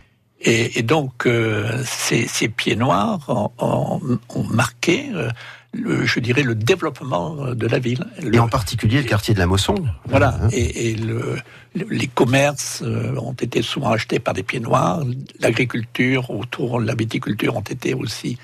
Et, 0.42 0.80
et 0.80 0.84
donc, 0.84 1.26
euh, 1.28 1.84
ces, 1.86 2.28
ces 2.28 2.48
pieds 2.50 2.76
noirs 2.76 3.20
ont, 3.28 3.52
ont- 3.60 4.20
ont 4.36 4.44
marqué, 4.50 5.10
euh, 5.14 5.30
le, 5.74 6.06
je 6.06 6.20
dirais, 6.20 6.44
le 6.44 6.56
développement 6.56 7.54
de 7.54 7.68
la 7.68 7.80
ville. 7.80 8.04
Et 8.34 8.40
en 8.40 8.48
particulier 8.48 9.02
le 9.02 9.08
quartier 9.08 9.34
de 9.34 9.40
la 9.40 9.46
Mosson. 9.46 9.76
Voilà. 10.06 10.40
Et, 10.52 10.90
et 10.92 10.96
le- 10.96 11.38
le- 11.76 11.86
les 11.90 12.08
commerces 12.08 12.82
euh, 12.84 13.16
ont 13.18 13.34
été 13.34 13.62
souvent 13.62 13.92
achetés 13.92 14.20
par 14.20 14.34
des 14.34 14.44
pieds 14.44 14.60
noirs. 14.60 15.04
L'agriculture 15.40 16.30
autour, 16.32 16.80
la 16.80 16.96
viticulture 16.96 17.56
ont 17.56 17.62
été 17.62 17.94
aussi 17.94 18.38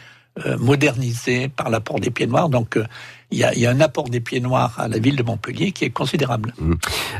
euh, 0.45 0.57
modernisés 0.57 1.47
par 1.47 1.69
l'apport 1.69 1.99
des 1.99 2.09
pieds 2.11 2.27
noirs. 2.27 2.49
Donc, 2.49 2.77
euh, 2.77 2.85
il 3.33 3.39
y, 3.39 3.43
a, 3.43 3.53
il 3.53 3.59
y 3.59 3.65
a 3.65 3.71
un 3.71 3.81
apport 3.81 4.09
des 4.09 4.19
pieds 4.21 4.39
noirs 4.39 4.73
à 4.77 4.87
la 4.87 4.99
ville 4.99 5.15
de 5.15 5.23
Montpellier 5.23 5.71
qui 5.71 5.83
est 5.85 5.89
considérable. 5.89 6.53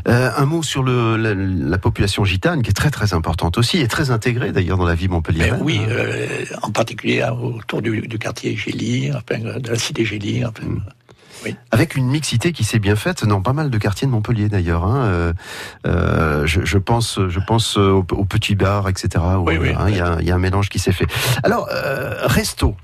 Euh, 0.08 0.30
un 0.36 0.46
mot 0.46 0.62
sur 0.62 0.82
le, 0.82 1.16
la, 1.16 1.34
la 1.34 1.78
population 1.78 2.24
gitane, 2.24 2.62
qui 2.62 2.70
est 2.70 2.74
très 2.74 2.90
très 2.90 3.12
importante 3.14 3.58
aussi, 3.58 3.78
et 3.78 3.88
très 3.88 4.10
intégrée 4.10 4.52
d'ailleurs 4.52 4.78
dans 4.78 4.86
la 4.86 4.94
vie 4.94 5.08
montpelliéraine. 5.08 5.56
Mais 5.58 5.62
oui, 5.62 5.80
euh, 5.88 6.44
en 6.62 6.70
particulier 6.70 7.20
euh, 7.22 7.32
autour 7.32 7.82
du, 7.82 8.02
du 8.06 8.18
quartier 8.18 8.56
Gély, 8.56 9.10
enfin, 9.12 9.42
euh, 9.44 9.58
de 9.58 9.70
la 9.70 9.78
cité 9.78 10.04
Gély. 10.04 10.44
Enfin, 10.44 10.62
oui. 11.44 11.56
Avec 11.72 11.96
une 11.96 12.06
mixité 12.06 12.52
qui 12.52 12.64
s'est 12.64 12.78
bien 12.78 12.96
faite 12.96 13.26
dans 13.26 13.42
pas 13.42 13.52
mal 13.52 13.68
de 13.68 13.76
quartiers 13.76 14.06
de 14.06 14.12
Montpellier 14.12 14.48
d'ailleurs. 14.48 14.84
Hein. 14.84 15.04
Euh, 15.04 15.32
euh, 15.86 16.46
je, 16.46 16.64
je 16.64 16.78
pense, 16.78 17.18
je 17.28 17.40
pense 17.40 17.76
au, 17.76 18.06
au 18.12 18.24
petit 18.24 18.54
bar, 18.54 18.88
etc. 18.88 19.22
où, 19.38 19.48
Oui, 19.48 19.58
oui. 19.60 19.70
hein, 19.76 19.86
Il 19.88 19.96
y, 19.96 20.00
a, 20.00 20.16
il 20.20 20.26
y 20.26 20.30
a 20.30 20.36
un 20.36 20.38
mélange 20.38 20.70
qui 20.70 20.78
s'est 20.78 20.92
fait. 20.92 21.06
Alors, 21.42 21.68
euh, 21.70 22.14
resto. 22.24 22.76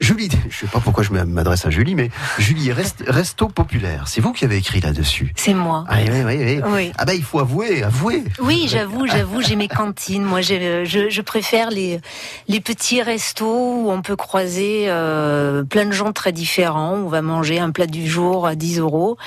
Julie, 0.00 0.30
je 0.50 0.56
sais 0.56 0.66
pas 0.66 0.80
pourquoi 0.80 1.02
je 1.04 1.12
m'adresse 1.12 1.66
à 1.66 1.70
Julie, 1.70 1.94
mais 1.94 2.10
Julie, 2.38 2.72
rest- 2.72 3.04
resto 3.06 3.48
populaire, 3.48 4.04
c'est 4.08 4.20
vous 4.20 4.32
qui 4.32 4.44
avez 4.44 4.56
écrit 4.56 4.80
là-dessus. 4.80 5.32
C'est 5.36 5.52
moi. 5.54 5.84
Ah, 5.88 5.96
oui, 6.02 6.22
oui, 6.24 6.36
oui. 6.38 6.60
Oui. 6.72 6.92
Ah 6.96 7.04
ben 7.04 7.12
il 7.12 7.22
faut 7.22 7.38
avouer, 7.38 7.82
avouer. 7.82 8.24
Oui, 8.40 8.66
j'avoue, 8.68 9.06
j'avoue, 9.06 9.42
j'ai 9.42 9.56
mes 9.56 9.68
cantines. 9.68 10.24
Moi, 10.24 10.40
j'ai- 10.40 10.86
je, 10.86 11.10
je 11.10 11.20
préfère 11.20 11.70
les, 11.70 12.00
les 12.48 12.60
petits 12.60 13.02
restos 13.02 13.46
où 13.84 13.90
on 13.90 14.00
peut 14.00 14.16
croiser 14.16 14.84
euh, 14.88 15.64
plein 15.64 15.84
de 15.84 15.92
gens 15.92 16.12
très 16.12 16.32
différents. 16.32 16.94
On 16.94 17.08
va 17.08 17.20
manger 17.20 17.58
un 17.58 17.70
plat 17.70 17.86
du 17.86 18.08
jour 18.08 18.46
à 18.46 18.54
10 18.54 18.78
euros 18.78 19.18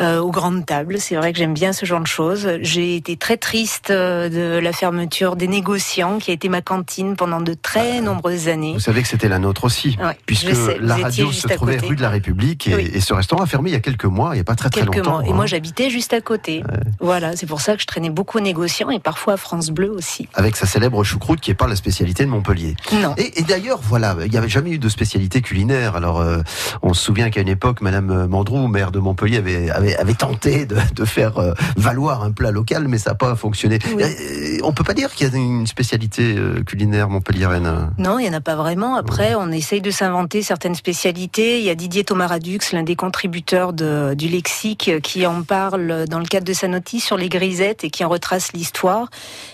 euh, 0.00 0.20
aux 0.20 0.30
grandes 0.30 0.66
tables. 0.66 1.00
C'est 1.00 1.16
vrai 1.16 1.32
que 1.32 1.38
j'aime 1.38 1.54
bien 1.54 1.72
ce 1.72 1.86
genre 1.86 2.00
de 2.00 2.06
choses. 2.06 2.48
J'ai 2.60 2.96
été 2.96 3.16
très 3.16 3.38
triste 3.38 3.90
euh, 3.90 4.28
de 4.28 4.58
la 4.58 4.72
fermeture 4.72 5.36
des 5.36 5.48
négociants, 5.48 6.18
qui 6.18 6.30
a 6.30 6.34
été 6.34 6.48
ma 6.50 6.60
cantine 6.60 7.16
pendant 7.16 7.40
de 7.40 7.54
très 7.54 8.00
nombreuses 8.02 8.48
années. 8.48 8.74
Vous 8.74 8.80
savez 8.80 9.00
que 9.02 9.08
c'était 9.08 9.28
la 9.28 9.38
nôtre 9.38 9.64
aussi, 9.64 9.96
Ouais, 10.02 10.17
puisque 10.26 10.54
sais, 10.54 10.78
la 10.80 10.96
radio 10.96 11.30
se 11.32 11.48
trouvait 11.48 11.78
rue 11.78 11.96
de 11.96 12.02
la 12.02 12.10
République 12.10 12.66
et, 12.68 12.74
Oui. 12.74 12.90
et 12.92 13.00
ce 13.00 13.14
restaurant 13.14 13.42
a 13.42 13.46
fermé 13.46 13.70
il 13.70 13.72
y 13.72 13.76
a 13.76 13.80
quelques 13.80 14.04
mois, 14.04 14.30
il 14.32 14.34
n'y 14.34 14.40
a 14.40 14.44
pas 14.44 14.54
très 14.54 14.70
très 14.70 14.80
quelques 14.82 14.96
longtemps. 14.96 15.10
mois. 15.18 15.24
Et 15.26 15.30
hein. 15.30 15.34
moi, 15.34 15.46
j'habitais 15.46 15.90
juste 15.90 16.12
à 16.12 16.20
côté. 16.20 16.62
Voilà, 17.00 17.36
c'est 17.36 17.46
pour 17.46 17.60
ça 17.60 17.74
que 17.76 17.80
je 17.82 17.86
traînais 17.86 18.10
beaucoup 18.10 18.38
aux 18.38 18.42
négociants 18.42 18.90
et 18.90 18.98
parfois 18.98 19.34
à 19.34 19.36
France 19.36 19.70
Bleu 19.70 19.90
aussi. 19.90 20.28
avec 20.34 20.56
sa 20.56 20.66
célèbre 20.66 21.02
choucroute 21.04 21.40
qui 21.40 21.50
est 21.50 21.54
pas 21.54 21.66
la 21.66 21.76
spécialité 21.76 22.24
de 22.24 22.30
Montpellier. 22.30 22.74
Non. 22.92 23.14
Et, 23.16 23.40
et 23.40 23.42
d'ailleurs, 23.42 23.80
voilà, 23.82 24.16
il 24.24 24.30
n'y 24.30 24.36
avait 24.36 24.48
jamais 24.48 24.70
eu 24.72 24.78
de 24.78 24.88
spécialité 24.88 25.40
culinaire. 25.40 25.96
Alors, 25.96 26.20
euh, 26.20 26.38
on 26.82 26.92
se 26.94 27.02
souvient 27.04 27.30
qu'à 27.30 27.40
une 27.40 27.48
époque, 27.48 27.80
Madame 27.80 28.26
Mandrou, 28.26 28.66
maire 28.68 28.90
de 28.90 28.98
Montpellier, 28.98 29.38
avait, 29.38 29.70
avait, 29.70 29.96
avait 29.96 30.14
tenté 30.14 30.66
de, 30.66 30.76
de 30.94 31.04
faire 31.04 31.38
euh, 31.38 31.52
valoir 31.76 32.22
un 32.22 32.32
plat 32.32 32.50
local, 32.50 32.88
mais 32.88 32.98
ça 32.98 33.10
n'a 33.10 33.14
pas 33.16 33.34
fonctionné. 33.36 33.78
Euh, 33.98 34.58
on 34.62 34.72
peut 34.72 34.84
pas 34.84 34.94
dire 34.94 35.12
qu'il 35.14 35.26
y 35.28 35.34
a 35.34 35.36
une 35.36 35.66
spécialité 35.66 36.36
culinaire 36.66 37.08
montpelliéraine. 37.08 37.90
Non, 37.98 38.18
il 38.18 38.24
n'y 38.24 38.28
en 38.30 38.36
a 38.36 38.40
pas 38.40 38.56
vraiment. 38.56 38.96
Après, 38.96 39.34
on 39.34 39.50
essaye 39.50 39.80
de 39.80 39.90
s'inventer 39.90 40.07
certaines 40.42 40.74
spécialités. 40.74 41.58
Il 41.58 41.64
y 41.64 41.70
a 41.70 41.74
Didier 41.74 42.04
Thomas-Radux, 42.04 42.58
l'un 42.72 42.82
des 42.82 42.96
contributeurs 42.96 43.72
de- 43.72 44.14
du 44.14 44.28
lexique, 44.28 44.88
euh, 44.88 45.00
qui 45.00 45.26
en 45.26 45.42
parle 45.42 46.06
dans 46.08 46.18
le 46.18 46.24
cadre 46.26 46.46
de 46.46 46.52
sa 46.52 46.68
notice 46.68 47.04
sur 47.04 47.16
les 47.16 47.28
grisettes 47.28 47.84
et 47.84 47.90
qui 47.90 48.04
en 48.04 48.08
retrace 48.08 48.52
l'histoire. 48.52 49.08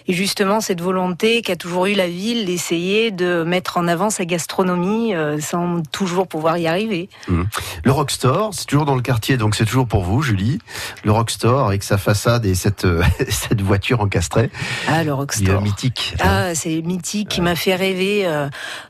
Et 0.07 0.12
justement, 0.12 0.61
cette 0.61 0.80
volonté 0.80 1.42
qu'a 1.42 1.57
toujours 1.57 1.86
eu 1.86 1.94
la 1.94 2.09
ville 2.09 2.44
d'essayer 2.46 3.11
de 3.11 3.42
mettre 3.44 3.76
en 3.76 3.88
avant 3.88 4.11
sa 4.11 4.24
gastronomie 4.24 5.14
euh, 5.14 5.40
sans 5.40 5.82
toujours 5.92 6.26
pouvoir 6.26 6.59
y 6.59 6.66
arriver. 6.66 7.09
Hum. 7.28 7.46
Le 7.84 7.92
Rockstore, 7.92 8.50
c'est 8.52 8.66
toujours 8.66 8.84
dans 8.84 8.94
le 8.96 9.02
quartier, 9.02 9.36
donc 9.36 9.55
c'est 9.55 9.64
toujours 9.64 9.86
pour 9.86 10.05
vous, 10.05 10.22
Julie. 10.22 10.59
Le 11.05 11.12
Rockstore 11.12 11.66
avec 11.66 11.82
sa 11.82 11.98
façade 11.98 12.46
et 12.46 12.55
cette, 12.55 12.84
euh, 12.84 13.02
cette 13.28 13.61
voiture 13.61 14.00
encastrée. 14.00 14.50
Ah, 14.88 15.02
le 15.05 15.12
Rockstore. 15.14 15.62
mythique. 15.62 16.14
Ah, 16.20 16.55
c'est 16.55 16.82
mythique 16.82 17.28
qui 17.28 17.40
m'a 17.40 17.55
fait 17.57 17.74
rêver. 17.74 18.26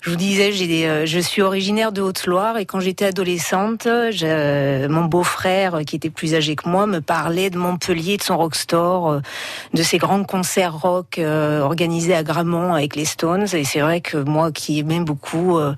Je 0.00 0.10
vous 0.10 0.16
disais, 0.16 0.52
j'ai 0.52 0.66
des, 0.66 1.06
je 1.06 1.18
suis 1.18 1.42
originaire 1.44 1.92
de 1.92 2.02
Haute-Loire 2.02 2.58
et 2.58 2.66
quand 2.66 2.80
j'étais 2.80 3.06
adolescente, 3.06 3.86
mon 3.86 5.04
beau-frère, 5.04 5.80
qui 5.86 5.96
était 5.96 6.10
plus 6.10 6.34
âgé 6.34 6.56
que 6.56 6.68
moi, 6.68 6.86
me 6.86 7.00
parlait 7.00 7.50
de 7.50 7.58
Montpellier, 7.58 8.16
de 8.16 8.22
son 8.22 8.36
rockstore, 8.36 9.10
euh, 9.10 9.20
de 9.72 9.82
ses 9.82 9.98
grands 9.98 10.24
concerts 10.24 10.78
rock 10.78 11.18
euh, 11.18 11.60
organisés 11.60 12.14
à 12.14 12.22
Gramont 12.22 12.74
avec 12.74 12.96
les 12.96 13.04
Stones. 13.04 13.46
Et 13.52 13.64
c'est 13.64 13.80
vrai 13.80 14.00
que 14.00 14.16
moi, 14.16 14.52
qui 14.52 14.78
aimais 14.78 15.00
beaucoup 15.00 15.58
euh, 15.58 15.74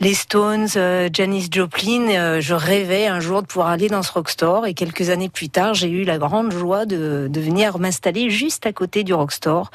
les 0.00 0.14
Stones, 0.14 0.68
Janis 1.12 1.48
Joplin, 1.50 2.40
je 2.40 2.54
rêvais 2.54 3.06
un 3.06 3.20
jour 3.20 3.42
de 3.42 3.46
pouvoir 3.46 3.68
aller 3.68 3.88
dans 3.88 4.02
ce 4.02 4.12
rockstore. 4.12 4.66
Et 4.66 4.74
quelques 4.74 5.10
années 5.10 5.28
plus 5.28 5.48
tard, 5.48 5.74
j'ai 5.74 5.88
eu 5.88 6.04
la 6.04 6.18
grande 6.18 6.52
joie 6.52 6.86
de, 6.86 7.28
de 7.30 7.40
venir 7.40 7.78
m'installer 7.78 8.30
juste 8.30 8.66
à 8.66 8.72
côté 8.72 9.04
du 9.04 9.14
rockstore. 9.14 9.70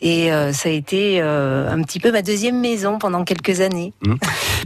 Et 0.00 0.32
euh, 0.32 0.52
ça 0.52 0.68
a 0.68 0.72
été 0.72 1.20
euh, 1.20 1.70
un 1.70 1.82
petit 1.82 2.00
peu 2.00 2.12
ma 2.12 2.22
deuxième 2.22 2.60
maison 2.60 2.98
pendant 2.98 3.24
quelques 3.24 3.60
années. 3.60 3.92
Hum. 4.06 4.18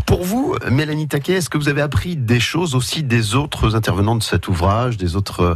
Pour 0.06 0.24
vous, 0.24 0.56
Mélanie 0.70 1.08
Taquet, 1.08 1.34
est-ce 1.34 1.50
que 1.50 1.58
vous 1.58 1.68
avez 1.68 1.82
appris 1.82 2.16
des 2.16 2.40
choses 2.40 2.74
aussi 2.74 3.02
des 3.02 3.34
autres 3.34 3.76
intervenants 3.76 4.16
de 4.16 4.22
cet 4.22 4.48
ouvrage, 4.48 4.96
des 4.96 5.16
autres 5.16 5.40
euh, 5.40 5.54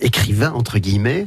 écrivains, 0.00 0.52
entre 0.52 0.78
guillemets? 0.78 1.26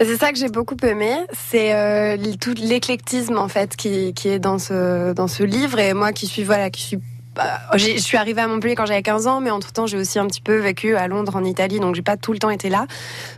C'est 0.00 0.16
ça 0.16 0.32
que 0.32 0.38
j'ai 0.38 0.48
beaucoup 0.48 0.76
aimé, 0.82 1.12
c'est 1.50 1.74
euh, 1.74 2.16
tout 2.40 2.54
l'éclectisme 2.56 3.36
en 3.36 3.48
fait 3.48 3.76
qui, 3.76 4.14
qui 4.14 4.28
est 4.28 4.38
dans 4.38 4.58
ce 4.58 5.12
dans 5.12 5.28
ce 5.28 5.42
livre 5.42 5.78
et 5.78 5.92
moi 5.92 6.12
qui 6.12 6.26
suis 6.26 6.42
voilà 6.42 6.70
qui 6.70 6.80
suis 6.82 6.98
bah, 7.36 7.60
je 7.74 7.98
suis 7.98 8.16
arrivée 8.16 8.40
à 8.42 8.46
Montpellier 8.48 8.74
quand 8.74 8.86
j'avais 8.86 9.02
15 9.02 9.26
ans, 9.26 9.40
mais 9.40 9.50
entre-temps, 9.50 9.86
j'ai 9.86 9.96
aussi 9.96 10.18
un 10.18 10.26
petit 10.26 10.40
peu 10.40 10.56
vécu 10.56 10.96
à 10.96 11.06
Londres, 11.08 11.36
en 11.36 11.44
Italie, 11.44 11.78
donc 11.80 11.94
j'ai 11.94 12.02
pas 12.02 12.16
tout 12.16 12.32
le 12.32 12.38
temps 12.38 12.50
été 12.50 12.68
là. 12.68 12.86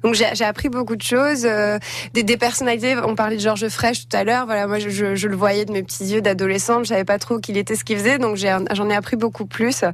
Donc 0.03 0.15
j'ai 0.15 0.45
appris 0.45 0.69
beaucoup 0.69 0.97
de 0.97 1.03
choses, 1.03 1.45
euh, 1.45 1.79
des, 2.15 2.23
des 2.23 2.37
personnalités. 2.37 2.97
On 3.05 3.15
parlait 3.15 3.37
de 3.37 3.41
Georges 3.41 3.69
Frêche 3.69 4.09
tout 4.09 4.17
à 4.17 4.25
l'heure. 4.25 4.47
Voilà, 4.47 4.67
moi, 4.67 4.79
je, 4.79 5.27
le 5.27 5.37
voyais 5.37 5.65
de 5.65 5.73
mes 5.73 5.83
petits 5.83 6.05
yeux 6.07 6.23
d'adolescente. 6.23 6.85
Je 6.85 6.89
savais 6.89 7.05
pas 7.05 7.19
trop 7.19 7.39
qui 7.39 7.53
il 7.53 7.59
était, 7.59 7.77
ce 7.77 7.85
qu'il 7.85 7.99
faisait, 7.99 8.19
donc 8.19 8.37
j'en 8.37 8.89
ai 8.91 8.95
appris 8.95 9.17
beaucoup 9.17 9.45
plus. 9.45 9.85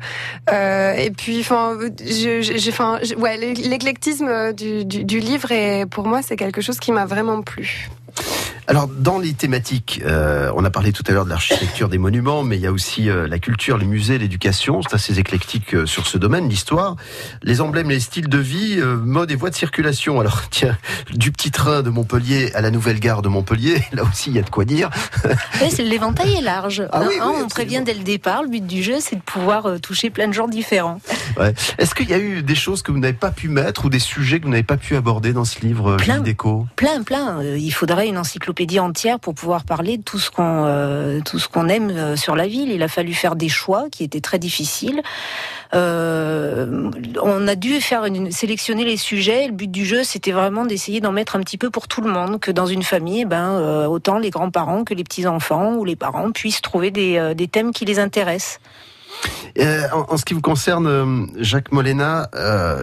Euh, 0.50 0.92
et 0.92 1.10
puis, 1.10 1.40
enfin, 1.40 1.76
ouais, 3.18 3.36
l'é- 3.36 3.54
l'éclectisme 3.54 4.52
du, 4.52 5.18
livre, 5.18 5.84
pour 5.86 6.06
moi, 6.06 6.20
c'est 6.22 6.36
quelque 6.36 6.60
chose 6.60 6.78
qui 6.78 6.92
m'a 6.92 7.04
vraiment 7.04 7.42
plu. 7.42 7.88
Alors, 8.68 8.86
dans 8.86 9.18
les 9.18 9.32
thématiques, 9.32 10.02
euh, 10.04 10.52
on 10.54 10.62
a 10.62 10.68
parlé 10.68 10.92
tout 10.92 11.02
à 11.08 11.12
l'heure 11.12 11.24
de 11.24 11.30
l'architecture 11.30 11.88
des 11.88 11.96
monuments, 11.96 12.42
mais 12.42 12.56
il 12.56 12.60
y 12.60 12.66
a 12.66 12.70
aussi 12.70 13.08
euh, 13.08 13.26
la 13.26 13.38
culture, 13.38 13.78
les 13.78 13.86
musées, 13.86 14.18
l'éducation. 14.18 14.82
C'est 14.82 14.94
assez 14.94 15.18
éclectique 15.18 15.74
euh, 15.74 15.86
sur 15.86 16.06
ce 16.06 16.18
domaine, 16.18 16.50
l'histoire, 16.50 16.96
les 17.42 17.62
emblèmes, 17.62 17.88
les 17.88 17.98
styles 17.98 18.28
de 18.28 18.36
vie, 18.36 18.78
mode 18.82 19.30
et 19.30 19.36
voies 19.36 19.48
de 19.48 19.54
circulation. 19.54 20.20
Alors, 20.20 20.42
tiens, 20.50 20.76
du 21.14 21.32
petit 21.32 21.50
train 21.50 21.80
de 21.80 21.88
Montpellier 21.88 22.52
à 22.52 22.60
la 22.60 22.70
nouvelle 22.70 23.00
gare 23.00 23.22
de 23.22 23.30
Montpellier, 23.30 23.82
là 23.94 24.02
aussi, 24.02 24.28
il 24.28 24.36
y 24.36 24.38
a 24.38 24.42
de 24.42 24.50
quoi 24.50 24.66
dire. 24.66 24.90
Oui, 25.62 25.70
l'éventail 25.78 26.34
est 26.34 26.42
large. 26.42 26.86
Ah 26.92 27.04
oui, 27.08 27.14
Hein, 27.22 27.32
on 27.42 27.48
prévient 27.48 27.80
dès 27.82 27.94
le 27.94 28.04
départ. 28.04 28.42
Le 28.42 28.50
but 28.50 28.66
du 28.66 28.82
jeu, 28.82 28.96
c'est 29.00 29.16
de 29.16 29.22
pouvoir 29.22 29.80
toucher 29.80 30.10
plein 30.10 30.28
de 30.28 30.34
gens 30.34 30.46
différents. 30.46 31.00
Ouais. 31.38 31.54
Est-ce 31.78 31.94
qu'il 31.94 32.10
y 32.10 32.12
a 32.14 32.18
eu 32.18 32.42
des 32.42 32.54
choses 32.54 32.82
que 32.82 32.92
vous 32.92 32.98
n'avez 32.98 33.14
pas 33.14 33.30
pu 33.30 33.48
mettre 33.48 33.86
ou 33.86 33.88
des 33.88 33.98
sujets 33.98 34.40
que 34.40 34.44
vous 34.44 34.50
n'avez 34.50 34.62
pas 34.62 34.76
pu 34.76 34.94
aborder 34.94 35.32
dans 35.32 35.46
ce 35.46 35.60
livre, 35.60 35.96
Plein. 35.96 36.20
Déco 36.20 36.66
Plein, 36.76 37.02
plein. 37.02 37.42
Il 37.42 37.70
faudrait 37.70 38.08
une 38.08 38.18
encyclopédie 38.18 38.57
entière 38.78 39.18
pour 39.20 39.34
pouvoir 39.34 39.64
parler 39.64 39.96
de 39.98 40.02
tout 40.02 40.18
ce 40.18 40.30
qu'on 40.30 40.64
euh, 40.66 41.20
tout 41.24 41.38
ce 41.38 41.48
qu'on 41.48 41.68
aime 41.68 41.90
euh, 41.90 42.16
sur 42.16 42.36
la 42.36 42.46
ville. 42.46 42.70
Il 42.70 42.82
a 42.82 42.88
fallu 42.88 43.14
faire 43.14 43.36
des 43.36 43.48
choix 43.48 43.86
qui 43.90 44.04
étaient 44.04 44.20
très 44.20 44.38
difficiles. 44.38 45.02
Euh, 45.74 46.90
on 47.22 47.46
a 47.46 47.54
dû 47.54 47.80
faire 47.80 48.04
une, 48.04 48.30
sélectionner 48.32 48.84
les 48.84 48.96
sujets. 48.96 49.46
Le 49.46 49.52
but 49.52 49.70
du 49.70 49.84
jeu, 49.84 50.02
c'était 50.02 50.32
vraiment 50.32 50.64
d'essayer 50.64 51.00
d'en 51.00 51.12
mettre 51.12 51.36
un 51.36 51.40
petit 51.40 51.58
peu 51.58 51.70
pour 51.70 51.88
tout 51.88 52.00
le 52.00 52.10
monde, 52.10 52.40
que 52.40 52.50
dans 52.50 52.66
une 52.66 52.82
famille, 52.82 53.22
eh 53.22 53.24
ben 53.24 53.86
autant 53.86 54.18
les 54.18 54.30
grands-parents 54.30 54.84
que 54.84 54.94
les 54.94 55.04
petits-enfants 55.04 55.74
ou 55.74 55.84
les 55.84 55.96
parents 55.96 56.32
puissent 56.32 56.62
trouver 56.62 56.90
des, 56.90 57.34
des 57.34 57.48
thèmes 57.48 57.72
qui 57.72 57.84
les 57.84 57.98
intéressent. 57.98 58.60
En, 59.58 60.06
en 60.08 60.16
ce 60.16 60.24
qui 60.24 60.34
vous 60.34 60.40
concerne, 60.40 61.28
Jacques 61.36 61.72
Molena, 61.72 62.28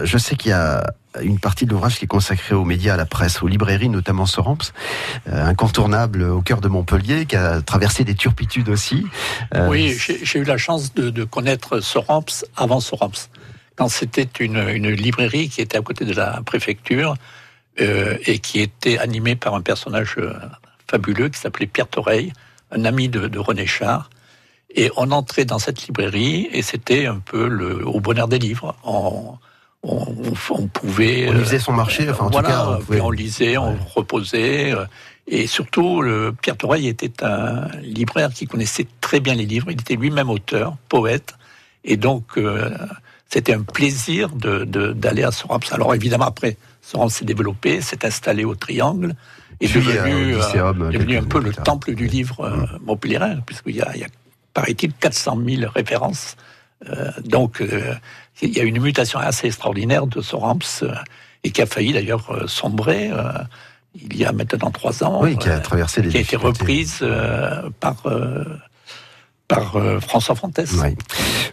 je 0.04 0.18
sais 0.18 0.36
qu'il 0.36 0.50
y 0.50 0.54
a 0.54 0.84
une 1.22 1.38
partie 1.38 1.66
de 1.66 1.70
l'ouvrage 1.70 1.98
qui 1.98 2.04
est 2.04 2.08
consacrée 2.08 2.54
aux 2.54 2.64
médias, 2.64 2.94
à 2.94 2.96
la 2.96 3.06
presse, 3.06 3.42
aux 3.42 3.48
librairies, 3.48 3.88
notamment 3.88 4.26
Soramps, 4.26 4.72
euh, 5.28 5.44
incontournable 5.44 6.22
au 6.22 6.42
cœur 6.42 6.60
de 6.60 6.68
Montpellier, 6.68 7.26
qui 7.26 7.36
a 7.36 7.60
traversé 7.60 8.04
des 8.04 8.14
turpitudes 8.14 8.68
aussi. 8.68 9.06
Euh, 9.54 9.68
Oui, 9.68 9.96
j'ai 9.98 10.38
eu 10.38 10.44
la 10.44 10.58
chance 10.58 10.94
de, 10.94 11.24
connaître 11.24 11.80
Soramps 11.80 12.44
avant 12.56 12.80
Soramps. 12.80 13.28
Quand 13.74 13.88
c'était 13.88 14.28
une, 14.40 14.88
librairie 14.88 15.48
qui 15.48 15.60
était 15.60 15.76
à 15.76 15.82
côté 15.82 16.04
de 16.04 16.14
la 16.14 16.40
préfecture 16.44 17.14
euh, 17.80 18.16
et 18.26 18.38
qui 18.38 18.60
était 18.60 18.98
animée 18.98 19.36
par 19.36 19.54
un 19.54 19.60
personnage 19.60 20.16
fabuleux 20.88 21.28
qui 21.28 21.38
s'appelait 21.38 21.66
Pierre 21.66 21.88
Toreille, 21.88 22.32
un 22.70 22.84
ami 22.84 23.08
de, 23.08 23.28
de 23.28 23.38
René 23.38 23.66
Char. 23.66 24.10
Et 24.74 24.90
on 24.96 25.10
entrait 25.10 25.44
dans 25.44 25.58
cette 25.58 25.86
librairie 25.86 26.48
et 26.52 26.62
c'était 26.62 27.06
un 27.06 27.18
peu 27.18 27.48
le, 27.48 27.86
au 27.86 28.00
bonheur 28.00 28.28
des 28.28 28.38
livres. 28.38 28.76
On, 28.84 29.38
on, 29.82 30.06
on 30.50 30.66
pouvait. 30.68 31.28
On 31.28 31.36
y 31.36 31.40
faisait 31.40 31.58
son 31.58 31.72
marché, 31.72 32.08
enfin, 32.10 32.26
en 32.26 32.30
tout 32.30 32.42
cas, 32.42 32.66
on 32.68 32.78
pouvait- 32.82 33.00
on 33.00 33.10
lisait, 33.10 33.56
on 33.58 33.76
reposait. 33.94 34.72
euh, 34.72 34.84
Et 35.28 35.46
surtout, 35.48 36.02
le, 36.02 36.32
Pierre 36.40 36.56
Toreille 36.56 36.86
était 36.88 37.24
un 37.24 37.66
libraire 37.82 38.30
qui 38.32 38.46
connaissait 38.46 38.86
très 39.00 39.18
bien 39.20 39.34
les 39.34 39.44
livres. 39.46 39.70
Il 39.70 39.80
était 39.80 39.96
lui-même 39.96 40.30
auteur, 40.30 40.76
poète. 40.88 41.34
Et 41.84 41.96
donc, 41.96 42.24
euh, 42.36 42.70
c'était 43.28 43.54
un 43.54 43.62
plaisir 43.62 44.28
d'aller 44.30 45.24
à 45.24 45.32
Sorams. 45.32 45.60
Alors 45.72 45.94
évidemment, 45.96 46.26
après, 46.26 46.56
Sorams 46.80 47.10
s'est 47.10 47.24
développé, 47.24 47.80
s'est 47.80 48.04
installé 48.06 48.44
au 48.44 48.54
Triangle. 48.54 49.14
Et 49.60 49.66
Puis, 49.68 49.80
devenu, 49.80 50.36
euh, 50.36 50.42
euh, 50.54 50.90
devenu 50.92 51.16
un 51.16 51.24
peu 51.24 51.40
le 51.40 51.52
temple 51.52 51.94
du 51.94 52.06
livre 52.06 52.42
euh, 52.44 52.66
montpelliérain, 52.84 53.40
puisqu'il 53.44 53.76
y 53.76 53.80
a, 53.82 53.88
a 53.88 53.94
paraît-il, 54.54 54.92
400 54.92 55.38
000 55.44 55.70
références. 55.74 56.36
Euh, 56.88 57.10
donc, 57.24 57.60
euh, 57.62 57.94
il 58.42 58.56
y 58.56 58.60
a 58.60 58.64
une 58.64 58.80
mutation 58.80 59.18
assez 59.18 59.46
extraordinaire 59.46 60.06
de 60.06 60.20
Sorams, 60.20 60.58
euh, 60.82 60.92
et 61.44 61.50
qui 61.50 61.62
a 61.62 61.66
failli 61.66 61.92
d'ailleurs 61.92 62.30
euh, 62.30 62.46
sombrer 62.46 63.10
euh, 63.12 63.32
il 63.94 64.16
y 64.16 64.24
a 64.26 64.32
maintenant 64.32 64.70
trois 64.70 65.02
ans. 65.04 65.20
Oui, 65.22 65.38
qui 65.38 65.48
a 65.48 65.58
traversé 65.58 66.02
des 66.02 66.10
qui 66.10 66.18
a 66.18 66.20
été 66.20 66.36
reprise 66.36 66.98
euh, 67.00 67.70
par, 67.80 67.96
euh, 68.06 68.44
par 69.48 69.76
euh, 69.76 70.00
François 70.00 70.34
Fontes. 70.34 70.60
Ouais. 70.82 70.94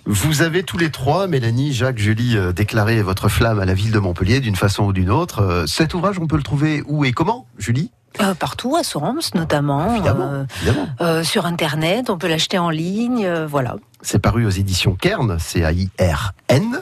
Vous 0.06 0.42
avez 0.42 0.64
tous 0.64 0.78
les 0.78 0.90
trois, 0.90 1.28
Mélanie, 1.28 1.72
Jacques, 1.72 2.00
Julie, 2.00 2.36
euh, 2.36 2.52
déclaré 2.52 3.02
votre 3.02 3.30
flamme 3.30 3.60
à 3.60 3.66
la 3.66 3.74
ville 3.74 3.92
de 3.94 4.00
Montpellier 4.00 4.42
d'une 4.42 4.58
façon 4.58 4.84
ou 4.84 4.92
d'une 4.92 5.10
autre. 5.10 5.40
Euh, 5.42 5.66
Cet 5.68 5.94
ouvrage, 5.94 6.20
on 6.20 6.28
peut 6.28 6.36
le 6.36 6.44
trouver 6.44 6.84
où 6.88 7.06
et 7.06 7.14
comment, 7.14 7.48
Julie? 7.58 7.92
Euh, 8.22 8.34
partout, 8.34 8.76
à 8.76 8.84
Sorams 8.84 9.22
notamment. 9.34 10.04
euh, 10.06 10.46
euh, 11.02 11.24
sur 11.24 11.46
Internet, 11.46 12.10
on 12.10 12.18
peut 12.18 12.28
l'acheter 12.28 12.58
en 12.60 12.70
ligne, 12.70 13.26
euh, 13.26 13.48
voilà. 13.48 13.78
C'est 14.04 14.20
paru 14.20 14.46
aux 14.46 14.50
éditions 14.50 14.96
Kern, 14.96 15.40
C-A-I-R-N. 15.40 16.82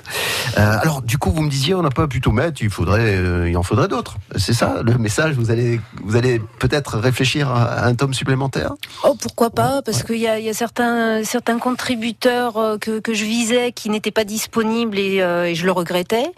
Euh, 0.57 0.77
alors, 0.81 1.03
du 1.03 1.19
coup, 1.19 1.29
vous 1.31 1.43
me 1.43 1.49
disiez, 1.49 1.75
on 1.75 1.83
n'a 1.83 1.91
pas 1.91 2.07
pu 2.07 2.19
tout 2.19 2.31
mettre, 2.31 2.61
il 2.63 2.71
faudrait, 2.71 3.15
euh, 3.15 3.47
il 3.47 3.55
en 3.57 3.63
faudrait 3.63 3.87
d'autres. 3.87 4.17
C'est 4.37 4.53
ça 4.53 4.81
le 4.83 4.97
message 4.97 5.35
Vous 5.35 5.51
allez, 5.51 5.79
vous 6.03 6.15
allez 6.15 6.41
peut-être 6.59 6.97
réfléchir 6.97 7.49
à, 7.51 7.85
un 7.85 7.93
tome 7.93 8.15
supplémentaire? 8.15 8.73
Oh, 9.03 9.15
pourquoi 9.21 9.51
pas 9.51 9.83
Parce 9.83 10.01
qu'il 10.01 10.17
y 10.17 10.27
a, 10.27 10.39
il 10.39 10.45
y 10.45 10.49
a 10.49 10.53
certains, 10.53 11.23
certains 11.23 11.59
contributeurs 11.59 12.57
euh, 12.57 12.77
que, 12.79 12.99
que 12.99 13.13
je 13.13 13.23
visais 13.23 13.71
qui 13.71 13.91
n'étaient 13.91 14.09
pas 14.09 14.23
disponibles 14.23 14.97
et, 14.97 15.21
euh, 15.21 15.45
et 15.45 15.53
je 15.53 15.65
le 15.65 15.71
regrettais. 15.71 16.31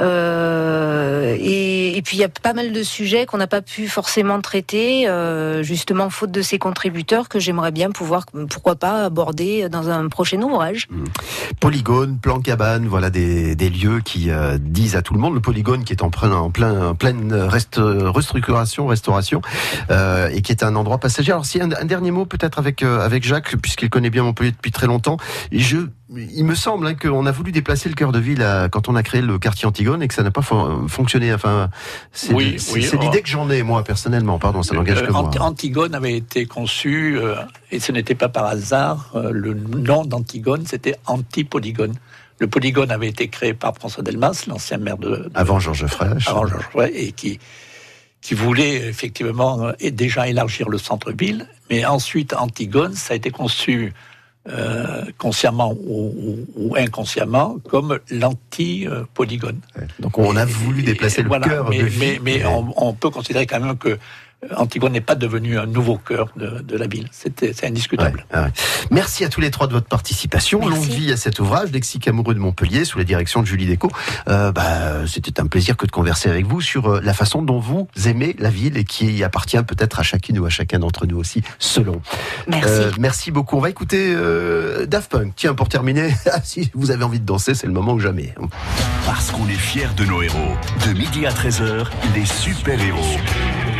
Et, 0.00 1.96
et 1.96 2.02
puis 2.02 2.16
il 2.18 2.20
y 2.20 2.24
a 2.24 2.28
pas 2.28 2.52
mal 2.52 2.72
de 2.72 2.82
sujets 2.82 3.24
qu'on 3.24 3.38
n'a 3.38 3.46
pas 3.46 3.62
pu 3.62 3.88
forcément 3.88 4.40
traiter, 4.40 5.08
justement 5.62 6.10
faute 6.10 6.30
de 6.30 6.42
ces 6.42 6.58
contributeurs 6.58 7.28
que 7.28 7.38
j'aimerais 7.38 7.72
bien 7.72 7.90
pouvoir, 7.90 8.26
pourquoi 8.50 8.76
pas, 8.76 9.04
aborder 9.04 9.68
dans 9.68 9.88
un 9.88 10.08
prochain 10.18 10.42
ouvrage. 10.42 10.88
Polygone, 11.60 12.18
plan 12.18 12.40
cabane, 12.40 12.88
voilà 12.88 13.08
des, 13.08 13.54
lieux 13.70 14.00
qui 14.04 14.30
euh, 14.30 14.58
disent 14.58 14.96
à 14.96 15.02
tout 15.02 15.14
le 15.14 15.20
monde. 15.20 15.34
Le 15.34 15.40
polygone 15.40 15.84
qui 15.84 15.92
est 15.92 16.02
en 16.02 16.10
plein, 16.10 16.32
en 16.32 16.50
plein, 16.50 16.88
en 16.88 16.94
pleine 16.96 17.32
rest- 17.32 17.78
restructuration, 17.78 18.88
restauration, 18.88 19.42
euh, 19.92 20.28
et 20.34 20.42
qui 20.42 20.50
est 20.50 20.64
un 20.64 20.74
endroit 20.74 20.98
passager. 20.98 21.30
Alors, 21.30 21.46
si 21.46 21.60
un, 21.60 21.70
un 21.70 21.84
dernier 21.84 22.10
mot 22.10 22.26
peut-être 22.26 22.58
avec 22.58 22.82
euh, 22.82 22.98
avec 23.00 23.22
Jacques, 23.22 23.54
puisqu'il 23.62 23.90
connaît 23.90 24.10
bien 24.10 24.24
Montpellier 24.24 24.50
depuis 24.50 24.72
très 24.72 24.88
longtemps. 24.88 25.18
Je, 25.52 25.76
il 26.16 26.44
me 26.44 26.54
semble 26.54 26.86
hein, 26.86 26.94
qu'on 26.94 27.26
a 27.26 27.30
voulu 27.32 27.52
déplacer 27.52 27.88
le 27.88 27.94
cœur 27.94 28.12
de 28.12 28.18
ville 28.18 28.42
à- 28.42 28.68
quand 28.70 28.88
on 28.88 28.96
a 28.96 29.02
créé 29.02 29.20
le 29.20 29.38
quartier 29.38 29.66
Antigone 29.66 30.02
et 30.02 30.08
que 30.08 30.14
ça 30.14 30.22
n'a 30.22 30.30
pas 30.30 30.40
fon- 30.42 30.88
fonctionné. 30.88 31.34
Enfin, 31.34 31.68
c'est 32.12 32.32
Oui, 32.32 32.56
oui, 32.72 32.88
oh. 32.92 32.96
l'idée 33.00 33.20
que 33.22 33.28
j'en 33.28 33.50
ai 33.50 33.62
moi 33.62 33.84
personnellement. 33.84 34.38
Pardon, 34.38 34.62
ça 34.62 34.74
n'engage 34.74 34.98
Euh, 35.02 35.06
que 35.06 35.12
moi. 35.12 35.30
Ant- 35.38 35.44
Antigone 35.44 35.94
avait 35.94 36.16
été 36.16 36.46
conçu, 36.46 37.18
euh, 37.18 37.34
et 37.70 37.78
ce 37.80 37.92
n'était 37.92 38.14
pas 38.14 38.28
par 38.28 38.46
hasard, 38.46 39.10
euh, 39.16 39.30
le 39.32 39.52
nom 39.54 40.04
d'Antigone, 40.04 40.64
c'était 40.66 40.96
Antipolygone. 41.06 41.94
Le 42.40 42.46
polygone 42.46 42.90
avait 42.92 43.08
été 43.08 43.28
créé 43.28 43.52
par 43.52 43.74
François 43.74 44.02
Delmas, 44.02 44.44
l'ancien 44.46 44.78
maire 44.78 44.96
de, 44.96 45.08
de- 45.10 45.30
Avant 45.34 45.58
Georges 45.58 45.86
Frêche. 45.86 46.28
avant 46.28 46.46
Georges 46.46 46.62
Frêche, 46.70 46.90
et 46.94 47.12
qui, 47.12 47.38
qui 48.20 48.34
voulait 48.34 48.76
effectivement 48.88 49.66
euh, 49.66 49.72
déjà 49.90 50.28
élargir 50.28 50.68
le 50.68 50.78
centre-ville. 50.78 51.46
Mais 51.68 51.84
ensuite, 51.84 52.32
Antigone, 52.34 52.94
ça 52.94 53.12
a 53.12 53.16
été 53.16 53.30
conçu 53.30 53.92
euh, 54.48 55.04
consciemment 55.18 55.72
ou, 55.86 56.14
ou- 56.16 56.46
ou 56.70 56.76
inconsciemment 56.76 57.58
comme 57.68 57.98
l'anti-polygone. 58.10 59.60
Donc 60.00 60.18
on 60.18 60.36
a 60.36 60.44
voulu 60.44 60.82
déplacer 60.82 61.22
le 61.22 61.28
Voilà, 61.28 61.48
cœur 61.48 61.68
mais, 61.68 61.82
de 61.82 61.90
mais, 61.98 62.18
mais 62.22 62.44
on, 62.46 62.72
on 62.76 62.92
peut 62.94 63.10
considérer 63.10 63.46
quand 63.46 63.60
même 63.60 63.76
que 63.76 63.98
Antigone 64.56 64.92
n'est 64.92 65.00
pas 65.00 65.16
devenu 65.16 65.58
un 65.58 65.66
nouveau 65.66 65.96
cœur 65.98 66.28
de, 66.36 66.60
de 66.60 66.76
la 66.76 66.86
ville. 66.86 67.08
C'était- 67.10 67.52
C'est 67.52 67.66
indiscutable. 67.66 68.24
Ouais. 68.32 68.40
Merci 68.92 69.24
à 69.24 69.28
tous 69.28 69.40
les 69.40 69.50
trois 69.50 69.66
de 69.66 69.72
votre 69.72 69.88
participation. 69.88 70.60
Merci. 70.60 70.74
Longue 70.76 70.88
vie 70.88 71.12
à 71.12 71.16
cet 71.16 71.40
ouvrage, 71.40 71.72
Lexique 71.72 72.06
amoureux 72.06 72.34
de 72.34 72.38
Montpellier, 72.38 72.84
sous 72.84 72.98
la 72.98 73.04
direction 73.04 73.40
de 73.42 73.46
Julie 73.46 73.66
Déco. 73.66 73.90
Euh, 74.28 74.52
bah, 74.52 75.06
C'était 75.08 75.40
un 75.40 75.46
plaisir 75.48 75.76
que 75.76 75.86
de 75.86 75.90
converser 75.90 76.30
avec 76.30 76.46
vous 76.46 76.60
sur 76.60 76.86
euh, 76.88 77.00
la 77.02 77.14
façon 77.14 77.42
dont 77.42 77.58
vous 77.58 77.88
aimez 78.06 78.36
la 78.38 78.48
ville 78.50 78.76
et 78.76 78.84
qui 78.84 79.24
appartient 79.24 79.60
peut-être 79.64 79.98
à 79.98 80.02
chacune 80.04 80.38
ou 80.38 80.46
à 80.46 80.50
chacun 80.50 80.78
d'entre 80.78 81.06
nous 81.06 81.16
aussi, 81.18 81.42
selon. 81.58 82.00
Merci. 82.46 82.68
Euh, 82.70 82.90
merci 82.98 83.30
beaucoup. 83.32 83.56
On 83.56 83.60
va 83.60 83.70
écouter 83.70 84.12
euh, 84.14 84.86
Daft 84.86 85.10
Punk. 85.10 85.32
Tiens, 85.34 85.54
pour 85.54 85.68
terminer, 85.68 86.14
ah, 86.32 86.40
si 86.44 86.70
vous 86.74 86.92
avez 86.92 87.02
envie 87.02 87.18
de 87.20 87.26
danser, 87.26 87.54
c'est 87.54 87.66
le 87.66 87.72
moment 87.72 87.92
ou 87.94 87.98
jamais. 88.00 88.34
Parce 89.04 89.32
qu'on 89.32 89.48
est 89.48 89.52
fiers 89.54 89.88
de 89.96 90.04
nos 90.04 90.22
héros. 90.22 90.54
De 90.86 90.92
midi 90.92 91.26
à 91.26 91.30
13h, 91.30 91.86
les 92.14 92.24
super-héros 92.24 93.18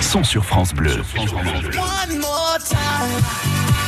sont 0.00 0.24
sur 0.24 0.44
France 0.44 0.72
Bleu. 0.72 1.02
One 1.16 2.18
more 2.20 2.58
time. 2.68 3.87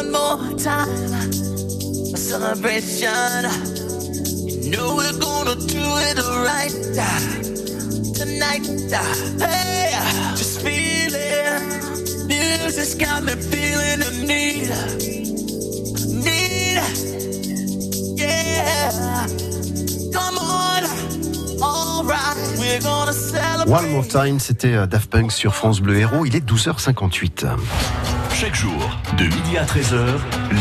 One 0.00 0.12
more 0.12 0.56
time. 0.56 1.12
A 2.14 2.16
celebration. 2.16 3.44
You 4.62 4.70
know 4.70 4.96
we're 4.96 5.18
gonna 5.20 5.56
do 5.56 5.84
it 6.08 6.16
right 6.48 6.72
tonight. 8.14 8.64
Hey, 9.38 9.92
just 10.38 10.62
feel 10.62 11.12
it. 11.12 12.26
Music's 12.26 12.94
got 12.94 13.24
me 13.24 13.32
feeling 13.32 14.00
the 14.00 14.10
need. 14.24 14.70
Need. 16.24 16.80
Yeah. 18.18 19.26
Come 20.14 20.38
on. 20.38 20.80
One 23.66 23.90
More 23.90 24.08
Time, 24.08 24.40
c'était 24.40 24.74
euh, 24.74 24.86
Daft 24.86 25.10
Punk 25.10 25.30
sur 25.30 25.54
France 25.54 25.80
Bleu 25.80 25.98
Héros. 25.98 26.24
Il 26.24 26.34
est 26.34 26.44
12h58. 26.44 27.44
Chaque 28.40 28.54
jour, 28.54 28.98
de 29.18 29.24
midi 29.24 29.58
à 29.58 29.66
13h, 29.66 30.02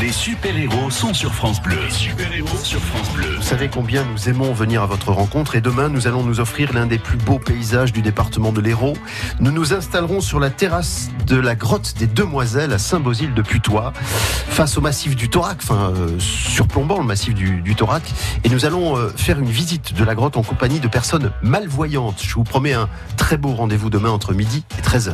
les 0.01 0.11
super-héros 0.11 0.89
sont 0.89 1.13
sur 1.13 1.33
France 1.33 1.61
Bleu. 1.61 1.77
Les 1.81 1.89
super-héros 1.89 2.57
sur 2.61 2.81
France 2.81 3.09
Bleu. 3.13 3.37
Vous 3.37 3.41
savez 3.41 3.69
combien 3.69 4.03
nous 4.03 4.27
aimons 4.27 4.51
venir 4.51 4.83
à 4.83 4.85
votre 4.85 5.13
rencontre 5.13 5.55
et 5.55 5.61
demain 5.61 5.87
nous 5.87 6.05
allons 6.05 6.21
nous 6.21 6.41
offrir 6.41 6.73
l'un 6.73 6.87
des 6.87 6.97
plus 6.97 7.17
beaux 7.17 7.39
paysages 7.39 7.93
du 7.93 8.01
département 8.01 8.51
de 8.51 8.59
l'Hérault. 8.59 8.97
Nous 9.39 9.51
nous 9.51 9.71
installerons 9.73 10.19
sur 10.19 10.41
la 10.41 10.49
terrasse 10.49 11.09
de 11.25 11.37
la 11.37 11.55
grotte 11.55 11.93
des 11.97 12.07
Demoiselles 12.07 12.73
à 12.73 12.79
Saint-Bosile 12.79 13.33
de 13.33 13.41
Putois, 13.41 13.93
face 13.95 14.77
au 14.77 14.81
massif 14.81 15.15
du 15.15 15.29
Thorac, 15.29 15.59
enfin 15.63 15.93
euh, 15.95 16.19
surplombant 16.19 16.99
le 16.99 17.05
massif 17.05 17.33
du, 17.33 17.75
Thorac, 17.75 18.03
et 18.43 18.49
nous 18.49 18.65
allons 18.65 18.97
euh, 18.97 19.07
faire 19.15 19.39
une 19.39 19.49
visite 19.49 19.93
de 19.93 20.03
la 20.03 20.15
grotte 20.15 20.35
en 20.35 20.43
compagnie 20.43 20.81
de 20.81 20.89
personnes 20.89 21.31
malvoyantes. 21.43 22.21
Je 22.21 22.33
vous 22.33 22.43
promets 22.43 22.73
un 22.73 22.89
très 23.15 23.37
beau 23.37 23.53
rendez-vous 23.53 23.89
demain 23.89 24.09
entre 24.09 24.33
midi 24.33 24.65
et 24.77 24.81
13h. 24.81 25.13